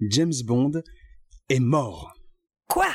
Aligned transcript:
James 0.00 0.32
Bond 0.44 0.72
est 1.48 1.60
mort. 1.60 2.12
Quoi? 2.68 2.88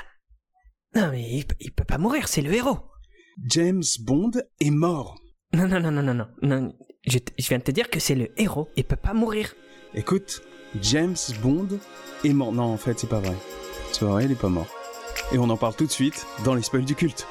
Non 0.96 1.09
mais 1.12 1.30
il, 1.38 1.46
peut- 1.46 1.56
il 1.59 1.72
peut 1.74 1.83
pas 1.85 1.98
mourir, 1.98 2.27
c'est 2.27 2.42
le 2.42 2.54
héros. 2.54 2.80
James 3.48 3.83
Bond 4.01 4.32
est 4.59 4.72
mort. 4.72 5.17
Non, 5.53 5.67
non, 5.67 5.79
non, 5.79 5.92
non, 5.92 6.03
non, 6.03 6.14
non. 6.14 6.27
non. 6.42 6.74
Je 7.06 7.19
viens 7.48 7.58
de 7.58 7.64
te 7.64 7.72
dire 7.72 7.90
que 7.90 8.00
c'est 8.00 8.16
le 8.16 8.29
héros, 8.39 8.70
il 8.75 8.84
peut 8.84 8.95
pas 8.95 9.14
mourir. 9.14 9.54
Écoute, 9.93 10.41
James 10.82 11.16
Bond 11.41 11.68
est 12.24 12.34
mort. 12.34 12.52
Non, 12.52 12.64
en 12.74 12.78
fait, 12.78 13.00
c'est 13.00 13.10
pas 13.10 13.20
vrai. 13.20 13.36
C'est 13.92 14.02
pas 14.02 14.08
vrai, 14.12 14.26
il 14.26 14.32
est 14.32 14.36
pas 14.40 14.50
mort. 14.50 14.68
Et 15.34 15.38
on 15.38 15.50
en 15.50 15.58
parle 15.58 15.76
tout 15.76 15.86
de 15.86 15.92
suite 15.92 16.26
dans 16.46 16.54
les 16.54 16.62
spoils 16.62 16.86
du 16.86 16.96
culte. 16.96 17.26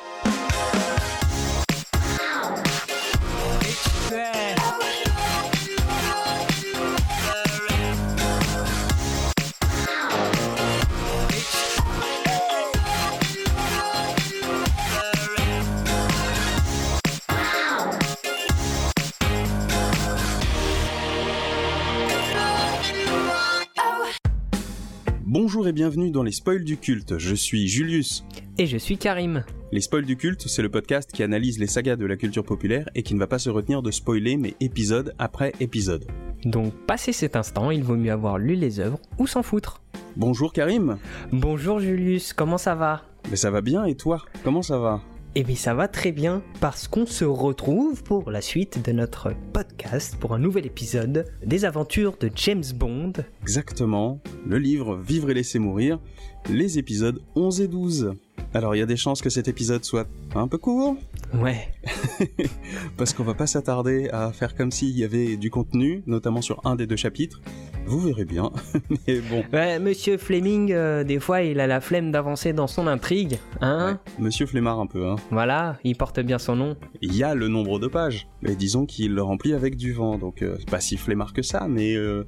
Et 25.70 25.72
bienvenue 25.72 26.10
dans 26.10 26.24
les 26.24 26.32
spoils 26.32 26.64
du 26.64 26.76
culte. 26.78 27.16
Je 27.18 27.32
suis 27.32 27.68
Julius. 27.68 28.24
Et 28.58 28.66
je 28.66 28.76
suis 28.76 28.98
Karim. 28.98 29.44
Les 29.70 29.80
spoils 29.80 30.04
du 30.04 30.16
culte, 30.16 30.48
c'est 30.48 30.62
le 30.62 30.68
podcast 30.68 31.12
qui 31.12 31.22
analyse 31.22 31.60
les 31.60 31.68
sagas 31.68 31.94
de 31.94 32.06
la 32.06 32.16
culture 32.16 32.42
populaire 32.42 32.88
et 32.96 33.04
qui 33.04 33.14
ne 33.14 33.20
va 33.20 33.28
pas 33.28 33.38
se 33.38 33.50
retenir 33.50 33.80
de 33.80 33.92
spoiler, 33.92 34.36
mais 34.36 34.56
épisode 34.58 35.14
après 35.20 35.52
épisode. 35.60 36.06
Donc, 36.44 36.74
passé 36.88 37.12
cet 37.12 37.36
instant, 37.36 37.70
il 37.70 37.84
vaut 37.84 37.94
mieux 37.94 38.10
avoir 38.10 38.36
lu 38.36 38.56
les 38.56 38.80
œuvres 38.80 38.98
ou 39.18 39.28
s'en 39.28 39.44
foutre. 39.44 39.80
Bonjour 40.16 40.52
Karim. 40.52 40.98
Bonjour 41.30 41.78
Julius, 41.78 42.32
comment 42.32 42.58
ça 42.58 42.74
va? 42.74 43.04
Mais 43.30 43.36
ça 43.36 43.52
va 43.52 43.60
bien 43.60 43.84
et 43.84 43.94
toi? 43.94 44.24
Comment 44.42 44.62
ça 44.62 44.78
va? 44.78 45.00
Eh 45.36 45.44
bien, 45.44 45.54
ça 45.54 45.74
va 45.74 45.86
très 45.86 46.10
bien 46.10 46.42
parce 46.60 46.88
qu'on 46.88 47.06
se 47.06 47.24
retrouve 47.24 48.02
pour 48.02 48.32
la 48.32 48.40
suite 48.40 48.84
de 48.84 48.90
notre 48.90 49.32
podcast 49.52 50.16
pour 50.18 50.34
un 50.34 50.40
nouvel 50.40 50.66
épisode 50.66 51.24
des 51.46 51.64
aventures 51.64 52.16
de 52.18 52.28
James 52.34 52.64
Bond. 52.74 53.12
Exactement. 53.40 54.20
Le 54.44 54.58
livre 54.58 54.96
Vivre 54.96 55.30
et 55.30 55.34
laisser 55.34 55.60
mourir, 55.60 56.00
les 56.48 56.78
épisodes 56.78 57.22
11 57.36 57.60
et 57.60 57.68
12. 57.68 58.14
Alors 58.54 58.74
il 58.74 58.80
y 58.80 58.82
a 58.82 58.86
des 58.86 58.96
chances 58.96 59.22
que 59.22 59.30
cet 59.30 59.46
épisode 59.46 59.84
soit 59.84 60.08
un 60.34 60.48
peu 60.48 60.58
court, 60.58 60.96
Ouais, 61.32 61.68
parce 62.96 63.12
qu'on 63.14 63.22
va 63.22 63.34
pas 63.34 63.46
s'attarder 63.46 64.08
à 64.08 64.32
faire 64.32 64.56
comme 64.56 64.72
s'il 64.72 64.98
y 64.98 65.04
avait 65.04 65.36
du 65.36 65.48
contenu, 65.48 66.02
notamment 66.06 66.42
sur 66.42 66.60
un 66.66 66.74
des 66.74 66.88
deux 66.88 66.96
chapitres. 66.96 67.40
Vous 67.86 68.00
verrez 68.00 68.24
bien. 68.24 68.50
Mais 69.08 69.20
bon, 69.20 69.42
Ouais, 69.52 69.78
monsieur 69.78 70.16
Fleming, 70.16 70.72
euh, 70.72 71.02
des 71.02 71.18
fois, 71.18 71.42
il 71.42 71.58
a 71.60 71.66
la 71.66 71.80
flemme 71.80 72.12
d'avancer 72.12 72.52
dans 72.52 72.66
son 72.68 72.86
intrigue, 72.86 73.38
hein 73.60 73.98
ouais, 74.18 74.22
Monsieur 74.24 74.46
Flemmard 74.46 74.78
un 74.78 74.86
peu, 74.86 75.08
hein. 75.08 75.16
Voilà, 75.30 75.76
il 75.82 75.96
porte 75.96 76.20
bien 76.20 76.38
son 76.38 76.54
nom. 76.56 76.76
Il 77.02 77.16
y 77.16 77.24
a 77.24 77.34
le 77.34 77.48
nombre 77.48 77.78
de 77.80 77.88
pages, 77.88 78.28
mais 78.42 78.54
disons 78.54 78.86
qu'il 78.86 79.14
le 79.14 79.22
remplit 79.22 79.54
avec 79.54 79.76
du 79.76 79.92
vent, 79.92 80.18
donc 80.18 80.42
euh, 80.42 80.54
c'est 80.60 80.70
pas 80.70 80.80
si 80.80 80.96
flemmard 80.96 81.32
que 81.32 81.42
ça, 81.42 81.66
mais 81.68 81.96
euh, 81.96 82.24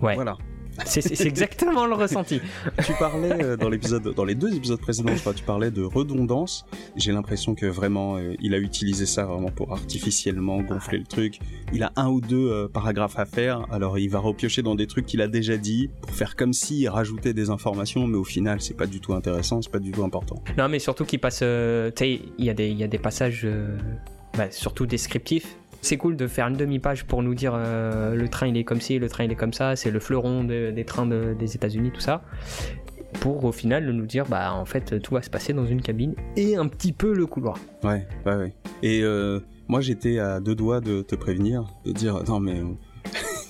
Ouais, 0.00 0.14
voilà. 0.14 0.36
C'est 0.84 1.26
exactement 1.26 1.86
le 1.86 1.94
ressenti. 1.94 2.40
Tu 2.84 2.92
parlais 2.98 3.42
euh, 3.42 3.56
dans 3.56 3.68
l'épisode, 3.68 4.14
dans 4.14 4.24
les 4.24 4.34
deux 4.34 4.54
épisodes 4.54 4.80
précédents, 4.80 5.14
je 5.14 5.20
crois, 5.20 5.34
tu 5.34 5.44
parlais 5.44 5.70
de 5.70 5.82
redondance. 5.82 6.66
J'ai 6.96 7.12
l'impression 7.12 7.54
que 7.54 7.66
vraiment, 7.66 8.16
euh, 8.16 8.34
il 8.40 8.54
a 8.54 8.58
utilisé 8.58 9.06
ça 9.06 9.24
vraiment 9.24 9.50
pour 9.50 9.72
artificiellement 9.72 10.60
gonfler 10.62 10.98
le 10.98 11.04
truc. 11.06 11.38
Il 11.72 11.82
a 11.82 11.92
un 11.96 12.08
ou 12.08 12.20
deux 12.20 12.50
euh, 12.50 12.68
paragraphes 12.68 13.18
à 13.18 13.24
faire, 13.24 13.66
alors 13.70 13.98
il 13.98 14.08
va 14.10 14.18
repiocher 14.18 14.62
dans 14.62 14.74
des 14.74 14.86
trucs 14.86 15.06
qu'il 15.06 15.20
a 15.22 15.28
déjà 15.28 15.56
dit 15.56 15.90
pour 16.02 16.10
faire 16.10 16.36
comme 16.36 16.52
s'il 16.52 16.88
rajoutait 16.88 17.34
des 17.34 17.50
informations, 17.50 18.06
mais 18.06 18.16
au 18.18 18.24
final, 18.24 18.60
c'est 18.60 18.74
pas 18.76 18.86
du 18.86 19.00
tout 19.00 19.14
intéressant, 19.14 19.62
c'est 19.62 19.70
pas 19.72 19.78
du 19.78 19.90
tout 19.92 20.04
important. 20.04 20.42
Non, 20.58 20.68
mais 20.68 20.78
surtout 20.78 21.04
qu'il 21.04 21.20
passe. 21.20 21.40
euh, 21.42 21.90
tu 21.90 22.04
sais, 22.04 22.20
il 22.38 22.44
y, 22.44 22.50
a 22.50 22.54
des- 22.54 22.68
il 22.68 22.78
y 22.78 22.84
a 22.84 22.88
des 22.88 22.98
passages, 22.98 23.46
bah, 24.36 24.50
surtout 24.50 24.86
descriptifs. 24.86 25.56
C'est 25.84 25.98
cool 25.98 26.16
de 26.16 26.26
faire 26.26 26.46
une 26.48 26.56
demi-page 26.56 27.04
pour 27.04 27.22
nous 27.22 27.34
dire 27.34 27.52
euh, 27.54 28.14
le 28.14 28.28
train 28.28 28.46
il 28.46 28.56
est 28.56 28.64
comme 28.64 28.80
ci, 28.80 28.98
le 28.98 29.08
train 29.10 29.24
il 29.24 29.32
est 29.32 29.36
comme 29.36 29.52
ça, 29.52 29.76
c'est 29.76 29.90
le 29.90 30.00
fleuron 30.00 30.42
de- 30.42 30.70
des 30.70 30.84
trains 30.86 31.04
de- 31.04 31.34
des 31.38 31.54
États-Unis, 31.56 31.90
tout 31.92 32.00
ça. 32.00 32.22
Pour 33.20 33.44
au 33.44 33.52
final 33.52 33.88
nous 33.90 34.06
dire, 34.06 34.24
bah 34.26 34.54
en 34.54 34.64
fait 34.64 35.00
tout 35.02 35.14
va 35.14 35.20
se 35.20 35.28
passer 35.28 35.52
dans 35.52 35.66
une 35.66 35.82
cabine 35.82 36.14
et 36.36 36.56
un 36.56 36.68
petit 36.68 36.92
peu 36.92 37.12
le 37.14 37.26
couloir. 37.26 37.58
Ouais, 37.82 38.06
ouais, 38.24 38.34
ouais. 38.34 38.54
Et 38.82 39.02
euh, 39.02 39.40
moi, 39.68 39.82
j'étais 39.82 40.18
à 40.18 40.40
deux 40.40 40.54
doigts 40.54 40.80
de 40.80 41.02
te 41.02 41.14
prévenir, 41.16 41.64
de 41.84 41.92
dire 41.92 42.22
non 42.28 42.40
mais 42.40 42.60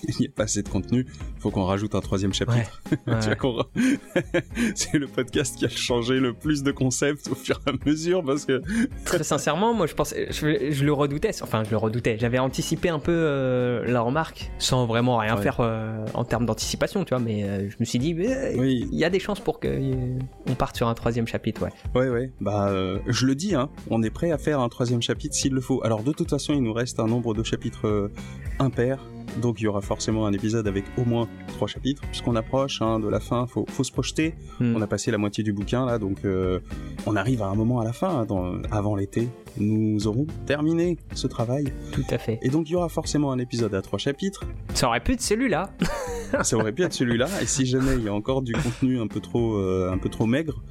il 0.09 0.15
n'y 0.21 0.27
a 0.27 0.31
pas 0.35 0.45
assez 0.45 0.63
de 0.63 0.69
contenu, 0.69 1.07
faut 1.39 1.51
qu'on 1.51 1.65
rajoute 1.65 1.95
un 1.95 2.01
troisième 2.01 2.33
chapitre. 2.33 2.83
Ouais. 3.07 3.13
C'est 4.75 4.99
le 4.99 5.07
podcast 5.07 5.57
qui 5.57 5.65
a 5.65 5.69
changé 5.69 6.21
le 6.21 6.33
plus 6.33 6.63
de 6.63 6.73
concepts 6.73 7.29
au 7.31 7.35
fur 7.35 7.61
et 7.67 7.71
à 7.71 7.73
mesure 7.87 8.23
parce 8.25 8.45
que 8.45 8.63
Très 9.05 9.23
sincèrement, 9.23 9.75
moi 9.75 9.87
je 9.87 9.95
pensais, 9.95 10.29
je, 10.31 10.71
je 10.71 10.85
le 10.85 10.93
redoutais, 10.93 11.31
enfin 11.43 11.63
je 11.65 11.71
le 11.71 11.77
redoutais. 11.77 12.17
J'avais 12.19 12.39
anticipé 12.39 12.89
un 12.89 12.99
peu 12.99 13.13
euh, 13.13 13.85
la 13.87 14.01
remarque 14.01 14.51
sans 14.59 14.87
vraiment 14.87 15.19
rien 15.19 15.35
Ouais. 15.37 15.43
faire 15.43 15.59
euh, 15.61 16.05
en 16.15 16.25
termes 16.25 16.47
d'anticipation, 16.47 17.05
tu 17.05 17.11
vois, 17.15 17.19
mais 17.19 17.45
euh, 17.45 17.69
je 17.69 17.77
me 17.81 17.85
suis 17.85 17.99
dit, 17.99 18.15
oui, 18.15 18.87
il 18.93 18.99
y 18.99 19.05
a 19.05 19.11
des 19.11 19.19
chances 19.19 19.41
pour 19.41 19.59
qu'on 19.59 20.55
parte 20.57 20.77
sur 20.77 20.87
un 20.89 20.95
troisième 20.95 21.27
chapitre, 21.27 21.63
ouais. 21.63 21.71
ouais, 22.01 22.09
ouais. 22.09 22.31
Bah, 22.41 22.73
je 23.07 23.27
le 23.27 23.35
dis, 23.35 23.55
hein, 23.55 23.69
on 23.91 24.03
est 24.03 24.11
prêt 24.11 24.31
à 24.31 24.39
faire 24.39 24.61
un 24.61 24.69
troisième 24.69 25.03
chapitre 25.03 25.35
s'il 25.35 25.53
le 25.53 25.61
faut. 25.61 25.83
Alors 25.85 26.03
de 26.03 26.13
toute 26.13 26.31
façon, 26.31 26.53
il 26.53 26.63
nous 26.63 26.73
reste 26.73 27.01
un 27.01 27.07
nombre 27.07 27.35
de 27.35 27.43
chapitres 27.43 27.87
euh, 27.89 28.13
impair. 28.59 28.99
Donc 29.41 29.61
il 29.61 29.65
y 29.65 29.67
aura 29.67 29.81
forcément 29.81 30.27
un 30.27 30.33
épisode 30.33 30.67
avec 30.69 30.85
au 30.97 31.05
moins 31.05 31.29
trois 31.49 31.69
chapitres, 31.69 32.03
puisqu'on 32.11 32.37
approche 32.37 32.81
hein, 32.83 33.01
de 33.01 33.09
la 33.09 33.21
fin, 33.21 33.47
faut, 33.47 33.65
faut 33.69 33.85
se 33.85 33.93
projeter. 33.93 34.35
Hmm. 34.61 34.75
On 34.77 34.83
a 34.83 34.87
passé 34.87 35.11
la 35.11 35.19
moitié 35.19 35.43
du 35.45 35.53
bouquin 35.53 35.85
là, 35.87 35.99
donc 35.99 36.19
euh, 36.25 36.61
on 37.07 37.17
arrive 37.17 37.43
à 37.43 37.47
un 37.47 37.55
moment 37.55 37.81
à 37.81 37.85
la 37.85 37.93
fin, 37.93 38.09
hein, 38.21 38.25
dans- 38.27 38.61
avant 38.71 38.97
l'été. 38.97 39.29
Nous 39.57 40.07
aurons 40.07 40.27
terminé 40.47 40.99
ce 41.15 41.27
travail. 41.27 41.73
Tout 41.93 42.05
à 42.11 42.19
fait. 42.19 42.39
Et 42.43 42.49
donc 42.49 42.69
il 42.69 42.73
y 42.73 42.77
aura 42.77 42.89
forcément 42.89 43.33
un 43.33 43.39
épisode 43.39 43.75
à 43.75 43.83
trois 43.83 43.99
chapitres. 43.99 44.45
Ça 44.75 44.89
aurait 44.89 45.01
pu 45.01 45.13
être 45.13 45.23
celui-là. 45.23 45.71
Ça 46.43 46.57
aurait 46.57 46.73
pu 46.73 46.83
être 46.83 46.93
celui-là. 46.93 47.29
Et 47.41 47.47
si 47.47 47.65
jamais 47.65 47.95
il 47.97 48.03
y 48.03 48.09
a 48.09 48.15
encore 48.15 48.43
du 48.43 48.53
contenu 48.55 48.99
un 49.01 49.07
peu 49.07 49.21
trop, 49.21 49.55
euh, 49.57 49.93
un 49.93 49.99
peu 49.99 50.09
trop 50.09 50.27
maigre, 50.27 50.63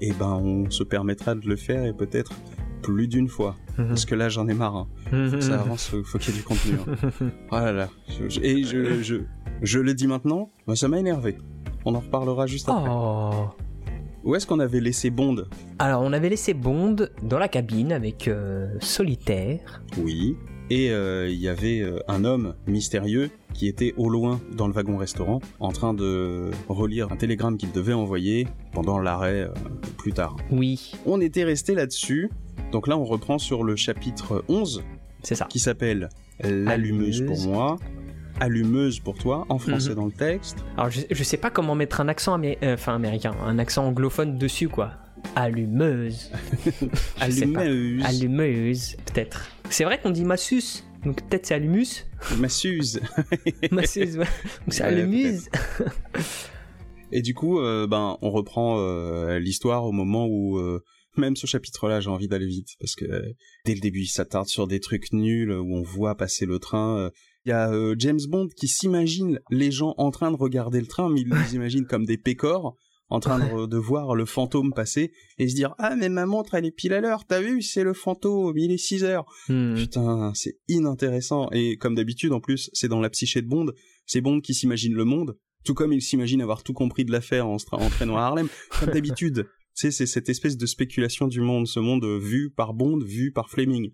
et 0.00 0.12
ben 0.12 0.40
on 0.42 0.68
se 0.70 0.82
permettra 0.82 1.36
de 1.36 1.46
le 1.48 1.54
faire 1.56 1.84
et 1.84 1.92
peut-être 1.92 2.32
plus 2.84 3.08
d'une 3.08 3.28
fois. 3.28 3.56
Parce 3.76 4.04
que 4.04 4.14
là 4.14 4.28
j'en 4.28 4.46
ai 4.48 4.54
marre. 4.54 4.76
hein. 4.76 4.86
Faut 5.10 5.36
que 5.36 5.40
ça 5.40 5.60
avance, 5.60 5.86
faut, 5.88 6.02
faut 6.04 6.18
qu'il 6.18 6.32
y 6.32 6.36
ait 6.36 6.40
du 6.40 6.44
contenu. 6.44 6.74
hein. 6.86 7.26
Oh 7.50 7.56
là 7.56 7.72
là. 7.72 7.88
Je- 8.28 8.40
et 8.40 8.62
je, 8.62 9.02
je, 9.02 9.16
je 9.62 9.78
le 9.80 9.94
dis 9.94 10.06
maintenant, 10.06 10.50
moi, 10.66 10.76
ça 10.76 10.86
m'a 10.88 10.98
énervé. 10.98 11.36
On 11.84 11.94
en 11.94 12.00
reparlera 12.00 12.46
juste 12.46 12.68
après. 12.68 12.88
Oh. 12.90 13.48
Où 14.24 14.34
est-ce 14.34 14.46
qu'on 14.46 14.60
avait 14.60 14.80
laissé 14.80 15.10
Bond? 15.10 15.44
Alors 15.78 16.00
on 16.02 16.12
avait 16.14 16.30
laissé 16.30 16.54
Bond 16.54 16.96
dans 17.22 17.38
la 17.38 17.48
cabine 17.48 17.92
avec 17.92 18.26
euh, 18.28 18.68
Solitaire. 18.80 19.82
Oui. 19.98 20.36
Et 20.70 20.90
euh, 20.92 21.28
il 21.28 21.38
y 21.38 21.48
avait 21.48 21.80
euh, 21.82 21.98
un 22.08 22.24
homme 22.24 22.54
mystérieux 22.66 23.28
qui 23.52 23.68
était 23.68 23.92
au 23.98 24.08
loin 24.08 24.40
dans 24.56 24.66
le 24.66 24.72
wagon 24.72 24.96
restaurant 24.96 25.40
en 25.60 25.72
train 25.72 25.92
de 25.92 26.50
relire 26.70 27.12
un 27.12 27.16
télégramme 27.16 27.58
qu'il 27.58 27.70
devait 27.70 27.92
envoyer 27.92 28.48
pendant 28.72 28.98
l'arrêt 28.98 29.50
plus 29.98 30.12
tard. 30.14 30.36
Oui, 30.50 30.92
On 31.04 31.20
était 31.20 31.44
resté 31.44 31.74
là-dessus. 31.74 32.30
Donc 32.74 32.88
là, 32.88 32.98
on 32.98 33.04
reprend 33.04 33.38
sur 33.38 33.62
le 33.62 33.76
chapitre 33.76 34.44
11 34.48 34.82
c'est 35.22 35.36
ça. 35.36 35.44
qui 35.44 35.60
s'appelle 35.60 36.08
L'allumeuse 36.40 37.24
pour 37.24 37.38
moi, 37.46 37.76
Allumeuse 38.40 38.98
pour 38.98 39.16
toi, 39.16 39.46
en 39.48 39.58
français 39.60 39.90
Mhm. 39.90 39.94
dans 39.94 40.06
le 40.06 40.10
texte. 40.10 40.56
Alors 40.76 40.90
je, 40.90 41.02
je 41.08 41.22
sais 41.22 41.36
pas 41.36 41.50
comment 41.50 41.76
mettre 41.76 42.00
un 42.00 42.08
accent 42.08 42.36
amé- 42.36 42.58
euh, 42.64 42.74
enfin, 42.74 42.96
américain, 42.96 43.32
un 43.46 43.60
accent 43.60 43.86
anglophone 43.86 44.38
dessus 44.38 44.68
quoi. 44.68 44.90
Allumeuse. 45.36 46.32
Allumeuse, 47.20 48.04
Allumeuse, 48.04 48.96
peut-être. 49.06 49.48
C'est 49.70 49.84
vrai 49.84 50.00
qu'on 50.00 50.10
dit 50.10 50.24
massus, 50.24 50.82
donc 51.04 51.22
peut-être 51.28 51.46
c'est 51.46 51.54
allumus. 51.54 52.06
Massuse. 52.38 53.00
Massus, 53.70 54.00
ouais. 54.18 54.24
Donc 54.66 54.70
c'est 54.70 54.82
Ouais, 54.82 54.88
allumuse. 54.88 55.48
Et 57.12 57.22
du 57.22 57.34
coup, 57.34 57.60
euh, 57.60 57.86
ben, 57.86 58.18
on 58.20 58.30
reprend 58.30 58.78
euh, 58.80 59.38
l'histoire 59.38 59.84
au 59.84 59.92
moment 59.92 60.26
où, 60.26 60.58
euh, 60.58 60.82
même 61.16 61.36
ce 61.36 61.46
chapitre-là, 61.46 62.00
j'ai 62.00 62.10
envie 62.10 62.28
d'aller 62.28 62.46
vite 62.46 62.68
parce 62.80 62.94
que 62.94 63.04
euh, 63.04 63.32
dès 63.64 63.74
le 63.74 63.80
début, 63.80 64.00
il 64.02 64.08
s'attarde 64.08 64.48
sur 64.48 64.66
des 64.66 64.80
trucs 64.80 65.12
nuls 65.12 65.52
où 65.52 65.76
on 65.76 65.82
voit 65.82 66.14
passer 66.16 66.46
le 66.46 66.58
train. 66.58 66.98
euh. 66.98 67.10
Il 67.46 67.50
y 67.50 67.52
a 67.52 67.70
euh, 67.70 67.94
James 67.98 68.20
Bond 68.28 68.48
qui 68.56 68.68
s'imagine 68.68 69.38
les 69.50 69.70
gens 69.70 69.94
en 69.98 70.10
train 70.10 70.30
de 70.30 70.36
regarder 70.36 70.80
le 70.80 70.86
train, 70.86 71.10
mais 71.10 71.20
il 71.20 71.28
les 71.28 71.54
imagine 71.54 71.86
comme 71.86 72.06
des 72.06 72.16
pécores 72.18 72.74
en 73.10 73.20
train 73.20 73.38
de, 73.38 73.66
de 73.66 73.76
voir 73.76 74.14
le 74.14 74.24
fantôme 74.24 74.72
passer 74.72 75.12
et 75.36 75.46
se 75.46 75.54
dire 75.54 75.74
ah 75.78 75.94
mais 75.94 76.08
ma 76.08 76.24
montre 76.24 76.54
elle 76.54 76.64
est 76.64 76.70
pile 76.70 76.94
à 76.94 77.02
l'heure 77.02 77.26
t'as 77.26 77.42
vu 77.42 77.60
c'est 77.60 77.84
le 77.84 77.92
fantôme 77.92 78.56
il 78.56 78.72
est 78.72 78.78
6 78.78 79.04
heures 79.04 79.26
Hmm. 79.50 79.74
Putain, 79.76 80.32
c'est 80.34 80.56
inintéressant. 80.68 81.50
Et 81.52 81.76
comme 81.76 81.94
d'habitude, 81.94 82.32
en 82.32 82.40
plus, 82.40 82.70
c'est 82.72 82.88
dans 82.88 83.00
la 83.00 83.10
psyché 83.10 83.42
de 83.42 83.46
Bond. 83.46 83.66
C'est 84.06 84.22
Bond 84.22 84.40
qui 84.40 84.54
s'imagine 84.54 84.94
le 84.94 85.04
monde, 85.04 85.36
tout 85.66 85.74
comme 85.74 85.92
il 85.92 86.00
s'imagine 86.00 86.40
avoir 86.40 86.62
tout 86.62 86.72
compris 86.72 87.04
de 87.04 87.12
l'affaire 87.12 87.46
en, 87.46 87.56
en 87.72 87.90
traînant 87.90 88.16
à 88.16 88.22
Harlem. 88.22 88.48
Comme 88.80 88.90
d'habitude, 88.90 89.46
tu 89.74 89.80
sais, 89.82 89.90
c'est 89.90 90.06
cette 90.06 90.28
espèce 90.28 90.56
de 90.56 90.66
spéculation 90.66 91.26
du 91.26 91.40
monde, 91.40 91.66
ce 91.66 91.80
monde 91.80 92.04
vu 92.04 92.50
par 92.50 92.74
Bond, 92.74 92.98
vu 92.98 93.32
par 93.32 93.50
Fleming. 93.50 93.90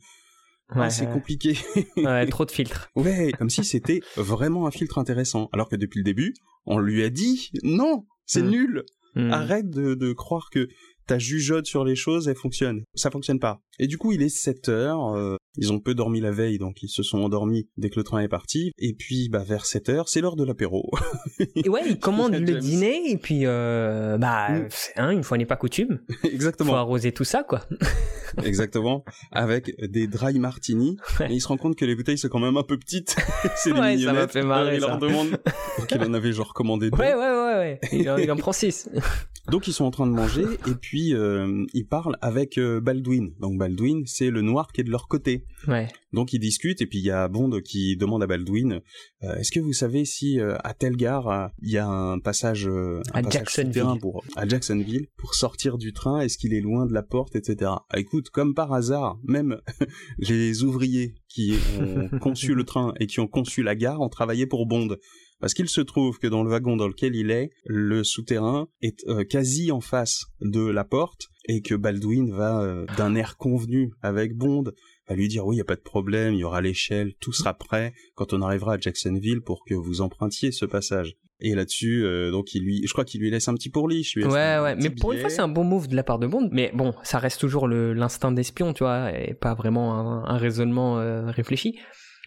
ah, 0.69 0.91
c'est 0.91 1.11
compliqué. 1.11 1.57
ouais, 1.97 2.27
trop 2.31 2.45
de 2.45 2.51
filtres. 2.51 2.91
Ouais, 2.97 3.33
comme 3.37 3.51
si 3.51 3.65
c'était 3.65 4.01
vraiment 4.17 4.67
un 4.67 4.71
filtre 4.71 4.99
intéressant. 4.99 5.49
Alors 5.53 5.69
que 5.69 5.77
depuis 5.77 5.99
le 5.99 6.05
début, 6.05 6.35
on 6.67 6.79
lui 6.79 7.03
a 7.03 7.11
dit 7.11 7.51
non, 7.63 8.07
c'est 8.27 8.43
mm. 8.43 8.51
nul. 8.51 8.85
Mm. 9.17 9.33
Arrête 9.33 9.71
de, 9.71 9.95
de, 9.95 10.13
croire 10.13 10.51
que 10.51 10.69
ta 11.11 11.19
jugeote 11.19 11.67
sur 11.67 11.85
les 11.85 11.97
choses, 11.97 12.29
elle 12.29 12.37
fonctionne. 12.37 12.85
Ça 12.95 13.11
fonctionne 13.11 13.41
pas. 13.41 13.61
Et 13.81 13.89
du 13.89 13.99
coup, 13.99 14.13
il 14.13 14.23
est 14.23 14.29
7 14.29 14.69
heures, 14.69 15.17
euh, 15.17 15.37
ils 15.57 15.73
ont 15.73 15.81
peu 15.81 15.93
dormi 15.93 16.21
la 16.21 16.31
veille, 16.31 16.59
donc 16.59 16.85
ils 16.85 16.89
se 16.89 17.03
sont 17.03 17.19
endormis 17.19 17.69
dès 17.77 17.91
que 17.91 17.99
le 17.99 18.05
train 18.05 18.21
est 18.21 18.29
parti. 18.29 18.71
Et 18.79 18.93
puis, 18.93 19.29
bah, 19.29 19.43
vers 19.43 19.67
7 19.67 19.89
heures, 19.89 20.09
c'est 20.09 20.21
l'heure 20.21 20.37
de 20.37 20.45
l'apéro. 20.45 20.89
et 21.57 21.69
ouais, 21.69 21.81
ils 21.85 21.99
commandent 21.99 22.37
le 22.37 22.61
dîner, 22.61 23.11
et 23.11 23.17
puis, 23.17 23.41
euh, 23.45 24.19
bah, 24.19 24.51
mm. 24.51 24.69
hein, 24.97 25.11
une 25.11 25.25
fois 25.25 25.37
n'est 25.37 25.47
pas 25.47 25.57
coutume. 25.57 25.99
Exactement. 26.23 26.71
Faut 26.71 26.77
arroser 26.77 27.11
tout 27.11 27.25
ça, 27.25 27.43
quoi. 27.43 27.63
Exactement. 28.45 29.05
Avec 29.33 29.75
des 29.81 30.07
dry 30.07 30.39
martini. 30.39 30.97
Et 31.29 31.33
il 31.33 31.41
se 31.41 31.49
rend 31.49 31.57
compte 31.57 31.75
que 31.75 31.85
les 31.85 31.97
bouteilles 31.97 32.19
sont 32.19 32.29
quand 32.29 32.39
même 32.39 32.57
un 32.57 32.63
peu 32.63 32.79
petites. 32.79 33.17
c'est 33.57 33.73
ouais, 33.73 33.99
ça 33.99 34.13
m'a 34.13 34.29
fait 34.29 34.43
marrer, 34.43 34.77
il 34.77 34.81
leur 34.81 34.99
demande. 34.99 35.31
Donc 35.31 35.91
il 35.91 36.03
en 36.03 36.15
avait 36.15 36.31
genre 36.31 36.55
commandé 36.55 36.89
deux. 36.89 36.97
Ouais, 36.97 37.15
ouais, 37.15 37.31
ouais, 37.31 37.55
ouais. 37.57 37.81
Il 37.91 38.09
en, 38.09 38.17
il 38.17 38.31
en 38.31 38.37
prend 38.37 38.53
six. 38.53 38.89
Donc 39.49 39.67
ils 39.67 39.73
sont 39.73 39.85
en 39.85 39.91
train 39.91 40.07
de 40.07 40.13
manger 40.13 40.45
et 40.69 40.75
puis 40.81 41.00
euh, 41.13 41.65
ils 41.75 41.87
parlent 41.87 42.17
avec 42.21 42.59
euh, 42.59 42.81
Baldwin. 42.81 43.33
Donc 43.41 43.59
Baldwin, 43.59 44.03
c'est 44.07 44.31
le 44.31 44.43
noir 44.43 44.73
qui 44.73 44.81
est 44.81 44.85
de 44.85 44.91
leur 44.91 45.09
côté. 45.09 45.45
Ouais. 45.67 45.89
Donc 46.13 46.33
ils 46.33 46.39
discutent 46.39 46.81
et 46.83 46.87
puis 46.87 46.99
il 46.99 47.05
y 47.05 47.11
a 47.11 47.29
Bond 47.29 47.61
qui 47.65 47.97
demande 47.97 48.23
à 48.23 48.27
Baldwin 48.27 48.81
euh, 49.23 49.37
est-ce 49.37 49.53
que 49.53 49.61
vous 49.61 49.73
savez 49.73 50.05
si 50.05 50.39
à 50.41 50.75
telle 50.75 50.97
gare 50.97 51.51
il 51.63 51.71
y 51.71 51.79
a 51.79 51.87
un 51.87 52.19
passage 52.19 52.67
un 52.67 53.03
à 53.13 53.29
Jacksonville 53.29 54.01
pour 54.01 54.25
à 54.37 54.47
Jacksonville 54.47 55.07
pour 55.17 55.35
sortir 55.35 55.79
du 55.79 55.93
train? 55.93 56.21
Est-ce 56.21 56.39
qu'il 56.39 56.55
est 56.55 56.61
loin 56.61 56.87
de 56.87 56.93
la 56.93 57.03
porte, 57.03 57.37
etc. 57.37 57.73
Ah, 57.91 57.99
écoute, 57.99 58.31
comme 58.31 58.55
par 58.55 58.73
hasard, 58.73 59.19
même 59.25 59.61
les 60.19 60.65
ouvriers 60.65 61.15
qui 61.29 61.55
ont 61.79 62.09
conçu 62.21 62.55
le 62.55 62.65
train 62.65 62.95
et 62.99 63.07
qui 63.07 63.21
ont 63.21 63.29
conçu 63.29 63.63
la 63.63 63.75
gare 63.75 64.01
ont 64.01 64.09
travaillé 64.09 64.47
pour 64.47 64.67
Bond. 64.67 64.97
Parce 65.41 65.55
qu'il 65.55 65.69
se 65.69 65.81
trouve 65.81 66.19
que 66.19 66.27
dans 66.27 66.43
le 66.43 66.51
wagon 66.51 66.77
dans 66.77 66.89
lequel 66.89 67.17
il 67.17 67.31
est, 67.31 67.51
le 67.65 68.05
souterrain 68.05 68.69
est 68.83 69.05
euh, 69.09 69.25
quasi 69.25 69.73
en 69.73 69.81
face 69.81 70.27
de 70.41 70.67
la 70.67 70.85
porte 70.85 71.29
et 71.47 71.63
que 71.63 71.75
Baldwin 71.75 72.31
va 72.31 72.61
euh, 72.61 72.87
d'un 72.97 73.15
air 73.15 73.37
convenu 73.37 73.93
avec 74.03 74.37
Bond 74.37 74.65
va 75.09 75.17
lui 75.17 75.29
dire 75.29 75.47
oui, 75.47 75.57
il 75.57 75.59
y 75.59 75.63
a 75.63 75.65
pas 75.65 75.77
de 75.77 75.81
problème, 75.81 76.35
il 76.35 76.41
y 76.41 76.45
aura 76.45 76.61
l'échelle, 76.61 77.15
tout 77.21 77.33
sera 77.33 77.55
prêt 77.55 77.93
quand 78.15 78.33
on 78.33 78.43
arrivera 78.43 78.75
à 78.75 78.79
Jacksonville 78.79 79.41
pour 79.41 79.65
que 79.65 79.75
vous 79.75 80.03
empruntiez 80.03 80.53
ce 80.53 80.67
passage. 80.67 81.17
Et 81.43 81.55
là-dessus, 81.55 82.05
euh, 82.05 82.31
donc 82.31 82.55
il 82.55 82.63
lui, 82.63 82.87
je 82.87 82.93
crois 82.93 83.07
qu'il 83.07 83.23
lui 83.23 83.31
laisse 83.31 83.49
un 83.49 83.55
petit 83.55 83.71
pourliche. 83.71 84.15
Ouais, 84.17 84.59
ouais. 84.59 84.77
Mais 84.77 84.91
pour 84.91 85.13
une 85.13 85.21
fois, 85.21 85.31
c'est 85.31 85.41
un 85.41 85.49
bon 85.49 85.65
move 85.65 85.89
de 85.89 85.97
la 85.97 86.03
part 86.03 86.19
de 86.19 86.27
Bond. 86.27 86.51
Mais 86.53 86.71
bon, 86.75 86.93
ça 87.03 87.19
reste 87.19 87.41
toujours 87.41 87.67
l'instinct 87.67 88.31
d'espion, 88.31 88.75
tu 88.75 88.85
vois, 88.85 89.11
et 89.19 89.33
pas 89.33 89.55
vraiment 89.55 90.27
un, 90.27 90.37
raisonnement 90.37 90.97
réfléchi. 91.31 91.79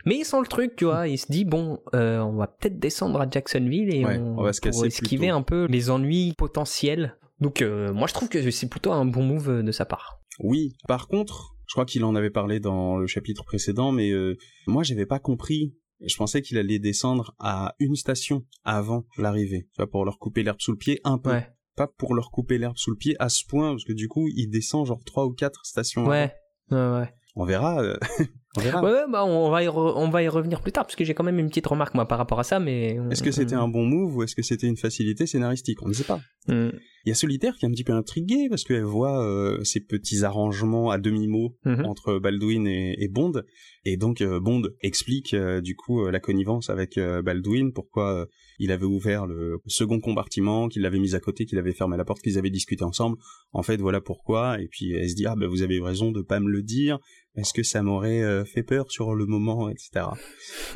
Mais 0.05 0.17
il 0.17 0.25
sent 0.25 0.39
le 0.41 0.47
truc, 0.47 0.75
tu 0.75 0.85
vois. 0.85 1.07
Il 1.07 1.17
se 1.17 1.31
dit 1.31 1.45
bon, 1.45 1.79
euh, 1.95 2.19
on 2.19 2.35
va 2.35 2.47
peut-être 2.47 2.79
descendre 2.79 3.21
à 3.21 3.29
Jacksonville 3.29 3.93
et 3.93 4.05
on, 4.05 4.41
va 4.41 4.51
pour 4.51 4.85
esquiver 4.85 5.29
un 5.29 5.41
peu 5.41 5.65
les 5.65 5.89
ennuis 5.89 6.33
potentiels. 6.37 7.17
Donc 7.39 7.61
euh, 7.61 7.93
moi 7.93 8.07
je 8.07 8.13
trouve 8.13 8.29
que 8.29 8.51
c'est 8.51 8.69
plutôt 8.69 8.91
un 8.91 9.05
bon 9.05 9.23
move 9.23 9.63
de 9.63 9.71
sa 9.71 9.85
part. 9.85 10.19
Oui. 10.39 10.75
Par 10.87 11.07
contre, 11.07 11.55
je 11.67 11.73
crois 11.73 11.85
qu'il 11.85 12.03
en 12.03 12.15
avait 12.15 12.29
parlé 12.29 12.59
dans 12.59 12.97
le 12.97 13.07
chapitre 13.07 13.43
précédent, 13.45 13.91
mais 13.91 14.11
euh, 14.11 14.37
moi 14.67 14.83
j'avais 14.83 15.05
pas 15.05 15.19
compris. 15.19 15.75
Je 16.05 16.15
pensais 16.17 16.41
qu'il 16.41 16.57
allait 16.57 16.79
descendre 16.79 17.33
à 17.39 17.75
une 17.79 17.95
station 17.95 18.43
avant 18.65 19.05
l'arrivée, 19.17 19.69
tu 19.73 19.77
vois, 19.77 19.89
pour 19.89 20.03
leur 20.03 20.19
couper 20.19 20.43
l'herbe 20.43 20.59
sous 20.59 20.71
le 20.71 20.77
pied 20.77 20.99
un 21.05 21.17
peu. 21.17 21.31
Pas 21.75 21.87
pour 21.87 22.13
leur 22.13 22.29
couper 22.29 22.57
l'herbe 22.57 22.77
sous 22.77 22.91
le 22.91 22.97
pied 22.97 23.15
à 23.19 23.29
ce 23.29 23.45
point, 23.45 23.71
parce 23.71 23.85
que 23.85 23.93
du 23.93 24.09
coup, 24.09 24.27
il 24.35 24.49
descend 24.49 24.85
genre 24.85 25.01
trois 25.05 25.25
ou 25.25 25.31
quatre 25.31 25.65
stations. 25.65 26.05
Ouais, 26.05 26.33
ouais, 26.71 26.77
ouais. 26.77 27.13
On 27.35 27.45
verra. 27.45 27.81
Euh, 28.57 28.59
on 28.59 28.63
verra. 28.63 28.83
Ouais, 28.83 29.11
bah 29.11 29.25
on 29.25 29.49
va 29.49 29.63
y 29.63 29.69
on 29.69 30.09
va 30.09 30.23
y 30.23 30.27
revenir 30.27 30.61
plus 30.61 30.71
tard 30.71 30.85
parce 30.85 30.95
que 30.95 31.03
j'ai 31.03 31.13
quand 31.13 31.23
même 31.23 31.39
une 31.39 31.49
petite 31.49 31.65
remarque 31.65 31.95
moi 31.95 32.07
par 32.07 32.17
rapport 32.17 32.39
à 32.39 32.43
ça, 32.43 32.59
mais. 32.59 32.97
Est-ce 33.11 33.23
que 33.23 33.31
c'était 33.31 33.55
un 33.55 33.67
bon 33.67 33.85
move 33.85 34.17
ou 34.17 34.23
est-ce 34.23 34.35
que 34.35 34.43
c'était 34.43 34.67
une 34.67 34.77
facilité 34.77 35.25
scénaristique? 35.25 35.81
On 35.81 35.87
ne 35.87 35.93
sait 35.93 36.03
pas. 36.03 36.19
Hmm. 36.47 36.69
Il 37.05 37.09
y 37.09 37.11
a 37.11 37.15
Solitaire 37.15 37.57
qui 37.57 37.65
est 37.65 37.67
un 37.67 37.71
petit 37.71 37.83
peu 37.83 37.93
intrigué 37.93 38.47
parce 38.49 38.63
qu'elle 38.63 38.83
voit 38.83 39.25
euh, 39.25 39.61
ces 39.63 39.81
petits 39.81 40.23
arrangements 40.23 40.89
à 40.89 40.97
demi-mot 40.97 41.53
mhm. 41.65 41.85
entre 41.85 42.17
Baldwin 42.17 42.65
et, 42.65 43.09
Bond. 43.09 43.43
Et 43.83 43.97
donc 43.97 44.21
euh, 44.21 44.39
Bond 44.39 44.61
explique 44.81 45.35
du 45.35 45.75
coup 45.75 46.05
la 46.07 46.21
connivence 46.21 46.69
avec 46.69 46.97
Baldwin, 46.97 47.73
pourquoi 47.73 48.27
il 48.59 48.71
avait 48.71 48.85
ouvert 48.85 49.25
le 49.25 49.57
second 49.67 49.99
compartiment, 49.99 50.69
qu'il 50.69 50.83
l'avait 50.83 50.99
mis 50.99 51.15
à 51.15 51.19
côté, 51.19 51.45
qu'il 51.45 51.57
avait 51.57 51.73
fermé 51.73 51.97
la 51.97 52.05
porte, 52.05 52.21
qu'ils 52.21 52.37
avaient 52.37 52.49
discuté 52.49 52.85
ensemble. 52.85 53.17
En 53.51 53.63
fait, 53.63 53.81
voilà 53.81 53.99
pourquoi. 53.99 54.61
Et 54.61 54.67
puis 54.69 54.93
elle 54.93 55.09
se 55.09 55.15
dit 55.15 55.25
ah 55.25 55.35
ben 55.35 55.47
vous 55.47 55.61
avez 55.61 55.75
eu 55.75 55.81
raison 55.81 56.11
de 56.11 56.21
pas 56.21 56.39
me 56.39 56.49
le 56.49 56.61
dire 56.61 56.99
est-ce 57.35 57.53
que 57.53 57.63
ça 57.63 57.81
m'aurait 57.81 58.21
euh, 58.21 58.45
fait 58.45 58.63
peur 58.63 58.91
sur 58.91 59.15
le 59.15 59.25
moment, 59.25 59.69
etc. 59.69 60.05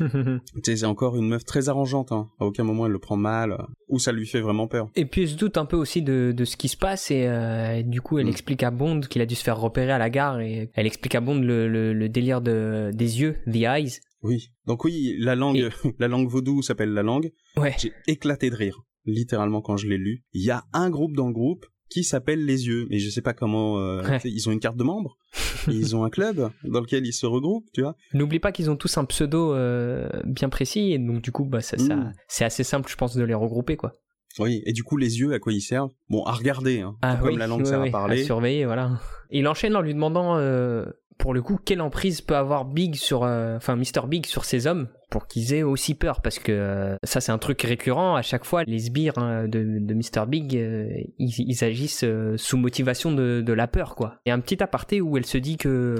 c'est 0.64 0.84
encore 0.84 1.16
une 1.16 1.28
meuf 1.28 1.44
très 1.44 1.68
arrangeante, 1.68 2.10
hein. 2.10 2.30
à 2.40 2.46
aucun 2.46 2.64
moment 2.64 2.86
elle 2.86 2.92
le 2.92 2.98
prend 2.98 3.16
mal, 3.16 3.52
euh, 3.52 3.56
ou 3.88 3.98
ça 3.98 4.12
lui 4.12 4.26
fait 4.26 4.40
vraiment 4.40 4.66
peur. 4.66 4.88
Et 4.96 5.04
puis 5.04 5.22
elle 5.22 5.28
se 5.28 5.36
doute 5.36 5.56
un 5.56 5.66
peu 5.66 5.76
aussi 5.76 6.02
de, 6.02 6.32
de 6.36 6.44
ce 6.44 6.56
qui 6.56 6.68
se 6.68 6.76
passe, 6.76 7.10
et, 7.10 7.26
euh, 7.26 7.82
du 7.82 8.00
coup 8.00 8.18
elle 8.18 8.26
mm. 8.26 8.30
explique 8.30 8.62
à 8.62 8.70
Bond 8.70 9.00
qu'il 9.00 9.22
a 9.22 9.26
dû 9.26 9.34
se 9.34 9.44
faire 9.44 9.58
repérer 9.58 9.92
à 9.92 9.98
la 9.98 10.10
gare, 10.10 10.40
et 10.40 10.70
elle 10.74 10.86
explique 10.86 11.14
à 11.14 11.20
Bond 11.20 11.38
le, 11.38 11.68
le, 11.68 12.08
délire 12.08 12.40
de, 12.40 12.90
des 12.92 13.20
yeux, 13.20 13.36
the 13.46 13.62
eyes. 13.62 14.00
Oui, 14.22 14.50
donc 14.66 14.84
oui, 14.84 15.14
la 15.20 15.36
langue, 15.36 15.68
la 15.98 16.08
langue 16.08 16.28
vaudou 16.28 16.62
s'appelle 16.62 16.92
la 16.92 17.04
langue. 17.04 17.30
Ouais. 17.56 17.74
J'ai 17.78 17.92
éclaté 18.08 18.50
de 18.50 18.56
rire, 18.56 18.82
littéralement 19.04 19.60
quand 19.60 19.76
je 19.76 19.86
l'ai 19.86 19.98
lu. 19.98 20.24
Il 20.32 20.44
y 20.44 20.50
a 20.50 20.64
un 20.72 20.90
groupe 20.90 21.14
dans 21.14 21.28
le 21.28 21.34
groupe 21.34 21.66
qui 21.88 22.04
s'appelle 22.04 22.44
Les 22.44 22.66
Yeux. 22.66 22.86
Mais 22.90 22.98
je 22.98 23.10
sais 23.10 23.22
pas 23.22 23.32
comment. 23.32 23.78
Euh, 23.78 24.02
ils 24.24 24.48
ont 24.48 24.52
une 24.52 24.60
carte 24.60 24.76
de 24.76 24.84
membre. 24.84 25.16
ils 25.68 25.94
ont 25.96 26.04
un 26.04 26.10
club 26.10 26.50
dans 26.64 26.80
lequel 26.80 27.06
ils 27.06 27.12
se 27.12 27.26
regroupent, 27.26 27.68
tu 27.72 27.82
vois. 27.82 27.96
N'oublie 28.14 28.38
pas 28.38 28.52
qu'ils 28.52 28.70
ont 28.70 28.76
tous 28.76 28.96
un 28.98 29.04
pseudo 29.04 29.54
euh, 29.54 30.08
bien 30.24 30.48
précis 30.48 30.92
et 30.92 30.98
donc 30.98 31.22
du 31.22 31.32
coup, 31.32 31.44
bah, 31.44 31.60
ça, 31.60 31.76
mm. 31.76 32.12
c'est 32.28 32.44
assez 32.44 32.64
simple, 32.64 32.90
je 32.90 32.96
pense, 32.96 33.16
de 33.16 33.24
les 33.24 33.34
regrouper, 33.34 33.76
quoi. 33.76 33.92
Oui, 34.38 34.62
et 34.66 34.72
du 34.72 34.84
coup, 34.84 34.96
les 34.96 35.18
yeux, 35.18 35.32
à 35.32 35.38
quoi 35.38 35.52
ils 35.52 35.60
servent? 35.60 35.90
Bon, 36.08 36.22
à 36.24 36.32
regarder, 36.32 36.80
hein, 36.80 36.96
ah 37.02 37.18
comme 37.20 37.38
la 37.38 37.46
langue 37.46 37.64
sert 37.64 37.82
à 37.82 37.90
parler. 37.90 38.22
À 38.22 38.24
surveiller, 38.24 38.66
voilà. 38.66 39.00
Il 39.30 39.48
enchaîne 39.48 39.74
en 39.74 39.80
lui 39.80 39.94
demandant, 39.94 40.36
euh, 40.36 40.86
pour 41.18 41.34
le 41.34 41.42
coup, 41.42 41.58
quelle 41.62 41.80
emprise 41.80 42.20
peut 42.20 42.36
avoir 42.36 42.64
Big 42.64 42.94
sur, 42.94 43.22
enfin, 43.22 43.76
Mr. 43.76 44.06
Big 44.06 44.26
sur 44.26 44.44
ses 44.44 44.66
hommes 44.66 44.88
pour 45.10 45.26
qu'ils 45.26 45.54
aient 45.54 45.62
aussi 45.62 45.94
peur 45.94 46.20
parce 46.20 46.38
que 46.38 46.52
euh, 46.52 46.96
ça 47.02 47.20
c'est 47.20 47.32
un 47.32 47.38
truc 47.38 47.62
récurrent. 47.62 48.14
À 48.14 48.22
chaque 48.22 48.44
fois 48.44 48.64
les 48.64 48.78
sbires 48.78 49.16
hein, 49.16 49.48
de, 49.48 49.78
de 49.80 49.94
Mr 49.94 50.26
Big 50.26 50.56
euh, 50.56 50.88
ils, 51.18 51.64
agissent 51.64 52.04
euh, 52.04 52.36
sous 52.36 52.58
motivation 52.58 53.12
de, 53.12 53.40
de, 53.40 53.52
la 53.52 53.66
peur 53.66 53.94
quoi. 53.94 54.16
Et 54.26 54.30
un 54.30 54.40
petit 54.40 54.62
aparté 54.62 55.00
où 55.00 55.16
elle 55.16 55.24
se 55.24 55.38
dit 55.38 55.56
que 55.56 55.96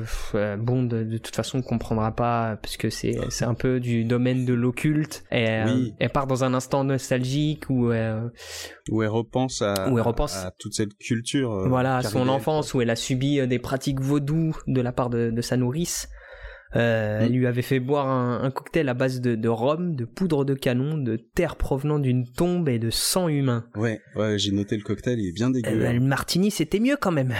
bon 0.58 0.82
de, 0.82 1.04
de, 1.04 1.18
toute 1.18 1.34
façon 1.34 1.58
on 1.58 1.62
comprendra 1.62 2.12
pas 2.12 2.56
parce 2.60 2.76
que 2.76 2.90
c'est 2.90 3.18
c'est 3.30 3.44
un 3.44 3.54
peu 3.54 3.80
du 3.80 4.04
domaine 4.04 4.44
de 4.44 4.54
l'occulte. 4.54 5.24
Et 5.32 5.62
oui. 5.64 5.94
elle 5.98 6.10
part 6.10 6.26
dans 6.26 6.44
un 6.44 6.52
instant 6.52 6.84
nostalgique 6.84 7.70
où 7.70 7.88
où 8.90 9.02
elle 9.02 9.08
repense 9.08 9.62
à, 9.62 9.88
où 9.90 9.98
elle 9.98 10.04
repense 10.04 10.36
à, 10.36 10.52
toute 10.58 10.74
cette 10.74 10.96
culture 10.98 11.68
voilà 11.68 11.96
à 11.96 12.02
son 12.02 12.28
enfance 12.28 12.74
où 12.74 12.80
elle 12.80 12.90
a 12.90 12.96
subi 12.96 13.46
des 13.46 13.58
pratiques 13.58 14.00
vaudou 14.00 14.56
de 14.66 14.80
la 14.80 14.92
part 14.92 15.10
de, 15.10 15.30
de 15.30 15.40
sa 15.40 15.56
nourrice 15.56 16.08
euh, 16.76 17.20
Elle 17.22 17.30
mm. 17.30 17.34
lui 17.34 17.46
avait 17.46 17.62
fait 17.62 17.80
boire 17.80 18.08
un, 18.08 18.50
cocktail 18.50 18.88
à 18.88 18.94
base 18.94 19.20
de, 19.20 19.34
de, 19.34 19.48
rhum, 19.48 19.96
de 19.96 20.04
poudre 20.04 20.44
de 20.44 20.54
canon, 20.54 20.98
de 20.98 21.16
terre 21.16 21.56
provenant 21.56 21.98
d'une 21.98 22.30
tombe 22.30 22.68
et 22.68 22.78
de 22.78 22.90
sang 22.90 23.28
humain. 23.28 23.64
Ouais, 23.74 24.00
ouais, 24.16 24.38
j'ai 24.38 24.52
noté 24.52 24.76
le 24.76 24.82
cocktail, 24.82 25.18
il 25.18 25.28
est 25.28 25.32
bien 25.32 25.50
dégueu. 25.50 25.70
Euh, 25.70 25.92
le 25.92 26.00
martini, 26.00 26.50
c'était 26.50 26.80
mieux 26.80 26.96
quand 27.00 27.12
même. 27.12 27.32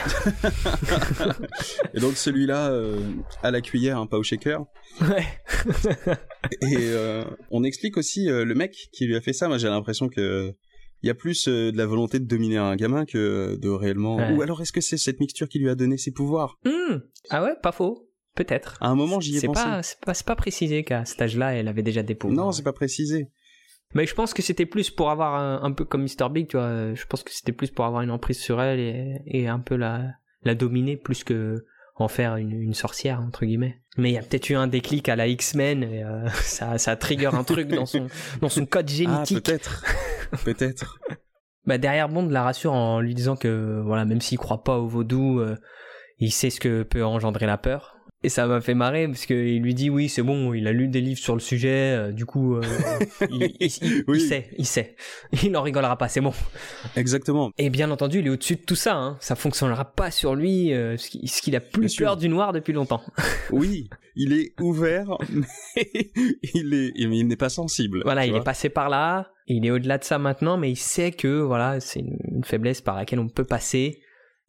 et 1.94 2.00
donc 2.00 2.16
celui-là, 2.16 2.70
euh, 2.70 3.00
à 3.42 3.50
la 3.50 3.60
cuillère, 3.60 3.98
un 3.98 4.06
pas 4.06 4.18
au 4.18 4.22
shaker. 4.22 4.64
Ouais. 5.02 5.26
et 6.62 6.92
on 7.50 7.64
explique 7.64 7.96
aussi 7.96 8.26
le 8.26 8.54
mec 8.54 8.74
qui 8.92 9.06
lui 9.06 9.16
a 9.16 9.20
fait 9.20 9.32
ça. 9.32 9.48
Moi, 9.48 9.58
j'ai 9.58 9.68
l'impression 9.68 10.08
que 10.08 10.54
il 11.02 11.06
y 11.06 11.10
a 11.10 11.14
plus 11.14 11.46
de 11.46 11.76
la 11.76 11.86
volonté 11.86 12.18
de 12.18 12.24
dominer 12.24 12.56
un 12.56 12.74
gamin 12.74 13.04
que 13.04 13.56
de 13.56 13.68
réellement. 13.68 14.16
Ou 14.32 14.42
alors 14.42 14.60
est-ce 14.62 14.72
que 14.72 14.80
c'est 14.80 14.96
cette 14.96 15.20
mixture 15.20 15.48
qui 15.48 15.58
lui 15.58 15.68
a 15.68 15.74
donné 15.74 15.96
ses 15.96 16.10
pouvoirs? 16.10 16.58
Mmh. 16.64 16.96
Ah 17.30 17.44
ouais, 17.44 17.54
pas 17.62 17.72
faux. 17.72 18.07
Peut-être. 18.38 18.76
À 18.80 18.86
un 18.86 18.94
moment, 18.94 19.18
j'y 19.18 19.36
ai 19.36 19.40
pensé. 19.40 19.64
Pas, 19.64 19.82
c'est 19.82 19.98
pas, 19.98 20.12
pas 20.14 20.36
précisé 20.36 20.84
qu'à 20.84 21.04
cet 21.04 21.20
âge-là, 21.20 21.54
elle 21.54 21.66
avait 21.66 21.82
déjà 21.82 22.04
des 22.04 22.14
pouvoirs. 22.14 22.46
Non, 22.46 22.52
c'est 22.52 22.62
pas 22.62 22.72
précisé. 22.72 23.32
Mais 23.94 24.06
je 24.06 24.14
pense 24.14 24.32
que 24.32 24.42
c'était 24.42 24.64
plus 24.64 24.90
pour 24.90 25.10
avoir 25.10 25.64
un, 25.64 25.72
peu 25.72 25.84
comme 25.84 26.02
Mr. 26.02 26.28
Big, 26.30 26.46
tu 26.46 26.56
vois. 26.56 26.94
Je 26.94 27.04
pense 27.06 27.24
que 27.24 27.32
c'était 27.32 27.50
plus 27.50 27.72
pour 27.72 27.84
avoir 27.84 28.02
une 28.02 28.12
emprise 28.12 28.38
sur 28.38 28.62
elle 28.62 28.78
et, 28.78 29.22
et 29.26 29.48
un 29.48 29.58
peu 29.58 29.74
la, 29.74 30.12
la 30.44 30.54
dominer 30.54 30.96
plus 30.96 31.24
que 31.24 31.64
en 31.96 32.06
faire 32.06 32.36
une, 32.36 32.52
une 32.52 32.74
sorcière, 32.74 33.20
entre 33.20 33.44
guillemets. 33.44 33.80
Mais 33.96 34.10
il 34.10 34.14
y 34.14 34.18
a 34.18 34.22
peut-être 34.22 34.48
eu 34.50 34.54
un 34.54 34.68
déclic 34.68 35.08
à 35.08 35.16
la 35.16 35.26
X-Men 35.26 35.82
et 35.82 36.04
euh, 36.04 36.28
ça, 36.42 36.78
ça 36.78 36.94
trigger 36.94 37.34
un 37.34 37.42
truc 37.42 37.66
dans 37.66 37.86
son, 37.86 38.06
dans 38.40 38.48
son 38.48 38.66
code 38.66 38.86
ah, 38.88 38.92
génétique. 38.92 39.38
Ah, 39.38 39.50
peut-être. 39.50 39.84
peut-être. 40.44 41.00
Bah 41.66 41.76
derrière 41.76 42.08
Bond 42.08 42.28
la 42.28 42.44
rassure 42.44 42.72
en 42.72 43.00
lui 43.00 43.14
disant 43.14 43.34
que 43.34 43.82
voilà 43.84 44.04
même 44.04 44.20
s'il 44.20 44.38
croit 44.38 44.62
pas 44.62 44.78
au 44.78 44.86
vaudou, 44.86 45.40
euh, 45.40 45.56
il 46.18 46.30
sait 46.30 46.50
ce 46.50 46.60
que 46.60 46.84
peut 46.84 47.04
engendrer 47.04 47.46
la 47.46 47.58
peur 47.58 47.97
Et 48.24 48.28
ça 48.30 48.48
m'a 48.48 48.60
fait 48.60 48.74
marrer 48.74 49.06
parce 49.06 49.26
qu'il 49.26 49.62
lui 49.62 49.74
dit 49.74 49.90
oui 49.90 50.08
c'est 50.08 50.22
bon 50.22 50.52
il 50.52 50.66
a 50.66 50.72
lu 50.72 50.88
des 50.88 51.00
livres 51.00 51.20
sur 51.20 51.34
le 51.34 51.40
sujet 51.40 51.94
euh, 51.96 52.10
du 52.10 52.26
coup 52.26 52.56
euh, 52.56 52.62
il, 53.30 53.54
il- 53.60 53.70
il- 53.82 54.04
Oui. 54.08 54.18
il 54.18 54.20
sait 54.28 54.48
il 54.58 54.66
sait 54.66 54.96
il 55.44 55.52
n'en 55.52 55.62
rigolera 55.62 55.96
pas 55.96 56.08
c'est 56.08 56.20
bon 56.20 56.32
Exactement. 56.96 57.52
et 57.58 57.70
bien 57.70 57.90
entendu 57.92 58.18
il 58.18 58.26
est 58.26 58.30
au-dessus 58.30 58.56
de 58.56 58.62
tout 58.62 58.74
ça 58.74 58.96
hein. 58.96 59.16
ça 59.20 59.36
fonctionnera 59.36 59.84
pas 59.84 60.10
sur 60.10 60.34
lui 60.34 60.72
euh, 60.72 60.96
parce 60.96 61.40
qu'il 61.40 61.54
a 61.54 61.60
plus 61.60 61.94
peur 61.94 62.16
du 62.16 62.28
noir 62.28 62.52
depuis 62.52 62.72
longtemps 62.72 63.02
Oui, 63.52 63.88
il 64.16 64.32
est 64.32 64.52
ouvert, 64.60 65.16
mais 65.32 66.10
il 66.54 66.74
est, 66.74 66.92
il 66.96 67.26
n'est 67.28 67.36
pas 67.36 67.48
sensible. 67.50 68.02
voilà 68.04 68.26
il 68.26 68.30
vois. 68.32 68.40
est 68.40 68.44
passé 68.44 68.68
par 68.68 68.88
là 68.88 69.30
il 69.46 69.64
est 69.64 69.70
au-delà 69.70 69.96
de 69.96 70.02
ça 70.04 70.18
maintenant 70.18 70.56
mais 70.58 70.70
il 70.72 70.76
sait 70.76 71.12
que 71.12 71.40
voilà 71.40 71.78
c'est 71.78 72.00
une, 72.00 72.18
une 72.32 72.44
faiblesse 72.44 72.80
par 72.80 72.96
laquelle 72.96 73.20
on 73.20 73.28
peut 73.28 73.44
passer 73.44 74.00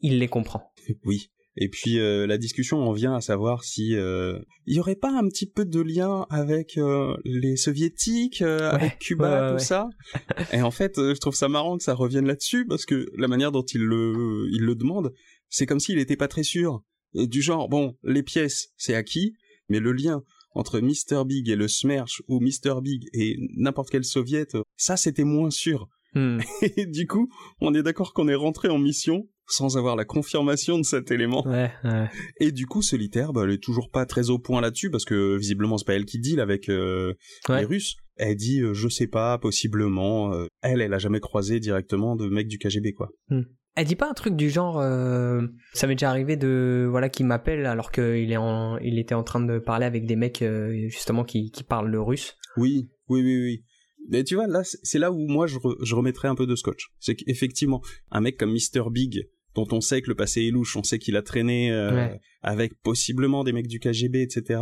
il 0.02 0.18
les 0.18 0.28
comprend 0.28 0.74
Oui. 1.06 1.30
Et 1.62 1.68
puis 1.68 2.00
euh, 2.00 2.26
la 2.26 2.38
discussion 2.38 2.78
en 2.80 2.94
vient 2.94 3.14
à 3.14 3.20
savoir 3.20 3.66
si 3.66 3.94
euh, 3.94 4.40
il 4.66 4.78
y 4.78 4.80
aurait 4.80 4.96
pas 4.96 5.12
un 5.12 5.28
petit 5.28 5.46
peu 5.46 5.66
de 5.66 5.82
lien 5.82 6.26
avec 6.30 6.78
euh, 6.78 7.18
les 7.26 7.58
soviétiques, 7.58 8.42
euh, 8.42 8.60
Ouais, 8.72 8.76
avec 8.76 9.00
Cuba, 9.00 9.30
ouais, 9.30 9.48
tout 9.50 9.54
ouais. 9.56 9.60
ça. 9.60 9.90
Et 10.54 10.62
en 10.62 10.72
fait, 10.72 10.98
euh, 10.98 11.14
je 11.14 11.20
trouve 11.20 11.36
ça 11.36 11.50
marrant 11.50 11.78
que 11.78 11.84
ça 11.84 11.94
revienne 11.94 12.26
là-dessus 12.26 12.66
parce 12.66 12.86
que 12.86 13.08
la 13.18 13.28
manière 13.28 13.52
dont 13.52 13.66
il 13.74 13.82
le, 13.82 14.48
il 14.52 14.62
le 14.62 14.74
demande, 14.74 15.14
c'est 15.50 15.66
comme 15.66 15.82
s'il 15.82 16.00
était 16.00 16.16
pas 16.16 16.30
très 16.30 16.44
sûr. 16.44 16.82
Et 17.14 17.28
du 17.28 17.42
genre, 17.42 17.68
bon, 17.68 17.98
les 18.04 18.24
pièces, 18.24 18.70
c'est 18.78 18.96
acquis, 18.96 19.34
mais 19.68 19.82
le 19.82 19.92
lien 19.92 20.24
entre 20.56 20.80
Mr. 20.80 21.26
Big 21.26 21.50
et 21.50 21.58
le 21.58 21.68
Smerch 21.68 22.22
ou 22.30 22.40
Mr. 22.40 22.82
Big 22.82 23.04
et 23.14 23.36
n'importe 23.58 23.90
quel 23.90 24.06
soviet, 24.06 24.48
ça 24.78 24.96
c'était 24.96 25.26
moins 25.26 25.52
sûr. 25.52 25.90
Hmm. 26.16 26.40
Et 26.78 26.86
du 26.88 27.06
coup, 27.06 27.30
on 27.62 27.74
est 27.74 27.84
d'accord 27.84 28.14
qu'on 28.14 28.28
est 28.28 28.36
rentré 28.36 28.70
en 28.70 28.80
mission 28.80 29.28
sans 29.50 29.78
avoir 29.78 29.96
la 29.96 30.06
confirmation 30.06 30.78
de 30.78 30.84
cet 30.84 31.12
élément. 31.12 31.46
ouais, 31.48 31.72
ouais. 31.84 32.08
Et 32.40 32.52
du 32.52 32.66
coup, 32.68 32.82
Solitaire, 32.82 33.34
bah, 33.34 33.42
elle 33.46 33.52
est 33.52 33.64
toujours 33.64 33.90
pas 33.92 34.06
très 34.06 34.30
au 34.30 34.40
point 34.40 34.62
là-dessus 34.62 34.90
parce 34.92 35.06
que 35.06 35.38
visiblement 35.38 35.78
c'est 35.78 35.86
pas 35.88 35.96
elle 35.96 36.06
qui 36.06 36.20
deal 36.20 36.40
avec 36.40 36.70
euh, 36.70 37.14
Ouais. 37.50 37.60
les 37.60 37.66
Russes. 37.66 37.96
Elle 38.18 38.36
dit 38.36 38.62
euh, 38.62 38.74
je 38.74 38.88
sais 38.90 39.08
pas, 39.08 39.38
possiblement. 39.38 40.34
euh, 40.34 40.48
elle, 40.62 40.82
elle 40.82 40.94
a 40.94 41.00
jamais 41.00 41.20
croisé 41.20 41.60
directement 41.60 42.16
de 42.16 42.28
mec 42.30 42.48
du 42.48 42.58
KGB 42.58 42.94
quoi. 42.94 43.10
Elle 43.76 43.86
dit 43.88 43.96
pas 43.96 44.10
un 44.10 44.14
truc 44.14 44.36
du 44.36 44.50
genre, 44.50 44.80
euh, 44.82 45.42
ça 45.74 45.88
m'est 45.88 45.96
déjà 45.96 46.10
arrivé 46.10 46.36
de, 46.36 46.86
voilà, 46.90 47.08
qu'il 47.08 47.26
m'appelle 47.26 47.66
alors 47.66 47.92
qu'il 47.92 48.30
est 48.32 48.36
en, 48.38 48.78
il 48.80 49.00
était 49.00 49.16
en 49.16 49.24
train 49.24 49.40
de 49.40 49.58
parler 49.60 49.86
avec 49.86 50.06
des 50.06 50.16
mecs 50.18 50.44
justement 50.88 51.24
qui, 51.24 51.50
qui 51.52 51.64
parlent 51.64 51.90
le 51.90 52.02
russe. 52.02 52.36
Oui, 52.58 52.90
oui, 53.08 53.22
oui, 53.22 53.42
oui. 53.42 53.64
Mais 54.10 54.24
tu 54.24 54.36
vois, 54.36 54.48
là, 54.48 54.64
c'est 54.64 54.80
c'est 54.84 54.98
là 55.00 55.12
où 55.12 55.28
moi 55.28 55.46
je, 55.46 55.58
re- 55.58 55.78
je 55.86 55.94
remettrais 55.96 56.28
un 56.28 56.36
peu 56.36 56.48
de 56.48 56.56
scotch. 56.56 56.88
C'est 57.00 57.16
qu'effectivement, 57.16 57.82
un 58.12 58.22
mec 58.22 58.38
comme 58.38 58.52
Mr. 58.52 58.90
Big, 58.92 59.30
dont 59.56 59.68
on 59.72 59.82
sait 59.82 60.02
que 60.02 60.10
le 60.10 60.16
passé 60.16 60.42
est 60.48 60.52
louche, 60.52 60.76
on 60.78 60.84
sait 60.84 61.00
qu'il 61.00 61.16
a 61.18 61.22
traîné 61.22 61.72
euh, 61.72 61.94
Ouais. 61.94 62.20
avec 62.42 62.74
possiblement 62.82 63.44
des 63.44 63.52
mecs 63.52 63.68
du 63.68 63.80
KGB, 63.80 64.22
etc., 64.22 64.62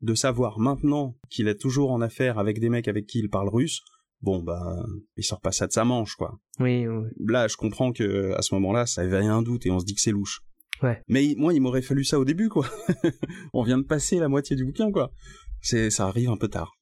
de 0.00 0.14
savoir 0.14 0.58
maintenant 0.58 1.16
qu'il 1.30 1.48
est 1.48 1.60
toujours 1.60 1.90
en 1.92 2.00
affaire 2.00 2.38
avec 2.38 2.58
des 2.60 2.68
mecs 2.68 2.88
avec 2.88 3.06
qui 3.06 3.18
il 3.20 3.28
parle 3.30 3.48
russe, 3.48 3.80
bon, 4.22 4.42
bah, 4.42 4.84
il 5.16 5.24
sort 5.24 5.40
pas 5.40 5.52
ça 5.52 5.66
de 5.66 5.72
sa 5.72 5.84
manche, 5.84 6.14
quoi. 6.16 6.38
Oui, 6.58 6.86
oui. 6.86 7.04
Là, 7.26 7.46
je 7.48 7.56
comprends 7.56 7.92
que 7.92 8.32
à 8.32 8.42
ce 8.42 8.54
moment-là, 8.54 8.86
ça 8.86 9.04
éveille 9.04 9.26
un 9.26 9.42
doute 9.42 9.66
et 9.66 9.70
on 9.70 9.78
se 9.78 9.84
dit 9.84 9.94
que 9.94 10.00
c'est 10.00 10.10
louche. 10.12 10.40
Ouais. 10.82 11.00
Mais 11.08 11.34
moi, 11.36 11.54
il 11.54 11.60
m'aurait 11.60 11.82
fallu 11.82 12.04
ça 12.04 12.18
au 12.18 12.24
début, 12.24 12.48
quoi. 12.48 12.66
on 13.54 13.62
vient 13.62 13.78
de 13.78 13.84
passer 13.84 14.18
la 14.18 14.28
moitié 14.28 14.56
du 14.56 14.64
bouquin, 14.64 14.90
quoi. 14.90 15.12
C'est, 15.60 15.88
ça 15.90 16.06
arrive 16.06 16.30
un 16.30 16.36
peu 16.36 16.48
tard. 16.48 16.72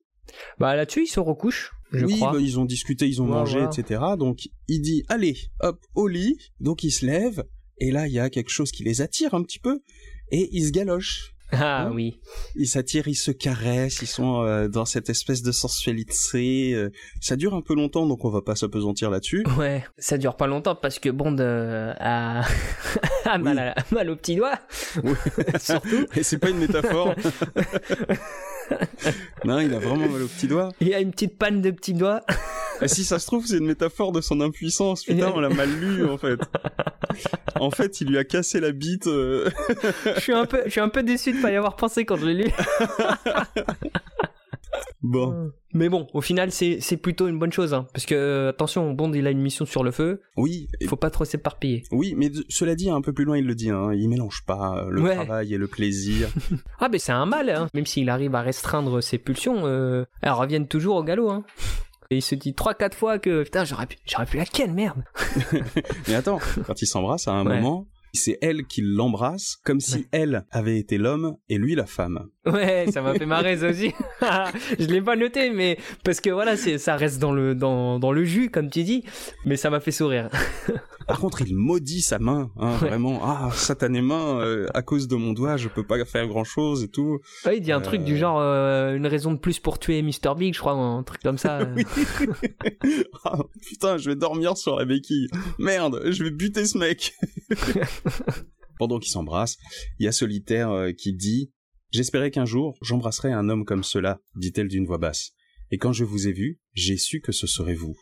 Bah 0.58 0.74
là-dessus, 0.76 1.02
il 1.04 1.06
se 1.08 1.20
recouche, 1.20 1.72
je 1.92 2.04
oui, 2.06 2.16
crois. 2.16 2.32
bah, 2.32 2.38
ils 2.40 2.58
ont 2.58 2.64
discuté, 2.64 3.06
ils 3.08 3.20
ont 3.20 3.26
Ouais, 3.26 3.32
mangé, 3.32 3.62
etc. 3.62 4.00
Donc 4.18 4.48
il 4.68 4.80
dit 4.80 5.02
allez, 5.08 5.36
hop, 5.60 5.78
au 5.94 6.08
lit. 6.08 6.36
Donc 6.60 6.84
il 6.84 6.90
se 6.90 7.04
lève 7.06 7.44
et 7.78 7.90
là 7.90 8.06
il 8.06 8.12
y 8.12 8.18
a 8.20 8.30
quelque 8.30 8.50
chose 8.50 8.70
qui 8.72 8.84
les 8.84 9.00
attire 9.02 9.34
un 9.34 9.42
petit 9.42 9.58
peu 9.58 9.80
et 10.30 10.48
ils 10.52 10.66
se 10.66 10.70
galochent. 10.72 11.30
Ah 11.54 11.82
Hein 11.82 11.92
oui. 11.92 12.18
Ils 12.54 12.66
s'attirent, 12.66 13.08
ils 13.08 13.14
se 13.14 13.30
caressent, 13.30 14.00
ils 14.00 14.06
sont 14.06 14.40
euh, 14.40 14.68
dans 14.68 14.86
cette 14.86 15.10
espèce 15.10 15.42
de 15.42 15.52
sensualité. 15.52 16.72
euh, 16.74 16.88
ça 17.20 17.36
dure 17.36 17.52
un 17.54 17.60
peu 17.60 17.74
longtemps, 17.74 18.06
donc 18.06 18.24
on 18.24 18.30
va 18.30 18.40
pas 18.40 18.56
s'apesantir 18.56 19.10
là-dessus. 19.10 19.44
Ouais, 19.58 19.84
ça 19.98 20.16
dure 20.16 20.36
pas 20.38 20.46
longtemps 20.46 20.74
parce 20.74 20.98
que 20.98 21.10
Bond 21.10 21.36
euh, 21.40 21.92
a, 21.98 22.46
a 23.26 23.36
mal, 23.36 23.58
à- 23.58 23.74
mal 23.90 24.08
au 24.08 24.16
petit 24.16 24.36
doigt. 24.36 24.58
Oui. 25.04 25.12
Surtout. 25.60 26.06
Et 26.16 26.22
c'est 26.22 26.38
pas 26.38 26.48
une 26.48 26.56
métaphore. 26.58 27.14
non, 29.44 29.58
il 29.60 29.72
a 29.74 29.78
vraiment 29.78 30.08
mal 30.08 30.22
au 30.22 30.26
petit 30.26 30.46
doigt. 30.46 30.70
Il 30.80 30.94
a 30.94 31.00
une 31.00 31.10
petite 31.10 31.36
panne 31.38 31.60
de 31.60 31.70
petit 31.70 31.94
doigt. 31.94 32.22
Et 32.80 32.88
si 32.88 33.04
ça 33.04 33.18
se 33.18 33.26
trouve, 33.26 33.46
c'est 33.46 33.58
une 33.58 33.66
métaphore 33.66 34.12
de 34.12 34.20
son 34.20 34.40
impuissance. 34.40 35.04
Putain, 35.04 35.32
on 35.34 35.40
l'a 35.40 35.48
mal 35.48 35.70
lu 35.70 36.04
en 36.08 36.18
fait. 36.18 36.40
En 37.60 37.70
fait, 37.70 38.00
il 38.00 38.08
lui 38.08 38.18
a 38.18 38.24
cassé 38.24 38.58
la 38.60 38.72
bite. 38.72 39.06
euh, 39.06 39.48
je 40.16 40.20
suis 40.20 40.32
un 40.32 40.46
peu, 40.46 40.62
je 40.64 40.70
suis 40.70 40.80
un 40.80 40.88
peu 40.88 41.02
déçu 41.02 41.32
de 41.32 41.40
pas 41.40 41.52
y 41.52 41.56
avoir 41.56 41.76
pensé 41.76 42.04
quand 42.04 42.16
je 42.16 42.26
l'ai 42.26 42.44
lu. 42.44 42.50
Bon. 45.02 45.50
Mais 45.74 45.88
bon, 45.88 46.06
au 46.14 46.20
final, 46.20 46.52
c'est 46.52 46.78
c'est 46.80 46.96
plutôt 46.96 47.26
une 47.28 47.38
bonne 47.38 47.50
chose, 47.52 47.74
hein, 47.74 47.86
parce 47.92 48.06
que 48.06 48.14
euh, 48.14 48.50
attention, 48.50 48.92
Bond, 48.92 49.12
il 49.14 49.26
a 49.26 49.30
une 49.30 49.40
mission 49.40 49.64
sur 49.66 49.82
le 49.82 49.90
feu. 49.90 50.20
Oui, 50.36 50.68
Il 50.80 50.88
faut 50.88 50.96
pas 50.96 51.10
trop 51.10 51.24
s'éparpiller. 51.24 51.82
Oui, 51.90 52.14
mais 52.16 52.30
cela 52.48 52.74
dit, 52.74 52.88
un 52.90 53.00
peu 53.00 53.12
plus 53.12 53.24
loin, 53.24 53.36
il 53.38 53.46
le 53.46 53.54
dit, 53.54 53.70
hein, 53.70 53.90
il 53.92 54.08
mélange 54.08 54.44
pas 54.46 54.76
euh, 54.84 54.90
le 54.90 55.02
Ouais. 55.02 55.14
travail 55.14 55.54
et 55.54 55.58
le 55.58 55.66
plaisir. 55.66 56.28
Ah, 56.78 56.88
mais 56.90 56.98
c'est 56.98 57.12
un 57.12 57.26
mal, 57.26 57.48
hein. 57.50 57.68
Même 57.74 57.86
s'il 57.86 58.10
arrive 58.10 58.34
à 58.34 58.42
restreindre 58.42 59.02
ses 59.02 59.18
pulsions, 59.18 59.62
euh, 59.66 60.04
elles 60.20 60.32
reviennent 60.32 60.68
toujours 60.68 60.96
au 60.96 61.02
galop, 61.04 61.30
hein. 61.30 61.44
Et 62.10 62.16
il 62.16 62.22
se 62.22 62.34
dit 62.34 62.52
3-4 62.52 62.94
fois 62.94 63.18
que 63.18 63.42
putain, 63.42 63.64
j'aurais 63.64 63.86
pu, 63.86 63.96
j'aurais 64.06 64.26
pu 64.26 64.36
la 64.36 64.44
ken, 64.44 64.74
merde. 64.74 65.02
mais 66.08 66.14
attends, 66.14 66.38
quand 66.66 66.82
ils 66.82 66.86
s'embrassent, 66.86 67.26
à 67.28 67.32
un 67.32 67.46
Ouais. 67.46 67.56
moment, 67.56 67.88
c'est 68.12 68.36
elle 68.42 68.66
qui 68.66 68.82
l'embrasse, 68.82 69.56
comme 69.64 69.80
si 69.80 69.96
Ouais. 70.00 70.06
elle 70.12 70.44
avait 70.50 70.78
été 70.78 70.98
l'homme 70.98 71.36
et 71.48 71.56
lui 71.56 71.74
la 71.74 71.86
femme. 71.86 72.28
Ouais, 72.44 72.86
ça 72.92 73.02
m'a 73.02 73.14
fait 73.14 73.26
marrer 73.26 73.56
ça 73.58 73.68
aussi. 73.68 73.92
je 74.78 74.86
l'ai 74.86 75.00
pas 75.00 75.14
noté, 75.14 75.50
mais 75.50 75.78
parce 76.02 76.20
que 76.20 76.30
voilà, 76.30 76.56
c'est, 76.56 76.76
ça 76.78 76.96
reste 76.96 77.20
dans 77.20 77.32
le, 77.32 77.54
dans, 77.54 78.00
dans 78.00 78.10
le 78.10 78.24
jus, 78.24 78.50
comme 78.50 78.68
tu 78.68 78.82
dis, 78.82 79.04
mais 79.44 79.56
ça 79.56 79.70
m'a 79.70 79.78
fait 79.78 79.92
sourire. 79.92 80.28
Par 81.06 81.20
contre, 81.20 81.42
il 81.42 81.54
maudit 81.54 82.00
sa 82.00 82.18
main, 82.18 82.50
hein, 82.56 82.72
Ouais. 82.82 82.88
vraiment. 82.88 83.20
Ah, 83.24 83.50
satanée 83.52 84.02
main, 84.02 84.40
euh, 84.40 84.66
à 84.74 84.82
cause 84.82 85.06
de 85.08 85.14
mon 85.16 85.32
doigt, 85.32 85.56
je 85.56 85.68
peux 85.68 85.84
pas 85.84 86.04
faire 86.04 86.26
grand 86.26 86.44
chose 86.44 86.82
et 86.82 86.88
tout. 86.88 87.20
Ouais, 87.44 87.58
il 87.58 87.60
dit 87.60 87.72
un 87.72 87.80
truc 87.80 88.02
du 88.02 88.14
Euh. 88.14 88.18
genre 88.18 88.38
euh, 88.40 88.94
une 88.96 89.06
raison 89.06 89.32
de 89.32 89.38
plus 89.38 89.58
pour 89.60 89.78
tuer 89.78 90.02
Mr. 90.02 90.34
Big, 90.36 90.54
je 90.54 90.58
crois, 90.60 90.72
un 90.72 91.02
truc 91.04 91.22
comme 91.22 91.38
ça. 91.38 91.60
Ah, 93.24 93.38
putain, 93.66 93.96
je 93.98 94.10
vais 94.10 94.16
dormir 94.16 94.56
sur 94.56 94.76
la 94.76 94.84
béquille. 94.84 95.28
Merde, 95.58 96.02
je 96.10 96.24
vais 96.24 96.30
buter 96.30 96.64
ce 96.66 96.76
mec. 96.76 97.14
Pendant 98.78 98.98
qu'ils 98.98 99.12
s'embrassent, 99.12 99.58
il 99.98 100.04
y 100.06 100.08
a 100.08 100.12
Solitaire 100.12 100.88
qui 100.98 101.12
dit 101.12 101.52
J'espérais 101.92 102.30
qu'un 102.30 102.46
jour 102.46 102.76
j'embrasserais 102.80 103.32
un 103.32 103.48
homme 103.48 103.64
comme 103.64 103.84
cela, 103.84 104.20
dit-elle 104.34 104.68
d'une 104.68 104.86
voix 104.86 104.98
basse. 104.98 105.32
Et 105.70 105.78
quand 105.78 105.92
je 105.92 106.04
vous 106.04 106.26
ai 106.26 106.32
vu, 106.32 106.58
j'ai 106.72 106.96
su 106.96 107.20
que 107.20 107.32
ce 107.32 107.46
serait 107.46 107.74
vous. 107.74 107.96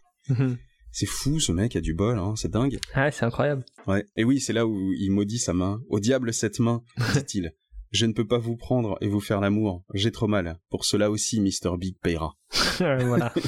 C'est 0.92 1.06
fou, 1.06 1.40
ce 1.40 1.52
mec 1.52 1.76
a 1.76 1.80
du 1.80 1.94
bol, 1.94 2.18
hein, 2.18 2.34
c'est 2.36 2.50
dingue. 2.50 2.78
ah, 2.94 3.10
c'est 3.10 3.24
incroyable. 3.24 3.64
Ouais. 3.86 4.04
Et 4.16 4.24
oui, 4.24 4.40
c'est 4.40 4.52
là 4.52 4.66
où 4.66 4.92
il 4.92 5.10
maudit 5.10 5.38
sa 5.38 5.52
main. 5.52 5.82
Au 5.88 6.00
diable 6.00 6.32
cette 6.32 6.60
main, 6.60 6.82
dit-il. 7.14 7.52
Je 7.90 8.06
ne 8.06 8.12
peux 8.12 8.26
pas 8.26 8.38
vous 8.38 8.56
prendre 8.56 8.96
et 9.00 9.08
vous 9.08 9.20
faire 9.20 9.40
l'amour. 9.40 9.84
J'ai 9.94 10.12
trop 10.12 10.28
mal. 10.28 10.60
Pour 10.70 10.84
cela 10.84 11.10
aussi, 11.10 11.40
Mr. 11.40 11.76
Big 11.76 11.96
payera. 12.00 12.36
voilà. 12.78 13.34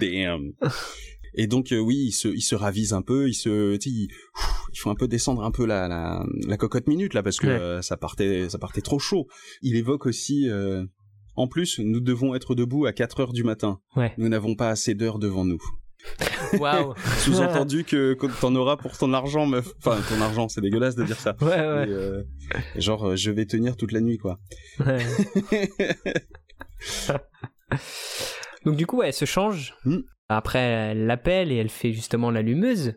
Damn. 0.00 0.52
Et 1.36 1.46
donc 1.46 1.72
euh, 1.72 1.78
oui, 1.78 1.96
il 1.96 2.12
se, 2.12 2.28
il 2.28 2.42
se 2.42 2.54
ravise 2.54 2.92
un 2.92 3.02
peu, 3.02 3.28
il 3.28 3.34
se, 3.34 3.76
il, 3.86 4.08
faut 4.78 4.90
un 4.90 4.94
peu 4.94 5.08
descendre 5.08 5.42
un 5.42 5.50
peu 5.50 5.66
la, 5.66 5.88
la, 5.88 6.24
la 6.46 6.56
cocotte 6.56 6.86
minute 6.86 7.14
là 7.14 7.22
parce 7.22 7.38
que 7.38 7.46
Ouais. 7.46 7.52
euh, 7.52 7.82
ça 7.82 7.96
partait, 7.96 8.48
ça 8.48 8.58
partait 8.58 8.82
trop 8.82 8.98
chaud. 8.98 9.26
Il 9.62 9.76
évoque 9.76 10.06
aussi, 10.06 10.48
euh, 10.48 10.84
en 11.36 11.48
plus, 11.48 11.80
nous 11.80 12.00
devons 12.00 12.34
être 12.34 12.54
debout 12.54 12.86
à 12.86 12.92
4 12.92 13.20
heures 13.20 13.32
du 13.32 13.44
matin. 13.44 13.80
Ouais. 13.96 14.12
Nous 14.18 14.28
n'avons 14.28 14.54
pas 14.54 14.68
assez 14.68 14.94
d'heures 14.94 15.18
devant 15.18 15.44
nous. 15.44 15.60
Waouh. 16.60 16.92
Sous-entendu 17.18 17.82
que, 17.82 18.12
que 18.14 18.26
t'en 18.40 18.54
auras 18.54 18.76
pour 18.76 18.96
ton 18.98 19.12
argent, 19.14 19.46
meuf. 19.46 19.72
Enfin, 19.78 19.98
ton 20.08 20.20
argent, 20.20 20.48
c'est 20.48 20.60
dégueulasse 20.60 20.94
de 20.96 21.04
dire 21.04 21.18
ça. 21.18 21.34
Ouais, 21.40 21.46
ouais. 21.48 21.88
Et, 21.88 21.92
euh, 21.92 22.22
genre, 22.76 23.08
euh, 23.08 23.16
je 23.16 23.30
vais 23.30 23.46
tenir 23.46 23.74
toute 23.76 23.90
la 23.90 24.00
nuit, 24.02 24.18
quoi. 24.18 24.38
ouais. 24.86 24.98
Donc 28.64 28.76
du 28.76 28.86
coup, 28.86 28.98
ouais, 28.98 29.08
elle 29.08 29.12
se 29.14 29.24
change. 29.24 29.74
Hmm. 29.84 29.98
Après, 30.28 30.58
elle 30.60 31.06
l'appelle 31.06 31.52
et 31.52 31.56
elle 31.56 31.68
fait 31.68 31.92
justement 31.92 32.30
l'allumeuse. 32.30 32.94